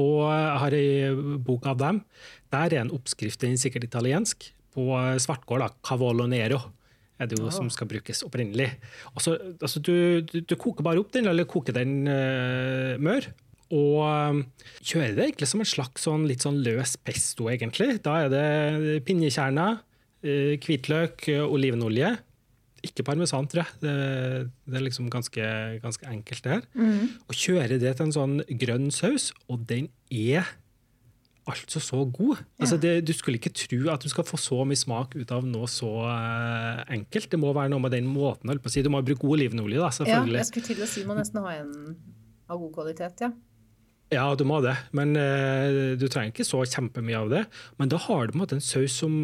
Og 0.00 0.24
har 0.26 0.74
ei 0.74 1.12
bok 1.46 1.68
av 1.70 1.78
dem. 1.78 2.00
Der 2.50 2.72
er 2.72 2.82
en 2.82 2.94
oppskrift, 2.94 3.40
den 3.42 3.54
er 3.54 3.62
sikkert 3.62 3.86
italiensk, 3.86 4.48
på 4.74 4.88
svartkål. 5.22 5.68
Cavolo 5.86 6.26
nero 6.26 6.58
er 7.22 7.30
det 7.30 7.38
jo 7.38 7.50
som 7.54 7.70
skal 7.70 7.88
brukes 7.90 8.24
opprinnelig. 8.26 8.72
Altså, 9.14 9.36
altså, 9.60 9.80
du, 9.80 9.94
du, 10.26 10.40
du 10.42 10.54
koker 10.58 10.86
bare 10.86 10.98
opp 11.02 11.12
den, 11.14 11.28
eller 11.30 11.46
koker 11.46 11.76
den 11.76 12.04
uh, 12.10 12.98
mør. 12.98 13.30
Og 13.74 14.00
eh, 14.04 14.66
kjører 14.84 15.14
det 15.16 15.24
egentlig 15.24 15.46
som 15.50 15.62
en 15.64 15.66
slags 15.66 16.04
sånn, 16.04 16.26
litt 16.28 16.44
sånn 16.44 16.60
løs 16.62 16.92
pesto, 17.00 17.48
egentlig. 17.50 17.96
Da 18.04 18.18
er 18.22 18.28
det 18.30 18.98
pinjekjerner, 19.08 19.80
eh, 20.22 20.52
hvitløk, 20.62 21.24
olivenolje. 21.48 22.12
Ikke 22.84 23.06
parmesan, 23.06 23.48
tror 23.50 23.64
jeg. 23.64 23.78
Det, 23.82 23.94
det 24.68 24.80
er 24.80 24.84
liksom 24.84 25.08
ganske, 25.12 25.46
ganske 25.82 26.10
enkelt, 26.10 26.44
det 26.44 26.58
her. 26.58 26.66
Og 27.28 27.38
kjøre 27.38 27.78
det 27.80 27.96
til 27.96 28.06
en 28.08 28.14
sånn 28.14 28.36
grønn 28.60 28.90
saus, 28.94 29.32
og 29.48 29.64
den 29.70 29.88
er 30.12 30.44
altså 31.50 31.80
så 31.80 32.04
god. 32.04 32.40
Altså 32.60 32.76
det, 32.80 32.92
du 33.06 33.12
skulle 33.12 33.38
ikke 33.40 33.52
tro 33.52 33.90
at 33.92 34.02
du 34.02 34.08
skal 34.08 34.26
få 34.26 34.38
så 34.40 34.60
mye 34.68 34.78
smak 34.78 35.14
ut 35.16 35.32
av 35.34 35.46
noe 35.48 35.68
så 35.70 35.90
uh, 36.06 36.84
enkelt. 36.92 37.30
Det 37.32 37.40
må 37.40 37.52
være 37.56 37.72
noe 37.72 37.84
med 37.84 37.94
den 37.94 38.08
måten. 38.08 38.50
holdt 38.50 38.64
på 38.64 38.72
å 38.72 38.74
si. 38.74 38.84
Du 38.84 38.90
må 38.92 39.02
bruke 39.04 39.24
god 39.24 39.38
olivenolje, 39.38 39.80
da, 39.80 39.90
ja, 39.90 39.96
selvfølgelig. 39.98 40.38
jeg 40.40 40.50
skulle 40.50 40.70
til 40.70 40.84
å 40.84 40.90
si 40.90 41.04
må 41.08 41.18
nesten 41.18 41.42
ha 41.44 41.56
en 41.58 41.74
av 42.48 42.60
god 42.60 42.72
kvalitet, 42.76 43.26
ja. 43.26 43.32
Ja, 44.12 44.24
du 44.36 44.44
må 44.46 44.60
det, 44.62 44.74
men 44.94 45.16
uh, 45.16 45.96
du 45.98 46.06
trenger 46.12 46.32
ikke 46.32 46.46
så 46.46 46.62
kjempemye 46.68 47.20
av 47.24 47.32
det. 47.32 47.44
Men 47.80 47.92
da 47.92 48.00
har 48.06 48.26
du 48.26 48.34
på 48.34 48.38
en 48.38 48.44
måte 48.44 48.58
en 48.58 48.64
saus 48.64 48.96
som 49.02 49.14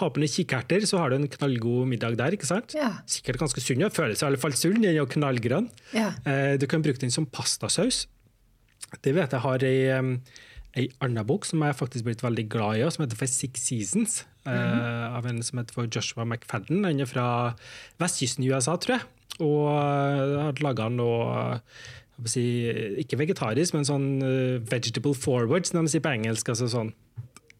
Har 0.00 0.10
på 0.10 0.20
noen 0.22 0.30
kikkerter, 0.32 0.84
så 0.88 0.98
har 0.98 1.10
du 1.10 1.16
en 1.16 1.28
knallgod 1.28 1.86
middag 1.90 2.16
der. 2.18 2.34
ikke 2.36 2.46
sant? 2.48 2.74
Ja. 2.76 2.92
Sikkert 3.06 3.38
ganske 3.42 3.60
sunn. 3.62 3.80
ja. 3.84 3.88
Føles 3.88 4.22
i 4.22 4.26
alle 4.26 4.40
fall 4.42 4.52
sunn. 4.58 4.74
Den 4.80 4.90
er 4.90 4.98
jo 4.98 5.06
knallgrønn. 5.06 5.68
Ja. 5.94 6.12
Eh, 6.26 6.56
Du 6.58 6.66
kan 6.66 6.82
bruke 6.82 6.98
den 6.98 7.10
som 7.14 7.26
pastasaus. 7.26 8.06
Det 9.02 9.14
vet 9.14 9.32
jeg 9.32 9.40
har 9.40 9.58
ei, 9.66 10.18
ei 10.76 10.88
annen 11.00 11.26
bok 11.26 11.44
som 11.48 11.60
jeg 11.64 11.72
er 11.72 11.78
faktisk 11.78 12.04
blitt 12.04 12.22
veldig 12.22 12.48
glad 12.52 12.78
i, 12.78 12.90
som 12.90 13.04
heter 13.06 13.16
for 13.16 13.26
Six 13.26 13.60
Seasons. 13.68 14.24
eh, 14.46 15.16
Av 15.16 15.26
en 15.26 15.42
som 15.42 15.58
heter 15.58 15.74
for 15.74 15.86
Joshua 15.86 16.24
McFadden. 16.24 16.84
Han 16.84 17.00
er 17.00 17.06
fra 17.06 17.54
vestkysten 17.98 18.44
i 18.44 18.50
USA, 18.52 18.76
tror 18.76 18.98
jeg. 18.98 19.06
Og 19.40 19.68
eh, 19.68 20.36
har 20.44 20.62
laga 20.62 20.88
noe 20.90 21.60
jeg 22.16 22.30
si, 22.32 22.42
ikke 23.02 23.18
vegetarisk, 23.20 23.74
men 23.76 23.84
sånn 23.84 24.06
vegetable 24.70 25.12
forward, 25.14 25.66
som 25.68 25.84
de 25.84 25.90
sier 25.92 26.00
på 26.00 26.14
engelsk. 26.14 26.48
altså 26.48 26.64
sånn 26.72 26.94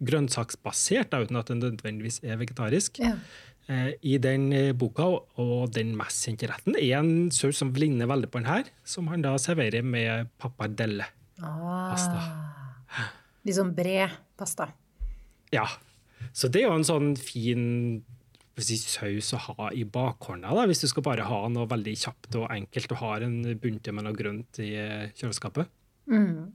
grønnsaksbasert, 0.04 1.11
da, 1.12 1.22
uten 1.24 1.38
at 1.40 1.50
den 1.50 1.62
nødvendigvis 1.62 2.20
er 2.24 2.40
vegetarisk. 2.40 3.00
Ja. 3.02 3.14
Eh, 3.66 3.92
I 4.06 4.18
den 4.22 4.50
eh, 4.54 4.72
boka, 4.76 5.09
og 5.42 5.72
den 5.74 5.94
mest 5.98 6.26
kjente 6.26 6.50
retten, 6.50 6.76
er 6.78 7.00
en 7.00 7.30
saus 7.35 7.59
som 7.62 7.72
ligner 7.74 8.09
veldig 8.11 8.30
på 8.30 8.42
den 8.42 8.50
her, 8.50 8.68
som 8.87 9.09
han 9.11 9.24
da 9.24 9.35
serverer 9.42 9.87
med 9.87 10.30
pappardelle. 10.42 11.09
Ah. 11.42 11.96
Litt 13.46 13.59
sånn 13.59 13.74
bred 13.76 14.14
pasta. 14.38 14.70
Ja. 15.54 15.66
Så 16.37 16.50
det 16.52 16.62
er 16.62 16.70
jo 16.70 16.76
en 16.78 16.87
sånn 16.87 17.16
fin 17.20 18.04
saus 18.56 19.35
å 19.37 19.40
ha 19.50 19.66
i 19.76 19.82
bakhånda, 19.85 20.54
da, 20.56 20.62
hvis 20.68 20.80
du 20.80 20.88
skal 20.88 21.04
bare 21.04 21.26
ha 21.28 21.42
noe 21.52 21.68
veldig 21.68 21.92
kjapt 22.00 22.38
og 22.40 22.46
enkelt 22.54 22.94
og 22.94 23.02
har 23.02 23.26
en 23.26 23.42
bunte 23.61 23.92
med 23.92 24.06
noe 24.06 24.16
grønt 24.16 24.62
i 24.64 24.70
kjøleskapet. 25.18 25.68
kjøleskapet. 26.09 26.54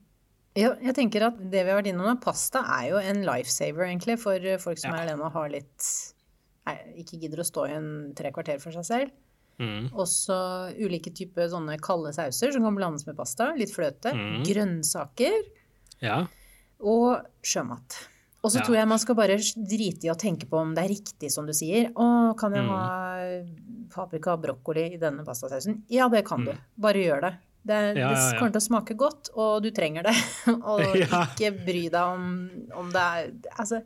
Ja, 0.60 0.74
jeg 0.84 0.96
tenker 0.98 1.24
at 1.30 1.38
det 1.40 1.62
vi 1.64 1.70
har 1.72 1.82
vært 1.82 1.88
innom 1.94 2.06
nå, 2.10 2.16
pasta 2.22 2.60
er 2.80 2.90
jo 2.90 2.98
en 3.00 3.22
lifesaver 3.24 3.86
egentlig 3.88 4.18
for 4.20 4.38
folk 4.60 4.78
som 4.82 4.92
Ja. 4.92 4.98
er 4.98 5.08
alene 5.08 5.24
og 5.24 5.32
har 5.32 5.50
litt 5.50 5.86
nei, 6.68 6.76
ikke 7.00 7.20
gidder 7.22 7.40
å 7.40 7.48
stå 7.48 7.68
i 7.70 7.76
en 7.78 8.14
tre 8.14 8.32
kvarter 8.32 8.60
for 8.60 8.72
seg 8.72 8.84
selv. 8.86 9.12
Mm. 9.60 9.92
Også 9.94 10.36
ulike 10.78 11.14
typer 11.14 11.48
sånne 11.48 11.80
kalde 11.80 12.12
sauser 12.14 12.52
som 12.52 12.64
kan 12.64 12.76
blandes 12.76 13.06
med 13.08 13.16
pasta. 13.16 13.54
Litt 13.56 13.70
fløte. 13.72 14.12
Mm. 14.12 14.44
Grønnsaker. 14.44 15.44
Ja. 16.02 16.26
Og 16.82 17.24
sjømat. 17.44 18.08
Og 18.44 18.50
så 18.52 18.58
Ja. 18.58 18.64
tror 18.66 18.76
jeg 18.76 18.88
man 18.88 18.98
skal 19.00 19.16
bare 19.16 19.38
drite 19.38 20.04
i 20.06 20.10
å 20.10 20.18
tenke 20.18 20.50
på 20.50 20.58
om 20.60 20.74
det 20.74 20.84
er 20.84 20.90
riktig, 20.96 21.32
som 21.32 21.46
du 21.46 21.54
sier. 21.54 21.92
Å, 21.94 22.36
kan 22.36 22.52
jeg 22.54 22.64
Mm. 22.64 22.70
ha 22.70 23.44
paprika 23.90 24.34
og 24.34 24.42
brokkoli 24.42 24.94
i 24.96 24.98
denne 24.98 25.24
pastasausen? 25.24 25.84
Ja, 25.90 26.10
det 26.10 26.26
kan 26.26 26.44
du. 26.44 26.58
Bare 26.78 26.96
gjør 26.96 27.22
det. 27.22 27.38
Det, 27.62 27.78
ja, 27.94 27.94
Ja, 27.94 28.10
ja, 28.10 28.12
det, 28.32 28.38
kommer 28.40 28.54
til 28.56 28.62
å 28.62 28.66
smake 28.66 28.98
godt, 28.98 29.32
og 29.38 29.62
du 29.66 29.70
trenger 29.76 30.10
det. 30.10 30.16
og 30.72 30.82
ikke 30.98 31.52
bry 31.62 31.88
deg 31.94 32.02
om, 32.02 32.30
om 32.78 32.94
det 32.94 33.02
er 33.02 33.34
Altså, 33.56 33.84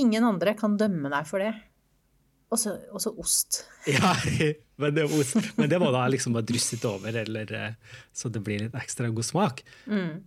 ingen 0.00 0.26
andre 0.26 0.56
kan 0.58 0.78
dømme 0.80 1.12
deg 1.12 1.28
for 1.28 1.42
det. 1.44 1.52
Og 2.50 2.58
så 2.58 3.12
ost. 3.14 3.62
ja 3.86 4.16
men, 4.80 4.96
det, 4.96 5.04
ost. 5.06 5.36
men 5.54 5.70
det 5.70 5.78
må 5.78 5.92
da 5.94 6.02
liksom 6.10 6.34
bare 6.34 6.48
drysset 6.48 6.82
over, 6.88 7.14
eller, 7.22 7.52
eh, 7.54 8.02
så 8.16 8.30
det 8.32 8.42
blir 8.42 8.64
litt 8.64 8.74
ekstra 8.80 9.10
god 9.14 9.26
smak. 9.26 9.62
Mm. 9.86 10.24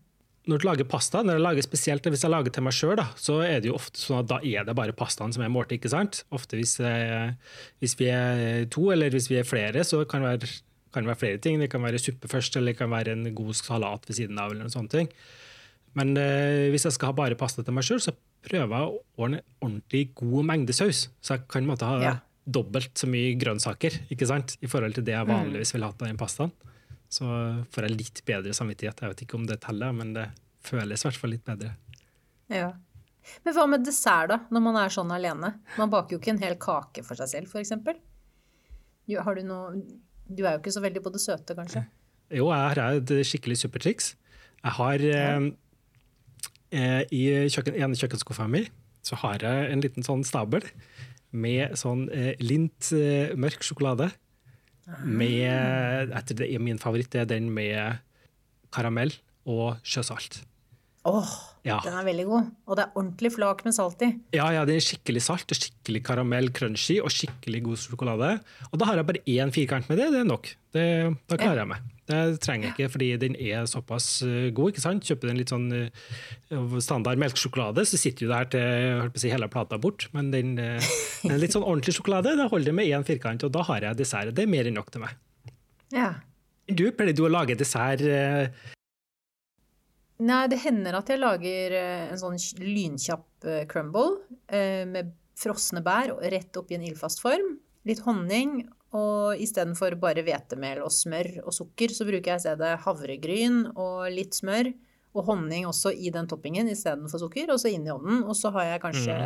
Når 0.47 0.59
du 0.59 0.67
lager 0.67 0.87
pasta, 0.87 1.21
når 1.23 1.37
jeg 1.37 1.43
lager 1.43 1.65
spesielt 1.65 2.07
hvis 2.11 2.23
jeg 2.23 2.31
lager 2.31 2.51
til 2.51 2.65
meg 2.65 2.75
sjøl, 2.75 2.99
så 3.19 3.37
er 3.43 3.61
det 3.63 3.71
jo 3.71 3.77
ofte 3.77 3.99
sånn 3.99 4.21
at 4.21 4.29
da 4.31 4.39
er 4.43 4.67
det 4.67 4.75
bare 4.75 4.95
pastaen 4.95 5.35
som 5.35 5.43
er 5.43 5.51
målt. 5.51 5.71
ikke 5.75 5.91
sant? 5.91 6.23
Ofte 6.35 6.59
hvis, 6.59 6.77
eh, 6.83 7.31
hvis 7.83 7.95
vi 7.99 8.09
er 8.11 8.67
to, 8.71 8.89
eller 8.95 9.11
hvis 9.11 9.29
vi 9.31 9.39
er 9.39 9.47
flere, 9.47 9.83
så 9.87 10.03
kan 10.07 10.23
det 10.23 10.33
være 10.33 10.53
kan 10.93 11.05
være 11.09 11.19
flere 11.19 11.39
ting. 11.43 11.59
Det 11.61 11.69
kan 11.73 11.81
være 11.83 11.99
suppe 12.01 12.29
først, 12.31 12.55
eller 12.59 12.73
det 12.73 12.79
kan 12.79 12.89
være 12.93 13.13
en 13.17 13.27
god 13.35 13.53
salat 13.59 14.05
ved 14.07 14.15
siden 14.19 14.39
av. 14.39 14.51
eller 14.51 14.63
noen 14.67 14.73
sånne 14.75 14.89
ting. 14.93 15.09
Men 15.97 16.15
eh, 16.17 16.69
hvis 16.73 16.85
jeg 16.87 16.95
skal 16.95 17.11
ha 17.11 17.17
bare 17.17 17.35
pasta 17.37 17.63
til 17.65 17.73
meg 17.75 17.85
sjøl, 17.85 17.99
så 18.01 18.13
prøver 18.43 18.71
jeg 18.73 18.87
å 18.89 19.01
ordne 19.23 19.41
ordentlig 19.61 20.07
god 20.17 20.45
mengde 20.49 20.73
saus. 20.75 21.07
Så 21.21 21.35
jeg 21.37 21.47
kan 21.53 21.65
måtte 21.69 21.85
ha 21.87 21.99
Ja. 22.01 22.13
dobbelt 22.49 22.93
så 22.99 23.07
mye 23.07 23.35
grønnsaker 23.39 23.99
ikke 24.11 24.27
sant? 24.27 24.57
i 24.61 24.67
forhold 24.67 24.93
til 24.97 25.03
det 25.07 25.13
jeg 25.13 25.27
vanligvis 25.29 25.73
ville 25.73 25.85
hatt 25.87 26.01
av 26.01 26.07
den 26.09 26.17
pastaen. 26.19 26.51
Så 27.13 27.23
får 27.71 27.85
jeg 27.87 27.97
litt 27.97 28.21
bedre 28.25 28.51
samvittighet. 28.57 28.99
Jeg 29.05 29.09
vet 29.13 29.21
ikke 29.27 29.35
om 29.37 29.45
det 29.45 29.61
teller, 29.61 29.93
men 29.93 30.13
det 30.17 30.25
føles 30.65 31.03
i 31.03 31.07
hvert 31.07 31.19
fall 31.21 31.29
litt 31.35 31.45
bedre. 31.45 31.75
Ja. 32.49 32.71
Men 33.45 33.53
hva 33.55 33.67
med 33.69 33.85
dessert, 33.85 34.27
da, 34.33 34.39
når 34.51 34.61
man 34.65 34.75
er 34.81 34.89
sånn 34.91 35.11
alene? 35.13 35.53
Man 35.77 35.89
baker 35.93 36.17
jo 36.17 36.19
ikke 36.19 36.33
en 36.33 36.41
hel 36.41 36.55
kake 36.59 37.03
for 37.05 37.15
seg 37.15 37.29
selv, 37.29 37.47
f.eks. 37.53 37.71
Har 39.23 39.35
du 39.35 39.43
noe 39.47 39.83
Du 40.27 40.43
er 40.45 40.55
jo 40.55 40.61
ikke 40.61 40.73
så 40.75 40.83
veldig 40.83 41.03
på 41.03 41.11
det 41.13 41.21
søte, 41.23 41.55
kanskje? 41.57 41.83
Jo, 42.33 42.47
jeg 42.49 42.61
har 42.79 42.79
et 42.97 43.11
skikkelig 43.27 43.59
supertriks. 43.61 44.13
Jeg 44.63 44.75
har 44.77 45.03
eh, 45.09 45.49
eh, 46.71 47.01
I 47.11 47.23
kjøkken, 47.51 47.77
en 47.83 47.97
kjøkkenskuffa 47.99 48.47
mi 48.49 48.63
så 49.03 49.17
har 49.19 49.43
jeg 49.43 49.71
en 49.73 49.81
liten 49.83 50.05
sånn 50.05 50.23
stabel 50.23 50.63
med 51.35 51.75
sånn 51.79 52.05
eh, 52.13 52.33
lint 52.39 52.91
eh, 52.95 53.33
mørk 53.35 53.65
sjokolade. 53.65 54.11
Med 55.03 56.11
etter 56.11 56.35
det, 56.41 56.49
Min 56.59 56.79
favoritt 56.79 57.15
er 57.15 57.27
den 57.27 57.45
med 57.55 58.01
karamell 58.75 59.13
og 59.47 59.77
sjøsalt. 59.87 60.41
Åh, 61.07 61.31
Ja. 61.63 61.77
den 61.79 61.95
er 61.95 62.03
veldig 62.03 62.25
god. 62.27 62.47
Og 62.67 62.75
det 62.75 62.83
er 62.83 62.97
ordentlig 62.99 63.29
flak 63.37 63.61
med 63.63 63.75
salt 63.75 64.01
i. 64.03 64.09
Ja, 64.35 64.49
ja, 64.51 64.65
det 64.67 64.75
er 64.75 64.83
skikkelig 64.83 65.21
salt 65.23 65.53
og 65.53 65.59
skikkelig 65.59 66.01
karamell, 66.03 66.49
crunchy 66.55 66.97
og 66.99 67.13
skikkelig 67.13 67.61
god 67.69 67.79
sjokolade. 67.79 68.31
Og 68.71 68.81
da 68.81 68.89
har 68.89 68.99
jeg 68.99 69.07
bare 69.07 69.23
én 69.31 69.53
firkant 69.55 69.87
med 69.87 70.01
det, 70.01 70.09
det 70.11 70.19
er 70.23 70.27
nok. 70.27 70.49
Det, 70.75 70.85
da 71.31 71.39
klarer 71.39 71.63
jeg 71.63 71.71
meg. 71.71 71.85
Det 72.03 72.19
trenger 72.43 72.67
jeg 72.67 72.73
ikke, 72.75 72.89
fordi 72.97 73.07
den 73.21 73.37
er 73.39 73.63
såpass 73.69 74.07
eh, 74.27 74.49
god. 74.51 74.73
ikke 74.73 74.83
sant? 74.83 75.07
Kjøper 75.07 75.29
du 75.29 75.31
en 75.31 75.39
litt 75.39 75.53
sånn 75.53 75.69
eh, 75.77 76.75
standard 76.83 77.21
melkesjokolade, 77.23 77.87
så 77.87 77.99
sitter 78.01 78.27
det 78.27 78.41
her 78.41 78.51
til 78.51 79.23
si, 79.23 79.31
hele 79.31 79.47
plata 79.53 79.79
bort. 79.79 80.09
Men 80.11 80.33
den, 80.35 80.57
den 80.59 81.39
litt 81.39 81.55
sånn 81.55 81.63
ordentlig 81.63 81.95
sjokolade, 81.95 82.35
da 82.35 82.49
holder 82.51 82.73
det 82.73 82.77
med 82.81 82.91
én 82.91 83.07
firkant, 83.07 83.47
og 83.47 83.55
da 83.55 83.63
har 83.71 83.87
jeg 83.87 84.01
dessert. 84.03 84.35
Det 84.35 84.43
er 84.43 84.51
mer 84.51 84.67
enn 84.67 84.75
nok 84.81 84.91
til 84.91 85.05
meg. 85.05 85.15
Ja. 85.95 86.11
Du, 86.67 86.89
pleier 86.91 87.15
du 87.15 87.23
å 87.23 87.31
lage 87.31 87.55
dessert? 87.59 88.03
Nei, 90.23 90.45
det 90.47 90.61
hender 90.63 90.95
at 90.95 91.09
jeg 91.11 91.19
lager 91.19 91.75
eh, 91.75 92.05
en 92.13 92.21
sånn 92.21 92.37
lynkjapp 92.61 93.47
eh, 93.49 93.65
crumble 93.69 94.21
eh, 94.47 94.83
med 94.87 95.11
frosne 95.39 95.81
bær 95.83 96.13
rett 96.13 96.29
rett 96.31 96.59
oppi 96.59 96.77
en 96.77 96.85
ildfast 96.85 97.23
form. 97.23 97.57
Litt 97.87 98.03
honning, 98.05 98.61
og 98.95 99.41
istedenfor 99.41 99.97
bare 99.99 100.23
hvetemel 100.23 100.83
og 100.85 100.93
smør 100.93 101.41
og 101.41 101.55
sukker, 101.55 101.91
så 101.91 102.05
bruker 102.07 102.35
jeg 102.35 102.39
i 102.39 102.43
stedet 102.45 102.75
havregryn 102.85 103.65
og 103.73 104.05
litt 104.13 104.37
smør. 104.37 104.69
Og 105.13 105.27
honning 105.27 105.67
også 105.69 105.91
i 105.93 106.13
den 106.13 106.29
toppingen 106.29 106.69
istedenfor 106.71 107.21
sukker, 107.21 107.51
og 107.53 107.59
så 107.61 107.73
inn 107.73 107.85
i 107.85 107.91
ovnen. 107.93 108.23
Og 108.23 108.37
så 108.37 108.53
har 108.55 108.69
jeg 108.69 108.83
kanskje 108.85 109.17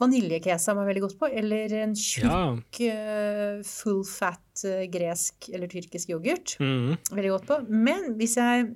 vaniljekesa 0.00 0.72
meg 0.78 0.88
veldig 0.88 1.02
godt 1.04 1.18
på, 1.20 1.28
eller 1.42 1.74
en 1.82 1.92
tjukk 1.98 2.80
ja. 2.86 3.58
full 3.68 4.00
fat 4.08 4.64
gresk 4.90 5.50
eller 5.52 5.70
tyrkisk 5.70 6.14
yoghurt 6.14 6.56
mm, 6.62 7.10
veldig 7.10 7.34
godt 7.34 7.50
på. 7.50 7.58
Men 7.68 8.14
hvis 8.18 8.38
jeg, 8.40 8.70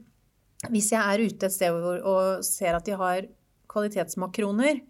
hvis 0.71 0.91
jeg 0.93 1.01
er 1.01 1.25
ute 1.27 1.47
et 1.47 1.53
sted 1.53 1.71
hvor, 1.75 2.01
og 2.05 2.45
ser 2.45 2.75
at 2.79 2.85
de 2.87 2.97
har 2.97 3.27
kvalitetsmakroner, 3.69 4.81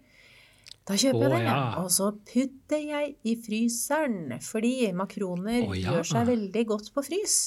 da 0.85 0.93
kjøper 1.01 1.23
jeg 1.25 1.31
det. 1.33 1.39
ja. 1.47 1.61
Og 1.81 1.89
så 1.93 2.11
putter 2.29 2.81
jeg 2.83 3.15
i 3.25 3.33
fryseren, 3.41 4.35
fordi 4.45 4.91
makroner 4.93 5.63
Å, 5.65 5.73
ja. 5.77 5.95
gjør 5.95 6.05
seg 6.11 6.27
veldig 6.29 6.65
godt 6.69 6.91
på 6.93 7.03
frys. 7.07 7.37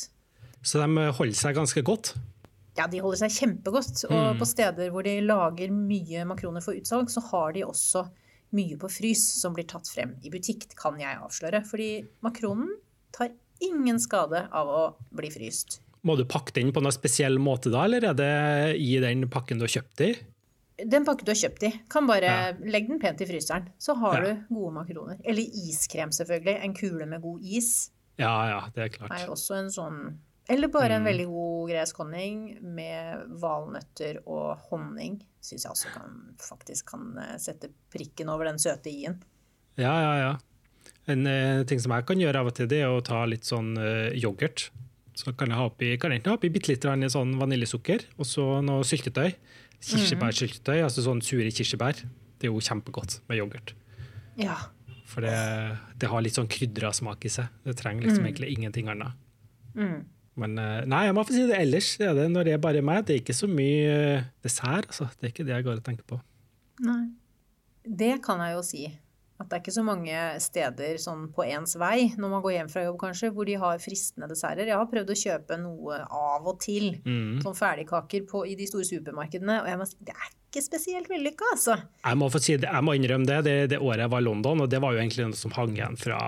så 0.62 0.83
de 0.83 1.07
holder 1.14 1.38
seg 1.38 1.55
ganske 1.55 1.83
godt. 1.87 2.14
Ja, 2.79 2.87
de 2.91 3.01
holder 3.03 3.19
seg 3.27 3.31
kjempegodt. 3.35 4.05
Og 4.11 4.35
Mm. 4.35 4.38
på 4.38 4.47
steder 4.47 4.91
hvor 4.91 5.03
de 5.03 5.21
lager 5.21 5.71
mye 5.71 6.25
makroner 6.27 6.62
for 6.62 6.75
utsalg, 6.75 7.09
så 7.11 7.21
har 7.31 7.53
de 7.53 7.62
også 7.64 8.09
mye 8.53 8.77
på 8.79 8.88
frys 8.91 9.23
som 9.41 9.55
blir 9.55 9.67
tatt 9.67 9.87
frem 9.88 10.17
i 10.25 10.31
butikk, 10.31 10.75
kan 10.77 10.99
jeg 10.99 11.19
avsløre. 11.19 11.64
Fordi 11.67 12.07
makronen 12.23 12.71
tar 13.12 13.31
ingen 13.61 13.99
skade 13.99 14.49
av 14.53 14.67
å 14.67 14.95
bli 15.14 15.29
fryst. 15.31 15.81
Må 16.07 16.17
du 16.17 16.25
pakke 16.25 16.53
den 16.55 16.71
på 16.73 16.81
noen 16.83 16.95
spesiell 16.95 17.39
måte 17.43 17.71
da, 17.73 17.85
eller 17.89 18.05
er 18.11 18.15
det 18.15 18.77
i 18.81 18.99
den 19.03 19.27
pakken 19.29 19.59
du 19.59 19.65
har 19.67 19.73
kjøpt 19.81 20.01
i? 20.07 20.13
Den 20.87 21.05
pakken 21.05 21.27
du 21.27 21.33
har 21.33 21.41
kjøpt 21.41 21.65
i, 21.67 21.73
kan 21.91 22.07
bare 22.07 22.23
Ja. 22.23 22.53
legge 22.63 22.87
den 22.93 23.01
pent 23.03 23.21
i 23.21 23.27
fryseren. 23.27 23.67
Så 23.79 23.97
har 23.99 24.23
Ja. 24.23 24.35
du 24.35 24.55
gode 24.55 24.73
makroner. 24.75 25.19
Eller 25.25 25.43
iskrem, 25.43 26.11
selvfølgelig. 26.15 26.63
En 26.63 26.75
kule 26.75 27.07
med 27.07 27.21
god 27.23 27.43
is 27.43 27.91
Ja, 28.19 28.49
ja, 28.49 28.61
det 28.75 28.83
er 28.85 28.89
klart. 28.97 29.11
Er 29.21 29.27
også 29.29 29.57
en 29.59 29.69
sånn 29.71 30.19
Eller 30.51 30.69
bare 30.69 30.93
en 30.93 31.03
Mm. 31.05 31.09
veldig 31.13 31.27
god 31.27 31.69
gresk 31.71 31.97
honning 31.99 32.59
med 32.63 33.27
valnøtter 33.39 34.19
og 34.27 34.57
honning. 34.71 35.21
Syns 35.43 35.65
jeg 35.65 35.73
også 35.73 35.93
kan, 35.93 36.35
faktisk 36.39 36.87
kan 36.87 37.19
eh, 37.19 37.37
sette 37.37 37.69
prikken 37.93 38.29
over 38.31 38.45
den 38.45 38.57
søte 38.57 38.87
i-en. 38.91 39.21
Ja, 39.77 39.93
ja, 40.01 40.15
ja. 40.19 40.37
En 41.07 41.27
eh, 41.27 41.65
ting 41.65 41.79
som 41.79 41.93
jeg 41.93 42.07
kan 42.07 42.17
gjøre 42.19 42.37
av 42.37 42.47
og 42.47 42.55
til, 42.55 42.67
det 42.67 42.81
er 42.81 42.87
å 42.89 43.03
ta 43.05 43.25
litt 43.27 43.43
sånn 43.45 43.77
eh, 43.79 44.15
yoghurt. 44.19 44.71
Så 45.19 45.33
kan 45.35 45.51
jeg 45.51 45.59
ha 45.59 45.67
oppi, 45.67 45.91
kan 45.99 46.13
jeg 46.15 46.23
ha 46.29 46.37
oppi 46.37 46.51
bitte 46.55 46.71
litt 46.71 46.85
sånn 47.11 47.33
vaniljesukker, 47.41 48.05
og 48.21 48.27
så 48.29 48.45
noe 48.63 48.87
syltetøy. 48.87 49.33
Kirsebærsyltetøy, 49.83 50.79
altså 50.85 51.03
sånn 51.03 51.23
sure 51.27 51.51
kirsebær. 51.55 52.05
Det 52.39 52.47
er 52.47 52.53
jo 52.53 52.63
kjempegodt 52.63 53.19
med 53.31 53.41
yoghurt. 53.41 53.75
Ja. 54.39 54.57
For 55.09 55.25
det, 55.25 55.35
det 55.99 56.11
har 56.13 56.23
litt 56.23 56.39
sånn 56.39 56.51
krydra 56.51 56.93
smak 56.95 57.27
i 57.27 57.33
seg. 57.35 57.51
Det 57.67 57.75
trenger 57.81 58.07
liksom 58.07 58.29
egentlig 58.29 58.53
ingenting 58.55 58.91
annet. 58.93 59.19
Mm. 59.75 60.07
Men 60.39 60.55
eh, 60.63 60.85
nei, 60.87 61.05
jeg 61.09 61.17
må 61.17 61.25
få 61.27 61.35
si 61.35 61.47
det 61.49 61.59
ellers. 61.59 61.91
Er 61.99 62.15
det, 62.15 62.29
når 62.31 62.47
det 62.47 62.55
er 62.55 62.63
bare 62.63 62.85
meg, 62.85 63.03
det 63.09 63.17
er 63.17 63.23
ikke 63.25 63.35
så 63.35 63.51
mye 63.51 64.23
dessert. 64.45 64.87
Altså. 64.93 65.09
Det 65.19 65.27
er 65.27 65.35
ikke 65.35 65.49
det 65.49 65.57
jeg 65.57 65.67
går 65.67 65.81
og 65.81 65.87
tenker 65.87 66.07
på. 66.07 66.21
Nei. 66.87 67.03
Det 67.83 68.19
kan 68.23 68.43
jeg 68.45 68.55
jo 68.55 68.65
si. 68.67 68.85
At 69.38 69.46
det 69.46 69.55
er 69.55 69.62
ikke 69.62 69.77
så 69.77 69.85
mange 69.87 70.22
steder 70.42 70.96
sånn 70.98 71.29
på 71.35 71.44
ens 71.46 71.77
vei, 71.79 72.09
når 72.18 72.33
man 72.33 72.42
går 72.42 72.55
hjem 72.57 72.70
fra 72.72 72.83
jobb 72.83 72.96
kanskje, 73.05 73.31
hvor 73.35 73.46
de 73.46 73.55
har 73.62 73.79
fristende 73.83 74.27
desserter. 74.31 74.66
Jeg 74.66 74.74
har 74.74 74.88
prøvd 74.90 75.12
å 75.14 75.18
kjøpe 75.20 75.59
noe 75.62 76.01
av 76.03 76.48
og 76.51 76.59
til. 76.64 76.90
Mm. 77.07 77.38
Sånn 77.44 77.55
ferdigkaker 77.59 78.27
på, 78.31 78.42
i 78.51 78.57
de 78.59 78.66
store 78.66 78.88
supermarkedene. 78.88 79.61
Og 79.62 79.70
jeg 79.70 79.79
må 79.79 79.87
si, 79.87 79.98
det 80.09 80.16
er 80.16 80.33
ikke 80.48 80.64
spesielt 80.64 81.11
vellykka, 81.12 81.53
altså. 81.55 81.77
Jeg 82.03 82.18
må, 82.18 82.31
få 82.35 82.40
si 82.42 82.57
jeg 82.57 82.83
må 82.83 82.96
innrømme 82.98 83.29
det, 83.31 83.38
det, 83.46 83.57
det 83.74 83.79
året 83.79 84.07
jeg 84.07 84.14
var 84.16 84.24
i 84.24 84.27
London, 84.27 84.64
og 84.64 84.72
det 84.72 84.83
var 84.83 84.96
jo 84.96 85.03
egentlig 85.05 85.29
noe 85.29 85.38
som 85.38 85.55
hang 85.55 85.77
igjen 85.77 85.98
fra 86.01 86.18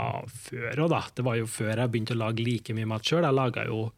før 0.46 0.84
òg, 0.86 0.94
da. 0.94 1.02
Det 1.16 1.26
var 1.26 1.40
jo 1.40 1.50
før 1.50 1.74
jeg 1.74 1.90
begynte 1.90 2.14
å 2.14 2.22
lage 2.22 2.46
like 2.46 2.78
mye 2.78 2.92
mat 2.94 3.10
sjøl. 3.10 3.26
Jeg 3.26 3.38
laga 3.40 3.66
jo 3.66 3.88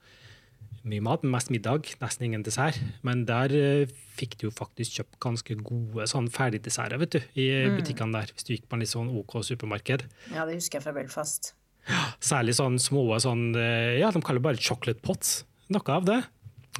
mye 0.88 1.02
mat, 1.04 1.24
mest 1.26 1.50
middag, 1.52 1.88
nesten 2.00 2.26
ingen 2.26 2.44
dessert. 2.46 2.78
Men 3.06 3.24
der 3.28 3.54
eh, 3.56 3.94
fikk 4.18 4.36
du 4.40 4.48
jo 4.48 4.52
faktisk 4.54 4.98
kjøpt 4.98 5.18
ganske 5.22 5.56
gode 5.62 6.06
sånn 6.10 6.28
ferdigdesserter 6.32 7.00
vet 7.02 7.16
du, 7.16 7.20
i 7.38 7.48
butikkene 7.76 8.18
der, 8.18 8.32
hvis 8.34 8.48
du 8.48 8.54
gikk 8.54 8.68
på 8.68 8.78
en 8.78 8.84
litt 8.84 8.92
sånn 8.92 9.10
OK 9.22 9.38
supermarked. 9.46 10.06
Ja, 10.34 10.46
det 10.48 10.58
husker 10.58 10.80
jeg 10.80 10.86
fra 10.86 10.96
Belfast. 10.96 11.54
Ja, 11.88 12.04
Særlig 12.22 12.56
sånn 12.58 12.78
små 12.82 13.06
sånn, 13.22 13.50
eh, 13.58 13.98
ja, 14.02 14.12
de 14.14 14.22
kaller 14.22 14.42
det 14.42 14.48
bare 14.50 14.62
chocolate 14.62 15.02
pots. 15.04 15.42
Noe 15.72 15.96
av 15.96 16.06
det. 16.08 16.20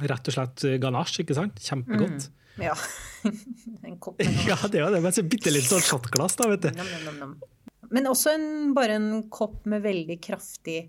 Rett 0.03 0.29
og 0.29 0.35
slett 0.35 0.63
ganasje, 0.81 1.23
ikke 1.23 1.37
sant? 1.37 1.59
Kjempegodt. 1.63 2.29
Ja. 2.61 2.75
en 3.87 3.97
kopp 4.01 4.19
med. 4.21 4.45
Ja, 4.49 4.57
det 4.67 4.83
var 4.83 4.93
det, 4.93 5.01
men 5.03 5.15
så 5.15 5.25
bitte 5.25 5.53
litt 5.53 5.67
sånn 5.69 5.83
shotglass, 5.83 6.37
da, 6.39 6.49
vet 6.51 6.67
du. 6.67 6.71
Nom, 6.77 6.93
nom, 7.07 7.19
nam. 7.21 7.35
Men 7.93 8.09
også 8.09 8.33
en, 8.33 8.47
bare 8.73 8.97
en 8.97 9.09
kopp 9.33 9.67
med 9.69 9.83
veldig 9.85 10.17
kraftig 10.23 10.87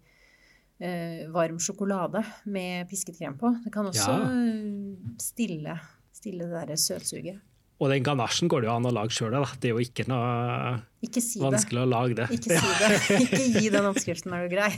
varm 1.33 1.59
sjokolade 1.63 2.21
med 2.47 2.89
pisket 2.91 3.19
krem 3.19 3.39
på. 3.41 3.51
Det 3.65 3.73
kan 3.75 3.87
også 3.91 4.13
Ja. 4.13 4.29
eh, 4.29 5.17
stille, 5.23 5.79
stille 6.13 6.47
det 6.49 6.55
derre 6.59 6.77
søtsuget. 6.81 7.41
Og 7.83 7.91
den 7.91 8.05
ganasjen 8.07 8.49
går 8.49 8.63
det 8.63 8.69
jo 8.69 8.75
an 8.77 8.87
å 8.87 8.93
lage 8.95 9.11
sjøl, 9.17 9.33
da. 9.35 9.41
Det 9.61 9.69
er 9.69 9.75
jo 9.75 9.83
ikke 9.83 10.05
noe 10.09 10.77
Ikke 11.03 11.21
si 11.21 11.41
det. 11.41 11.45
vanskelig 11.45 11.81
å 11.83 11.89
lage 11.91 12.15
det. 12.21 12.29
Ikke 12.37 12.55
si 12.55 12.75
det. 12.81 13.21
Ikke 13.25 13.61
gi 13.61 13.69
den 13.75 13.89
oppskriften, 13.91 14.33
er 14.33 14.47
du 14.47 14.55
grei. 14.55 14.71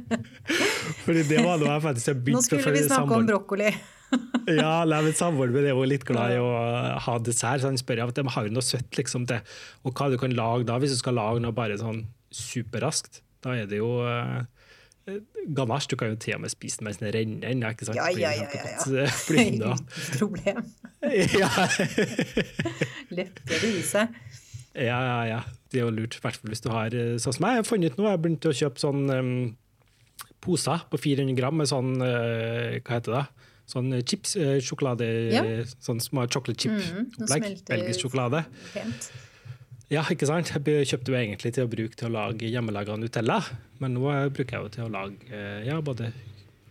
Fordi 1.04 1.22
det 1.28 1.42
var 1.44 1.60
noe 1.60 1.74
jeg 1.74 1.84
faktisk 1.84 2.10
har 2.12 2.20
Nå 2.34 2.42
skulle 2.46 2.72
vi 2.74 2.84
snakke 2.88 3.18
om 3.20 3.26
brokkoli. 3.28 3.70
Ja, 4.50 4.80
nei, 4.90 4.96
men 5.06 5.12
Samboeren 5.14 5.52
min 5.54 5.68
er 5.68 5.76
jo 5.76 5.84
litt 5.86 6.02
glad 6.08 6.32
i 6.34 6.38
å 6.42 6.48
ha 7.04 7.12
dessert, 7.22 7.60
så 7.62 7.68
han 7.68 7.76
spør 7.78 8.00
om 8.08 8.10
de 8.16 8.24
har 8.34 8.48
noe 8.50 8.64
søtt 8.66 8.96
liksom, 8.98 9.22
til. 9.30 9.38
Og 9.86 9.92
hva 9.94 10.08
du 10.10 10.16
kan 10.18 10.32
lage 10.34 10.66
da, 10.66 10.80
hvis 10.82 10.96
du 10.96 10.98
skal 10.98 11.14
lage 11.14 11.38
noe 11.44 11.54
bare 11.54 11.76
sånn 11.78 12.00
superraskt. 12.34 13.20
Da 13.44 13.54
er 13.60 13.68
det 13.70 13.78
jo 13.78 13.92
uh, 14.02 14.40
ganache. 15.56 15.88
Du 15.90 15.96
kan 15.96 16.08
jo 16.12 16.16
til 16.20 16.34
og 16.36 16.40
med 16.44 16.52
spise 16.52 16.78
den 16.80 16.88
mens 16.90 17.00
den 17.00 17.12
renner. 17.14 17.70
ikke 17.74 17.88
sant? 17.88 17.96
Ja, 17.96 18.08
ja, 18.14 18.30
ja, 18.36 18.46
ja, 18.52 18.74
ja. 18.74 19.06
eh. 19.06 19.46
Ingen 19.46 19.86
problem. 20.18 20.62
ja. 21.40 21.50
Lett 23.16 23.40
gjør 23.46 23.64
det 23.64 23.72
i 23.78 23.82
seg. 23.86 24.14
Ja, 24.76 24.98
ja, 25.02 25.16
ja. 25.26 25.40
Det 25.70 25.80
er 25.80 25.86
jo 25.86 25.90
lurt, 25.94 26.16
i 26.18 26.22
hvert 26.22 26.36
fall 26.38 26.50
hvis 26.52 26.62
du 26.62 26.70
har 26.74 26.94
eh, 26.94 27.16
sånn 27.22 27.34
som 27.36 27.46
jeg. 27.48 27.60
Har 27.62 27.66
funnet 27.66 27.96
nå, 27.98 28.06
jeg 28.06 28.14
har 28.16 28.22
begynt 28.22 28.46
å 28.46 28.52
kjøpe 28.54 28.82
sånn 28.82 29.02
um, 29.10 29.32
poser 30.42 30.84
på 30.90 30.98
400 31.00 31.34
gram 31.38 31.58
med 31.58 31.68
sånn, 31.70 31.92
uh, 32.02 32.78
hva 32.80 32.98
heter 32.98 33.16
det? 33.18 33.24
Sånn 33.70 33.90
eh, 33.94 34.02
chips, 34.06 34.36
uh, 34.38 34.56
sjokolade, 34.62 35.06
Ja. 35.34 35.42
sånn 35.82 36.00
små 36.02 36.24
chocolate 36.30 36.58
chip-opplegg. 36.64 37.26
smelter. 37.26 37.74
Belgisk 37.74 38.06
sjokolade. 38.06 38.44
Pent. 38.74 39.10
Ja, 39.90 40.04
ikke 40.06 40.28
sant? 40.28 40.52
Jeg 40.54 40.86
kjøpte 40.86 41.10
jo 41.10 41.18
egentlig 41.18 41.50
til 41.56 41.66
å 41.66 41.70
bruke 41.70 41.98
til 41.98 42.06
å 42.06 42.14
lage 42.14 42.46
hjemmelaga 42.46 42.94
Nutella, 42.94 43.40
men 43.82 43.96
nå 43.96 44.06
bruker 44.30 44.56
jeg 44.56 44.62
jo 44.62 44.70
til 44.76 44.84
å 44.86 44.92
lage 44.94 45.26
eh, 45.34 45.64
ja, 45.66 45.80
både 45.82 46.12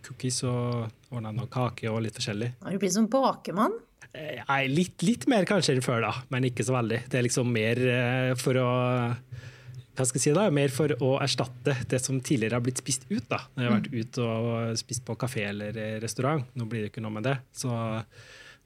cookies 0.08 0.40
og 0.48 0.88
ordne 1.12 1.34
noe 1.36 1.50
kake 1.52 1.92
og 1.92 2.00
litt 2.06 2.16
forskjellig. 2.16 2.54
Har 2.64 2.76
du 2.76 2.80
blitt 2.80 2.96
som 2.96 3.10
bakemann? 3.12 3.76
Eh, 4.14 4.40
Nei, 4.48 4.62
litt, 4.72 5.04
litt 5.04 5.28
mer 5.30 5.44
kanskje 5.50 5.76
enn 5.76 5.84
før, 5.84 6.00
da, 6.08 6.14
men 6.32 6.48
ikke 6.48 6.64
så 6.64 6.78
veldig. 6.78 7.04
Det 7.12 7.20
er 7.20 7.28
liksom 7.28 7.52
mer 7.54 7.84
eh, 7.92 8.32
for 8.40 8.62
å 8.64 8.70
hva 10.00 10.06
skal 10.08 10.16
jeg 10.22 10.30
si 10.30 10.32
da, 10.38 10.46
mer 10.56 10.72
for 10.72 10.94
å 11.04 11.14
erstatte 11.20 11.74
det 11.92 11.98
som 12.00 12.22
tidligere 12.24 12.56
har 12.56 12.64
blitt 12.64 12.80
spist 12.80 13.04
ut. 13.10 13.26
da, 13.28 13.42
Når 13.52 13.66
jeg 13.66 13.68
har 13.68 13.80
vært 13.82 13.96
ute 14.00 14.28
og 14.32 14.78
spist 14.80 15.04
på 15.04 15.18
kafé 15.20 15.50
eller 15.50 15.76
restaurant. 16.00 16.46
Nå 16.56 16.70
blir 16.72 16.86
det 16.86 16.94
ikke 16.94 17.04
noe 17.04 17.18
med 17.18 17.28
det. 17.28 17.34
Så 17.52 17.68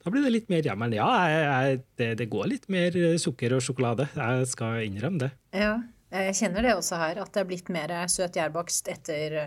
da 0.04 0.12
blir 0.12 0.24
det 0.26 0.32
litt 0.36 0.49
mer 0.51 0.62
hjemme. 0.66 0.86
Men 0.88 0.95
ja, 0.97 1.10
jeg, 1.32 1.43
jeg, 1.47 1.82
det, 2.01 2.08
det 2.20 2.30
går 2.32 2.47
litt 2.51 2.66
mer 2.74 2.97
sukker 3.22 3.56
og 3.58 3.62
sjokolade. 3.64 4.08
Jeg 4.16 4.47
skal 4.51 4.82
innrømme 4.88 5.20
det. 5.26 5.32
Ja, 5.56 5.78
jeg 6.14 6.36
kjenner 6.38 6.62
det 6.68 6.74
også 6.78 6.97
her, 6.99 7.22
at 7.24 7.32
det 7.34 7.41
er 7.41 7.47
blitt 7.49 7.70
mer 7.74 7.93
søt 8.12 8.36
gjærbakst 8.38 8.89
etter, 8.91 9.38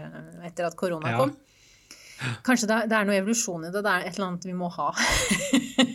etter, 0.49 0.67
at 0.71 0.77
korona 0.81 1.13
Ja. 1.13 1.19
kom. 1.25 1.37
Kanskje 2.47 2.65
det 2.71 2.77
er, 2.79 2.87
det 2.89 2.97
er 2.97 3.05
noe 3.05 3.17
evolusjon 3.21 3.67
i 3.69 3.71
det. 3.75 3.83
Det 3.85 3.93
er 3.93 4.07
et 4.09 4.15
eller 4.17 4.31
annet 4.31 4.47
vi 4.49 4.55
må 4.57 4.71
ha. 4.73 4.87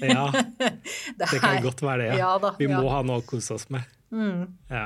Ja, 0.06 0.28
Det, 1.18 1.28
kan 1.42 1.58
godt 1.66 1.82
være 1.82 2.04
det. 2.04 2.08
Ja. 2.14 2.18
Ja 2.22 2.32
da, 2.44 2.54
Vi 2.60 2.68
må 2.70 2.84
ja. 2.84 2.92
ha 2.94 3.02
noe 3.08 3.24
å 3.24 3.26
kose 3.26 3.56
oss 3.58 3.66
med. 3.74 3.88
Mm. 4.14 4.44
Ja. 4.70 4.86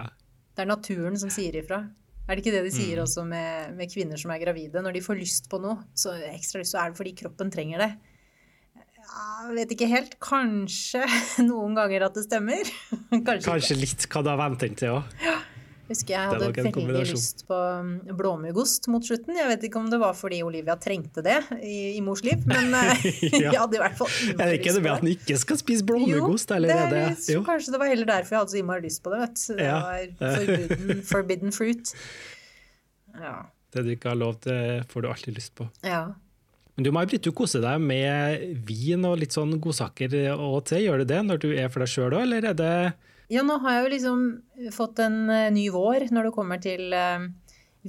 Det 0.55 0.63
er 0.63 0.69
naturen 0.71 1.19
som 1.19 1.31
sier 1.33 1.57
ifra. 1.59 1.81
Er 2.25 2.37
det 2.39 2.41
ikke 2.45 2.55
det 2.55 2.63
de 2.65 2.71
Mm. 2.71 2.77
sier 2.79 3.01
også 3.03 3.25
med, 3.27 3.75
med 3.77 3.91
kvinner 3.91 4.17
som 4.17 4.31
er 4.31 4.39
gravide? 4.41 4.81
Når 4.81 4.95
de 4.95 5.01
får 5.05 5.19
lyst 5.19 5.49
på 5.51 5.59
noe, 5.61 5.75
så 5.93 6.15
ekstra 6.31 6.63
lyst, 6.63 6.71
så 6.73 6.79
er 6.81 6.93
det 6.93 6.97
fordi 7.03 7.13
kroppen 7.19 7.51
trenger 7.53 7.83
det. 7.83 7.91
Ja, 9.05 9.47
Jeg 9.47 9.55
vet 9.61 9.71
ikke 9.77 9.87
helt. 9.91 10.15
Kanskje 10.23 11.05
noen 11.49 11.75
ganger 11.77 12.07
at 12.09 12.15
det 12.17 12.25
stemmer. 12.27 12.63
Kanskje. 13.11 13.45
Kanskje 13.51 13.77
litt 13.79 14.07
hva 14.11 14.23
du 14.25 14.31
har 14.33 14.39
vent 14.41 14.59
deg 14.65 14.75
til 14.79 14.97
òg. 14.97 15.19
Husker 15.85 16.15
jeg 16.15 16.29
hadde 16.31 16.47
veldig 16.65 17.01
lyst 17.11 17.43
på 17.45 17.53
um, 17.53 17.89
blåmuggost 18.17 18.87
mot 18.89 19.05
slutten. 19.05 19.35
Jeg 19.37 19.45
vet 19.51 19.65
ikke 19.67 19.77
om 19.77 19.91
det 19.93 19.99
var 20.01 20.15
fordi 20.17 20.39
Olivia 20.41 20.73
trengte 20.81 21.21
det 21.21 21.35
i, 21.61 21.75
i 21.93 22.01
mors 22.01 22.23
liv, 22.25 22.41
men 22.49 22.73
eh, 22.79 23.05
Ja. 23.29 23.51
jeg 23.53 23.59
hadde 23.61 23.77
i 23.77 23.81
hvert 23.83 23.99
fall 23.99 24.09
Er 24.33 24.49
det 24.49 24.55
ikke 24.63 24.71
lyst 24.71 24.79
det 24.79 24.81
på 24.81 24.87
med 24.87 24.93
at 24.95 25.05
en 25.05 25.11
ikke 25.13 25.37
skal 25.43 25.59
spise 25.61 25.85
blåmuggost? 25.85 26.55
Det 26.55 26.79
det, 26.89 27.03
jo. 27.35 27.43
kanskje 27.45 27.75
det 27.75 27.81
var 27.83 27.91
heller 27.93 28.09
derfor 28.09 28.33
jeg 28.33 28.41
hadde 28.41 28.55
så 28.55 28.61
innmari 28.63 28.85
lyst 28.87 29.03
på 29.05 29.13
det. 29.13 29.21
vet 29.27 29.43
du. 29.45 29.53
Det 29.61 29.67
Ja. 29.69 29.77
var 29.85 30.35
forbidden, 30.41 31.03
forbidden 31.13 31.53
fruit. 31.53 31.93
Ja. 33.21 33.35
det 33.77 33.85
du 33.85 33.93
ikke 33.93 34.09
har 34.09 34.17
lov 34.25 34.39
til, 34.41 34.81
får 34.89 35.05
du 35.05 35.11
alltid 35.13 35.37
lyst 35.37 35.53
på. 35.61 35.69
ja. 35.85 36.07
Men 36.75 36.83
du 36.83 36.91
May-Britt, 36.91 37.23
du 37.23 37.31
koser 37.31 37.61
deg 37.63 37.79
med 37.79 38.63
vin 38.67 39.05
og 39.07 39.17
litt 39.21 39.31
sånn 39.35 39.53
godsaker 39.63 40.11
og 40.35 40.57
te. 40.67 40.81
Gjør 40.83 41.03
du 41.03 41.05
det 41.13 41.21
når 41.23 41.39
du 41.45 41.49
er 41.55 41.69
for 41.71 41.85
deg 41.85 41.91
sjøl 41.93 42.11
òg, 42.17 42.25
eller 42.25 42.49
er 42.51 42.57
det 42.59 42.71
Ja, 43.31 43.41
nå 43.47 43.55
har 43.63 43.77
jeg 43.77 43.85
jo 43.85 43.93
liksom 43.93 44.25
fått 44.75 44.99
en 45.05 45.21
eh, 45.33 45.47
ny 45.55 45.69
vår 45.73 46.09
når 46.13 46.27
det 46.27 46.33
kommer 46.35 46.59
til 46.61 46.91
eh, 46.93 47.23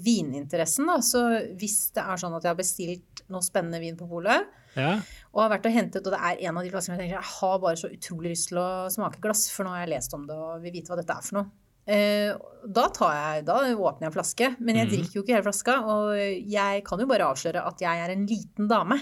vininteressen. 0.07 0.87
Da. 0.89 1.01
Så 1.05 1.25
hvis 1.59 1.91
det 1.97 2.05
er 2.05 2.21
sånn 2.23 2.37
at 2.39 2.47
jeg 2.47 2.53
har 2.55 2.61
bestilt 2.61 3.25
noe 3.33 3.43
spennende 3.45 3.83
vin 3.83 3.99
på 3.99 4.09
polet, 4.11 4.47
Ja? 4.77 4.95
og 5.33 5.41
har 5.43 5.51
vært 5.57 5.67
og 5.71 5.73
hentet, 5.73 6.05
og 6.07 6.13
det 6.15 6.21
er 6.21 6.41
en 6.49 6.59
av 6.61 6.65
de 6.65 6.71
glassene 6.73 6.95
jeg 6.97 7.07
tenker 7.07 7.17
jeg 7.19 7.31
har 7.41 7.61
bare 7.63 7.79
så 7.81 7.89
utrolig 7.93 8.35
lyst 8.35 8.51
til 8.51 8.59
å 8.61 8.69
smake 8.93 9.23
glass, 9.25 9.47
for 9.51 9.65
nå 9.67 9.73
har 9.73 9.83
jeg 9.87 9.95
lest 9.95 10.15
om 10.17 10.27
det 10.29 10.37
og 10.37 10.61
vil 10.63 10.75
vite 10.75 10.93
hva 10.93 10.99
dette 11.01 11.17
er 11.17 11.25
for 11.25 11.39
noe. 11.41 11.49
Eh, 11.87 12.33
da, 12.67 12.89
tar 12.91 13.13
jeg, 13.15 13.45
da 13.47 13.61
åpner 13.77 14.07
jeg 14.07 14.11
en 14.11 14.17
flaske, 14.17 14.57
men 14.59 14.75
jeg 14.81 14.87
Mhm. 14.89 14.95
drikker 14.97 15.15
jo 15.15 15.23
ikke 15.23 15.35
hele 15.37 15.47
flaska. 15.47 15.75
Og 15.87 16.17
jeg 16.51 16.85
kan 16.85 16.99
jo 16.99 17.07
bare 17.07 17.29
avsløre 17.31 17.65
at 17.67 17.79
jeg 17.81 17.99
er 18.05 18.11
en 18.11 18.27
liten 18.27 18.69
dame. 18.69 19.01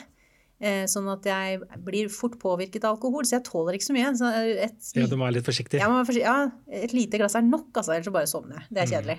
Eh, 0.61 0.85
sånn 0.87 1.09
at 1.12 1.22
jeg 1.24 1.61
blir 1.85 2.09
fort 2.09 2.39
påvirket 2.39 2.85
av 2.85 2.97
alkohol, 2.97 3.24
så 3.24 3.37
jeg 3.41 3.45
tåler 3.45 3.74
ikke 3.74 3.89
så 3.89 3.97
mye. 3.97 4.12
Så 4.16 4.28
et, 4.62 4.93
ja, 4.95 5.07
du 5.07 5.16
må 5.16 5.26
være 5.26 5.35
litt 5.41 5.45
forsiktig. 5.49 5.80
være. 5.80 6.20
Ja, 6.22 6.51
et 6.70 6.93
lite 6.93 7.18
glass 7.18 7.35
er 7.35 7.43
nok, 7.43 7.72
altså, 7.74 7.93
ellers 7.93 8.07
så 8.07 8.12
bare 8.12 8.30
sovner 8.30 8.61
jeg. 8.61 8.66
Det 8.72 8.82
er 8.85 8.93
kjedelig. 8.95 9.18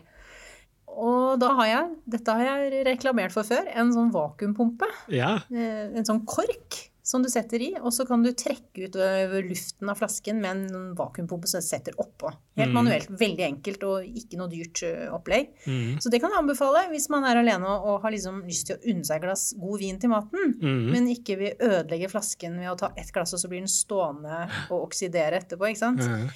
Og 0.87 1.39
da 1.41 1.49
har 1.55 1.65
jeg, 1.67 1.95
dette 2.07 2.31
har 2.31 2.45
jeg 2.45 2.85
reklamert 2.87 3.31
for 3.35 3.43
før, 3.43 3.67
en 3.75 3.91
sånn 3.91 4.11
vakuumpumpe. 4.13 4.87
Ja, 5.09 5.35
eh, 5.51 5.91
En 5.97 6.05
sånn 6.05 6.23
kork 6.25 6.89
som 7.05 7.21
du 7.21 7.29
setter 7.29 7.61
i, 7.61 7.67
og 7.77 7.91
så 7.93 8.01
kan 8.09 8.23
du 8.25 8.31
trekke 8.33 8.87
ut 8.87 8.95
ø, 8.97 9.41
luften 9.45 9.91
av 9.93 9.99
flasken 9.99 10.39
med 10.41 10.49
en 10.73 10.95
vakuumpumpe 10.97 11.45
som 11.47 11.61
du 11.61 11.67
setter 11.67 11.93
oppå. 12.01 12.31
Helt 12.57 12.71
Mm. 12.71 12.73
manuelt. 12.79 13.09
Veldig 13.19 13.45
enkelt 13.45 13.83
og 13.85 14.07
ikke 14.09 14.39
noe 14.39 14.49
dyrt 14.49 14.81
opplegg. 15.13 15.51
Mm. 15.67 15.99
Så 16.01 16.09
det 16.09 16.19
kan 16.23 16.31
jeg 16.33 16.41
anbefale 16.41 16.81
hvis 16.89 17.07
man 17.13 17.23
er 17.29 17.37
alene 17.43 17.67
og, 17.69 18.01
har 18.01 18.11
liksom 18.15 18.41
lyst 18.47 18.67
til 18.71 18.77
å 18.79 18.83
unne 18.89 19.05
seg 19.05 19.17
et 19.21 19.27
glass 19.27 19.53
god 19.61 19.79
vin 19.79 19.99
til 20.01 20.09
maten, 20.09 20.57
Mm. 20.59 20.91
men 20.91 21.07
ikke 21.13 21.37
vil 21.37 21.53
ødelegge 21.61 22.09
flasken 22.09 22.57
ved 22.57 22.71
å 22.73 22.77
ta 22.77 22.91
ett 22.97 23.11
glass, 23.13 23.33
og 23.33 23.39
så 23.39 23.47
blir 23.47 23.59
den 23.61 23.67
stående 23.69 24.49
og 24.71 24.87
oksidere 24.89 25.37
etterpå. 25.43 25.69
ikke 25.69 25.77
sant? 25.85 26.01
Ja. 26.01 26.27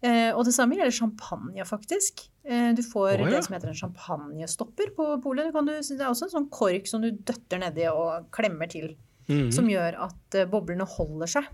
Eh, 0.00 0.30
og 0.36 0.44
det 0.44 0.52
samme 0.54 0.76
gjelder 0.76 0.92
champagne, 0.94 1.64
faktisk. 1.66 2.28
Eh, 2.44 2.72
du 2.72 2.82
får 2.82 3.16
oh, 3.18 3.24
ja. 3.24 3.30
det 3.34 3.44
som 3.44 3.54
heter 3.56 3.68
en 3.72 3.74
champagnestopper 3.74 4.94
på 4.94 5.22
polet. 5.22 5.52
Du- 5.52 5.96
Det 5.96 6.00
er 6.00 6.10
også 6.12 6.24
en 6.24 6.30
sånn 6.44 6.50
kork 6.50 6.86
som 6.86 7.00
du 7.02 7.10
døtter 7.10 7.58
nedi 7.58 7.86
og 7.90 8.30
klemmer 8.30 8.68
til, 8.70 8.94
Mm. 9.28 9.50
som 9.52 9.66
gjør 9.68 9.98
at 10.08 10.34
eh, 10.40 10.46
boblene 10.48 10.86
holder 10.88 11.26
seg. 11.28 11.48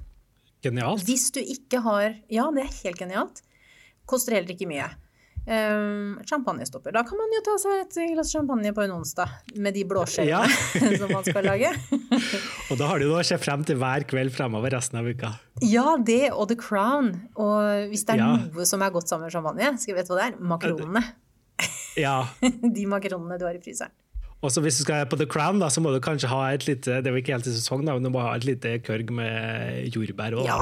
Genialt. 0.63 1.03
Hvis 1.05 1.31
du 1.35 1.41
ikke 1.43 1.81
har 1.85 2.15
Ja, 2.31 2.47
det 2.55 2.63
er 2.69 2.77
helt 2.85 2.99
genialt. 3.01 3.43
Koster 4.07 4.37
heller 4.37 4.55
ikke 4.55 4.69
mye. 4.71 4.87
Um, 5.45 6.15
champagnestopper. 6.25 6.95
Da 6.97 7.03
kan 7.05 7.19
man 7.21 7.29
jo 7.37 7.41
ta 7.45 7.55
seg 7.61 7.83
et 7.83 7.97
glass 8.15 8.31
champagne 8.33 8.71
på 8.73 8.81
en 8.87 8.95
onsdag 8.95 9.29
med 9.61 9.75
de 9.77 9.83
blåskjellene 9.85 10.47
Ja. 10.49 10.97
som 11.03 11.11
man 11.13 11.27
skal 11.27 11.45
lage. 11.45 11.69
Og 12.73 12.79
da 12.81 12.87
har 12.89 13.03
du 13.03 13.05
noe 13.11 13.21
å 13.21 13.27
se 13.29 13.37
frem 13.43 13.61
til 13.69 13.77
hver 13.83 14.07
kveld 14.09 14.33
fremover 14.33 14.73
resten 14.73 15.03
av 15.03 15.11
uka. 15.11 15.35
Ja, 15.61 15.99
det 16.01 16.31
og 16.33 16.49
The 16.49 16.57
Crown. 16.57 17.11
Og 17.37 17.91
hvis 17.93 18.07
det 18.09 18.17
er 18.17 18.23
Ja. 18.23 18.31
noe 18.55 18.65
som 18.71 18.81
er 18.87 18.95
godt 18.95 19.11
sammen 19.13 19.27
med 19.29 19.37
champagne, 19.37 19.75
skal 19.83 19.93
vi 19.95 20.01
vite 20.01 20.15
hva 20.15 20.23
det 20.23 20.31
er? 20.31 20.41
Makronene. 20.55 21.05
Ja. 22.01 22.17
De 22.79 22.87
makronene 22.89 23.37
du 23.39 23.45
har 23.45 23.59
i 23.59 23.61
fryseren. 23.63 23.93
Og 24.43 24.51
så 24.53 24.61
hvis 24.61 24.77
du 24.79 24.83
skal 24.85 25.07
på 25.09 25.17
The 25.17 25.27
Crown, 25.31 25.59
da, 25.63 25.69
så 25.73 25.81
må 25.81 25.93
du 25.95 26.01
kanskje 26.05 26.29
ha 26.29 26.43
et 26.53 26.67
lite 26.69 26.99
Det 27.03 27.09
er 27.09 27.17
ikke 27.17 27.33
helt 27.33 27.47
i 27.49 27.55
sesong, 27.55 27.85
da, 27.87 27.95
men 27.97 28.03
du 28.05 28.11
må 28.13 28.21
ha 28.21 28.35
et 28.37 28.45
lite 28.45 28.79
kørg 28.85 29.11
med 29.11 29.87
jordbær 29.95 30.37
og 30.41 30.47
Ja. 30.47 30.59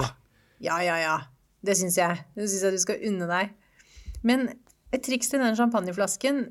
Ja, 0.63 0.77
ja, 0.87 0.97
ja. 1.03 1.17
Det 1.65 1.75
syns 1.79 1.97
jeg. 1.99 2.21
Det 2.37 2.47
syns 2.49 2.63
jeg 2.63 2.73
du 2.73 2.79
skal 2.79 3.01
unne 3.09 3.27
deg. 3.27 3.51
Men 4.23 4.49
et 4.95 5.03
triks 5.03 5.29
til 5.33 5.41
den 5.43 5.57
champagneflasken 5.59 6.45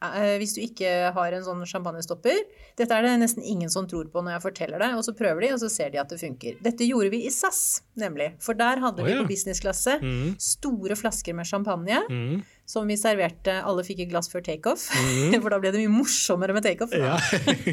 eh, 0.00 0.36
hvis 0.40 0.54
du 0.56 0.60
ikke 0.64 1.10
har 1.12 1.32
en 1.36 1.44
sånn 1.44 1.60
champagnestopper 1.68 2.38
Dette 2.78 2.94
er 2.96 3.02
det 3.04 3.10
nesten 3.20 3.44
ingen 3.44 3.68
som 3.68 3.84
tror 3.90 4.08
på 4.08 4.22
når 4.24 4.38
jeg 4.38 4.44
forteller 4.46 4.80
det, 4.80 4.88
og 4.96 5.04
så 5.04 5.12
prøver 5.18 5.44
de, 5.44 5.50
og 5.52 5.60
så 5.60 5.68
ser 5.68 5.90
de 5.92 6.00
at 6.00 6.08
det 6.08 6.20
funker. 6.22 6.56
Dette 6.64 6.86
gjorde 6.88 7.10
vi 7.12 7.26
i 7.26 7.32
SAS, 7.34 7.82
nemlig. 8.00 8.30
For 8.40 8.56
der 8.56 8.80
hadde 8.80 9.04
Å, 9.04 9.08
vi 9.10 9.18
på 9.20 9.26
businessklasse 9.28 9.98
Mm. 10.00 10.38
store 10.40 10.96
flasker 10.96 11.36
med 11.36 11.44
champagne 11.50 12.00
Mm. 12.08 12.40
Som 12.70 12.86
vi 12.86 12.94
serverte. 13.00 13.56
Alle 13.66 13.82
fikk 13.86 14.04
et 14.04 14.10
glass 14.12 14.30
før 14.30 14.44
takeoff, 14.46 14.84
for 15.42 15.50
da 15.50 15.58
ble 15.62 15.72
det 15.74 15.80
mye 15.82 15.90
morsommere 15.90 16.54
med 16.54 16.62
takeoff. 16.68 16.94
Ja. 16.94 17.16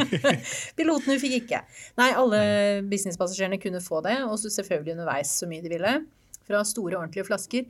Pilotene 0.77 1.17
fikk 1.21 1.35
ikke. 1.43 1.59
Nei, 1.99 2.09
alle 2.17 2.39
businesspassasjerene 2.89 3.59
kunne 3.61 3.81
få 3.83 4.01
det, 4.05 4.17
og 4.25 4.37
så 4.41 4.51
selvfølgelig 4.53 4.95
underveis 4.97 5.35
så 5.41 5.49
mye 5.49 5.63
de 5.65 5.73
ville. 5.75 5.93
Fra 6.47 6.63
store, 6.65 6.95
ordentlige 6.97 7.27
flasker. 7.27 7.67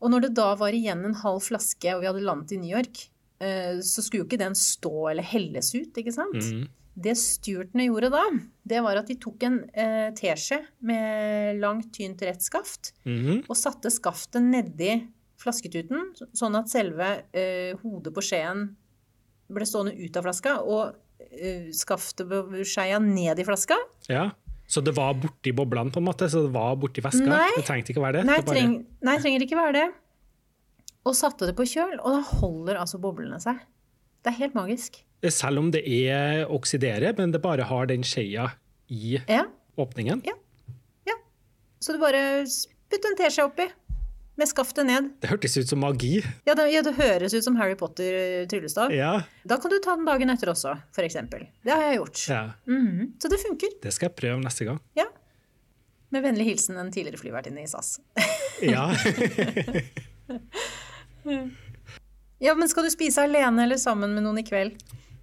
Og 0.00 0.12
når 0.12 0.26
det 0.26 0.34
da 0.38 0.50
var 0.60 0.74
igjen 0.76 1.04
en 1.08 1.16
halv 1.22 1.42
flaske, 1.44 1.92
og 1.96 2.02
vi 2.04 2.08
hadde 2.10 2.24
landet 2.24 2.52
i 2.56 2.60
New 2.62 2.72
York, 2.72 3.06
eh, 3.42 3.78
så 3.84 4.04
skulle 4.04 4.24
jo 4.24 4.28
ikke 4.28 4.40
den 4.44 4.56
stå 4.58 4.92
eller 5.12 5.26
helles 5.26 5.72
ut, 5.74 5.96
ikke 5.98 6.14
sant? 6.14 6.36
Mm. 6.38 6.66
Det 6.96 7.12
styrtene 7.20 7.88
gjorde 7.90 8.08
da, 8.14 8.22
det 8.64 8.78
var 8.84 8.96
at 9.02 9.10
de 9.10 9.18
tok 9.20 9.42
en 9.44 9.58
eh, 9.76 10.06
teskje 10.16 10.62
med 10.88 11.58
langt, 11.60 11.90
tynt, 11.96 12.22
rett 12.24 12.40
skaft, 12.44 12.94
Mhm. 13.04 13.42
og 13.50 13.56
satte 13.60 13.90
skaftet 13.92 14.40
nedi 14.46 14.94
flasketuten, 15.40 16.12
sånn 16.36 16.56
at 16.58 16.70
selve 16.72 17.08
eh, 17.36 17.74
hodet 17.82 18.12
på 18.16 18.22
skjeen 18.24 18.68
ble 19.52 19.66
stående 19.68 19.92
ut 19.98 20.16
av 20.18 20.24
flaska, 20.26 20.54
og 20.64 20.96
eh, 21.30 21.68
skaftet 21.76 22.26
på 22.30 22.64
skeia 22.66 22.98
ned 23.02 23.38
i 23.38 23.46
flaska. 23.46 23.78
ja. 24.10 24.30
Så 24.66 24.80
det 24.82 24.96
var 24.96 25.12
borti 25.14 25.52
boblene, 25.54 25.92
på 25.94 26.00
en 26.00 26.06
måte? 26.08 26.26
Så 26.26 26.40
det 26.42 26.50
var 26.50 26.72
borti 26.74 26.98
væska? 26.98 27.22
Nei. 27.22 27.52
Det 27.54 27.62
trengte 27.68 27.92
ikke 27.92 28.02
være 28.02 28.16
det? 28.18 28.22
Nei, 28.26 28.38
det 28.40 28.46
bare- 28.48 28.56
treng, 28.58 28.72
nei, 29.06 29.12
trenger 29.22 29.44
ikke 29.44 29.58
være 29.60 29.74
det. 29.76 29.84
Og 31.06 31.14
satte 31.14 31.46
det 31.46 31.54
på 31.54 31.62
kjøl, 31.70 31.92
og 32.02 32.16
da 32.16 32.22
holder 32.40 32.80
altså 32.80 32.98
boblene 32.98 33.38
seg. 33.38 33.60
Det 34.26 34.32
er 34.32 34.36
helt 34.40 34.56
magisk. 34.58 34.98
Selv 35.30 35.62
om 35.62 35.70
det 35.70 35.84
er 35.86 36.50
oksidere, 36.50 37.12
men 37.16 37.30
det 37.30 37.38
bare 37.44 37.62
har 37.70 37.86
den 37.86 38.02
skeia 38.02 38.48
i 38.90 39.20
Ja, 39.30 39.44
åpningen? 39.78 40.24
Ja. 40.26 40.34
så 41.78 41.92
du 41.94 42.00
bare 42.02 42.24
putter 42.90 43.12
en 43.12 43.18
teskje 43.22 43.44
oppi, 43.46 43.68
med 44.36 44.48
skaftet 44.50 44.84
ned. 44.86 45.10
Det 45.22 45.30
hørtes 45.30 45.54
ut 45.56 45.68
som 45.70 45.80
magi. 45.80 46.18
Ja 46.46 46.54
det, 46.58 46.66
ja, 46.74 46.82
det 46.84 46.92
høres 46.98 47.32
ut 47.34 47.44
som 47.44 47.56
Harry 47.56 47.74
Potter-tryllestav. 47.80 48.92
Ja, 48.92 49.22
Da 49.48 49.56
kan 49.62 49.70
du 49.72 49.78
ta 49.80 49.94
den 49.96 50.04
dagen 50.08 50.30
etter 50.34 50.50
også, 50.52 50.74
eksempel. 51.06 51.46
Det 51.64 51.72
har 51.72 51.82
jeg 51.88 51.98
gjort. 52.02 52.24
ja. 52.28 52.42
Mhm, 52.68 53.14
Så 53.22 53.28
det 53.32 53.40
funker. 53.40 53.68
Det 53.82 53.92
skal 53.96 54.10
jeg 54.10 54.16
prøve 54.20 54.42
neste 54.44 54.64
gang. 54.68 54.80
Ja. 54.96 55.06
Med 56.12 56.22
vennlig 56.22 56.44
hilsen 56.46 56.76
en 56.78 56.92
tidligere 56.92 57.18
flyvertinne 57.18 57.64
i 57.64 57.66
SAS. 57.66 57.96
Ja. 58.62 58.88
Ja, 62.38 62.52
men 62.54 62.68
skal 62.68 62.84
du 62.84 62.90
spise 62.92 63.22
alene 63.24 63.64
eller 63.64 63.78
sammen 63.80 64.12
med 64.14 64.22
noen 64.26 64.38
i 64.42 64.44
kveld? 64.46 64.76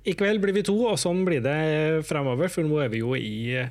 I 0.03 0.16
kveld 0.18 0.41
blir 0.43 0.55
vi 0.57 0.64
to, 0.66 0.74
og 0.89 0.97
sånn 0.99 1.22
blir 1.28 1.43
det 1.45 2.03
fremover, 2.09 2.49
for 2.51 2.66
nå 2.68 2.80
er 2.84 2.89
vi 2.91 3.03
jo 3.03 3.14
i 3.16 3.61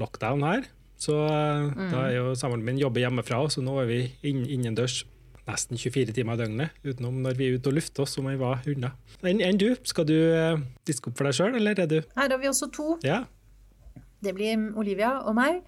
lockdown 0.00 0.44
her. 0.46 0.62
Så 1.02 1.16
mm. 1.18 1.88
da 1.90 2.04
er 2.06 2.16
jo 2.20 2.34
samboeren 2.38 2.64
min 2.66 2.78
jobber 2.80 3.02
hjemmefra, 3.02 3.40
så 3.50 3.64
nå 3.64 3.74
er 3.82 3.90
vi 3.90 3.98
inn, 4.28 4.44
innendørs. 4.46 5.02
nesten 5.42 5.74
24 5.74 6.14
timer 6.14 6.38
i 6.38 6.44
døgnet, 6.44 6.76
utenom 6.86 7.16
når 7.24 7.34
vi 7.34 7.48
er 7.48 7.56
ute 7.58 7.72
og 7.72 7.74
lufter 7.80 8.04
oss, 8.04 8.12
som 8.14 8.28
vi 8.30 8.36
var 8.38 8.62
unna. 8.70 8.92
Enn 9.26 9.42
en 9.42 9.58
du? 9.58 9.72
Skal 9.88 10.06
du 10.06 10.14
eh, 10.14 10.60
diske 10.86 11.10
opp 11.10 11.18
for 11.18 11.26
deg 11.26 11.34
sjøl, 11.34 11.56
eller 11.58 11.82
er 11.82 11.90
du 11.90 11.98
Her 12.14 12.30
har 12.30 12.38
vi 12.38 12.50
også 12.50 12.70
to. 12.70 12.86
Ja. 13.02 13.24
Det 14.22 14.36
blir 14.36 14.68
Olivia 14.78 15.16
og 15.26 15.34
meg. 15.34 15.64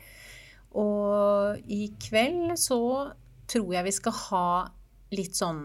Og 0.79 1.59
i 1.71 1.89
kveld 2.03 2.55
så 2.59 2.79
tror 3.51 3.75
jeg 3.75 3.87
vi 3.89 3.95
skal 3.99 4.17
ha 4.29 4.47
litt 5.15 5.35
sånn 5.39 5.65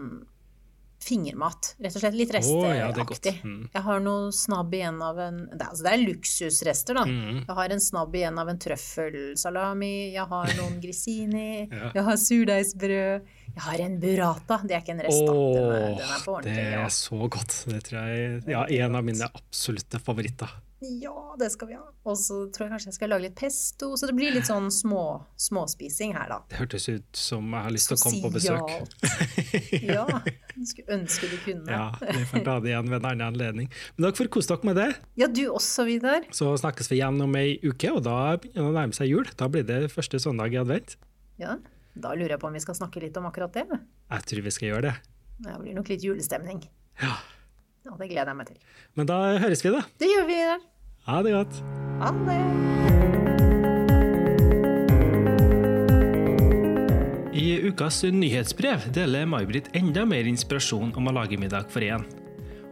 fingermat. 1.00 1.74
Rett 1.80 1.94
og 1.96 2.02
slett 2.02 2.14
litt 2.14 2.30
Å, 2.36 2.40
ja, 2.40 2.90
det 2.92 3.00
er 3.00 3.04
godt. 3.04 3.10
resteaktig. 3.16 3.32
Mm. 3.44 3.70
Jeg 3.72 3.82
har 3.86 4.00
noe 4.04 4.30
snabb 4.36 4.74
igjen 4.76 4.98
av 5.02 5.18
en 5.18 5.38
Det 5.50 5.60
er, 5.60 5.68
altså, 5.70 5.82
det 5.86 5.92
er 5.94 6.02
luksusrester, 6.04 6.94
da. 6.94 7.04
Mm. 7.08 7.38
Jeg 7.48 7.56
har 7.56 7.74
en 7.76 7.80
snabb 7.80 8.14
igjen 8.20 8.38
av 8.38 8.48
en 8.52 8.58
trøffelsalami, 8.60 9.92
jeg 10.14 10.26
har 10.30 10.52
noen 10.60 10.80
grissini, 10.82 11.68
Ja. 11.70 11.90
jeg 11.94 12.04
har 12.04 12.16
surdeigsbrød, 12.20 13.28
jeg 13.54 13.62
har 13.66 13.80
en 13.86 13.98
burrata. 14.00 14.60
Det 14.66 14.76
er 14.76 14.82
ikke 14.84 14.94
en 14.96 15.04
rest, 15.06 15.24
da. 15.26 15.32
Den 15.34 15.70
er, 15.74 15.86
den 15.98 16.10
er 16.16 16.24
på 16.24 16.34
ordentlig. 16.36 16.56
det 16.56 16.66
er 16.66 16.78
Ja. 16.80 16.88
så 16.88 17.28
godt. 17.28 17.56
Det 17.70 17.82
tror 17.88 18.00
jeg 18.06 18.42
ja, 18.54 18.64
en 18.86 18.96
av 18.96 19.04
mine 19.04 19.30
absolutte 19.34 19.98
favoritter. 20.00 20.48
Ja, 20.80 21.36
det 21.38 21.50
skal 21.52 21.68
vi 21.68 21.74
ha. 21.76 21.82
Og 22.08 22.16
så 22.16 22.36
tror 22.48 22.66
jeg 22.66 22.72
kanskje 22.72 22.88
jeg 22.88 22.96
skal 22.96 23.10
lage 23.12 23.26
litt 23.26 23.34
pesto. 23.36 23.90
Så 24.00 24.08
det 24.08 24.14
blir 24.16 24.32
litt 24.32 24.48
sånn 24.48 24.70
små, 24.72 25.02
småspising 25.36 26.14
her, 26.16 26.30
da. 26.32 26.38
Det 26.48 26.56
hørtes 26.56 26.86
ut 26.88 27.20
som 27.20 27.50
jeg 27.52 27.66
har 27.66 27.74
lyst 27.74 27.90
til 27.90 27.98
å 27.98 28.00
komme 28.00 28.22
på 28.24 28.30
besøk. 28.38 29.82
Ja. 29.84 30.06
Skulle 30.70 30.96
ønske 30.96 31.28
du 31.28 31.36
kunne. 31.44 31.68
Ja, 31.68 31.90
vi 32.00 32.24
får 32.30 32.46
ta 32.46 32.54
det 32.64 32.72
igjen 32.72 32.88
ved 32.88 33.02
en 33.02 33.08
annen 33.10 33.26
anledning. 33.26 33.68
Men 33.96 34.06
dere 34.06 34.16
får 34.16 34.30
kose 34.32 34.54
dere 34.54 34.70
med 34.70 34.80
det. 34.80 34.88
Ja, 35.20 35.28
du 35.28 35.42
også, 35.50 35.84
Vidar. 35.88 36.24
Så 36.36 36.48
snakkes 36.62 36.88
vi 36.92 37.00
igjen 37.00 37.20
om 37.26 37.36
ei 37.36 37.58
uke, 37.60 37.92
og 37.92 38.00
da 38.08 38.16
begynner 38.40 38.70
det 38.70 38.72
å 38.72 38.78
nærme 38.78 38.96
seg 38.96 39.12
jul. 39.12 39.28
Da 39.36 39.50
blir 39.52 39.66
det 39.68 39.82
første 39.92 40.20
søndag 40.22 40.56
i 40.56 40.60
advent. 40.62 40.96
Ja, 41.40 41.58
da 41.92 42.14
lurer 42.16 42.38
jeg 42.38 42.40
på 42.40 42.48
om 42.48 42.56
vi 42.56 42.64
skal 42.64 42.78
snakke 42.78 43.04
litt 43.04 43.20
om 43.20 43.28
akkurat 43.28 43.52
det. 43.52 43.66
Jeg 43.68 44.28
tror 44.32 44.48
vi 44.48 44.54
skal 44.56 44.72
gjøre 44.72 44.86
det. 44.88 44.96
Det 45.44 45.60
blir 45.60 45.76
nok 45.76 45.92
litt 45.92 46.08
julestemning. 46.08 46.64
Ja. 47.04 47.18
Ja, 47.84 47.94
det 47.96 48.10
gleder 48.10 48.28
jeg 48.32 48.36
meg 48.36 48.50
til. 48.50 48.60
Men 48.98 49.08
da 49.08 49.16
høres 49.40 49.64
vi, 49.64 49.72
da. 49.72 49.80
Det 50.00 50.08
gjør 50.10 50.28
vi, 50.28 50.36
Vidar. 50.40 50.69
Ha 51.08 51.22
det 51.24 51.32
godt. 51.32 51.62
Ha 52.00 52.10
det. 52.26 52.40
I 57.40 57.60
ukas 57.64 58.02
nyhetsbrev 58.04 58.90
deler 58.92 59.24
May-Britt 59.24 59.70
enda 59.78 60.04
mer 60.04 60.28
inspirasjon 60.28 60.90
om 60.98 61.08
å 61.08 61.14
lage 61.16 61.38
middag 61.40 61.70
for 61.72 61.80
én. 61.80 62.04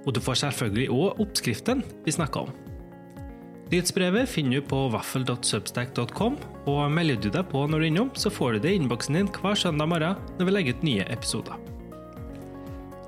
Og 0.05 0.13
du 0.13 0.21
får 0.21 0.43
selvfølgelig 0.43 0.91
òg 0.93 1.23
oppskriften 1.25 1.81
vi 2.05 2.13
snakker 2.13 2.49
om. 2.49 2.53
Nyhetsbrevet 3.69 4.29
finner 4.29 4.61
du 4.61 4.69
på 4.69 4.83
vaffel.substack.com, 4.93 6.37
og 6.69 6.93
melder 6.93 7.19
du 7.21 7.31
deg 7.33 7.49
på 7.49 7.65
når 7.65 7.81
du 7.81 7.87
er 7.87 7.89
innom, 7.91 8.13
så 8.17 8.33
får 8.33 8.57
du 8.57 8.63
det 8.65 8.75
i 8.75 8.79
innboksen 8.83 9.17
din 9.17 9.33
hver 9.33 9.57
søndag 9.61 9.89
morgen 9.93 10.21
når 10.37 10.49
vi 10.49 10.57
legger 10.57 10.77
ut 10.77 10.87
nye 10.89 11.09
episoder. 11.13 11.57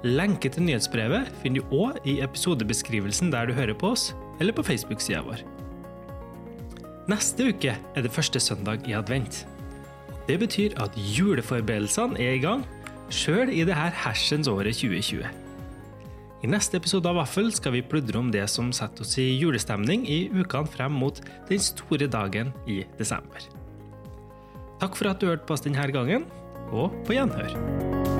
Lenke 0.05 0.49
til 0.53 0.65
nyhetsbrevet 0.65 1.29
finner 1.43 1.61
du 1.61 1.77
òg 1.77 2.01
i 2.09 2.19
episodebeskrivelsen 2.25 3.33
der 3.33 3.49
du 3.49 3.57
hører 3.57 3.77
på 3.77 3.93
oss, 3.93 4.11
eller 4.41 4.57
på 4.57 4.65
Facebook-sida 4.67 5.23
vår. 5.27 5.45
Neste 7.11 7.51
uke 7.51 7.75
er 7.75 8.05
det 8.05 8.13
første 8.13 8.41
søndag 8.41 8.87
i 8.89 8.95
advent. 8.97 9.45
Det 10.29 10.39
betyr 10.39 10.77
at 10.83 10.95
juleforberedelsene 10.97 12.21
er 12.23 12.37
i 12.37 12.43
gang, 12.43 12.65
sjøl 13.11 13.51
i 13.51 13.65
det 13.67 13.75
her 13.75 13.91
hersens 14.05 14.49
året 14.49 14.77
2020. 14.79 15.25
I 16.41 16.49
neste 16.49 16.79
episode 16.81 17.09
av 17.11 17.19
Vaffel 17.21 17.51
skal 17.53 17.75
vi 17.75 17.83
pludre 17.85 18.21
om 18.21 18.31
det 18.33 18.47
som 18.49 18.71
setter 18.73 19.05
oss 19.05 19.19
i 19.21 19.27
julestemning 19.35 20.07
i 20.09 20.23
ukene 20.33 20.71
frem 20.71 20.95
mot 20.97 21.21
den 21.51 21.61
store 21.61 22.09
dagen 22.09 22.55
i 22.65 22.81
desember. 23.01 23.45
Takk 24.81 24.97
for 24.97 25.11
at 25.11 25.21
du 25.21 25.29
hørte 25.29 25.45
på 25.45 25.59
oss 25.59 25.67
denne 25.67 25.91
gangen, 25.93 26.25
og 26.71 26.95
på 27.05 27.19
gjenhør. 27.19 28.20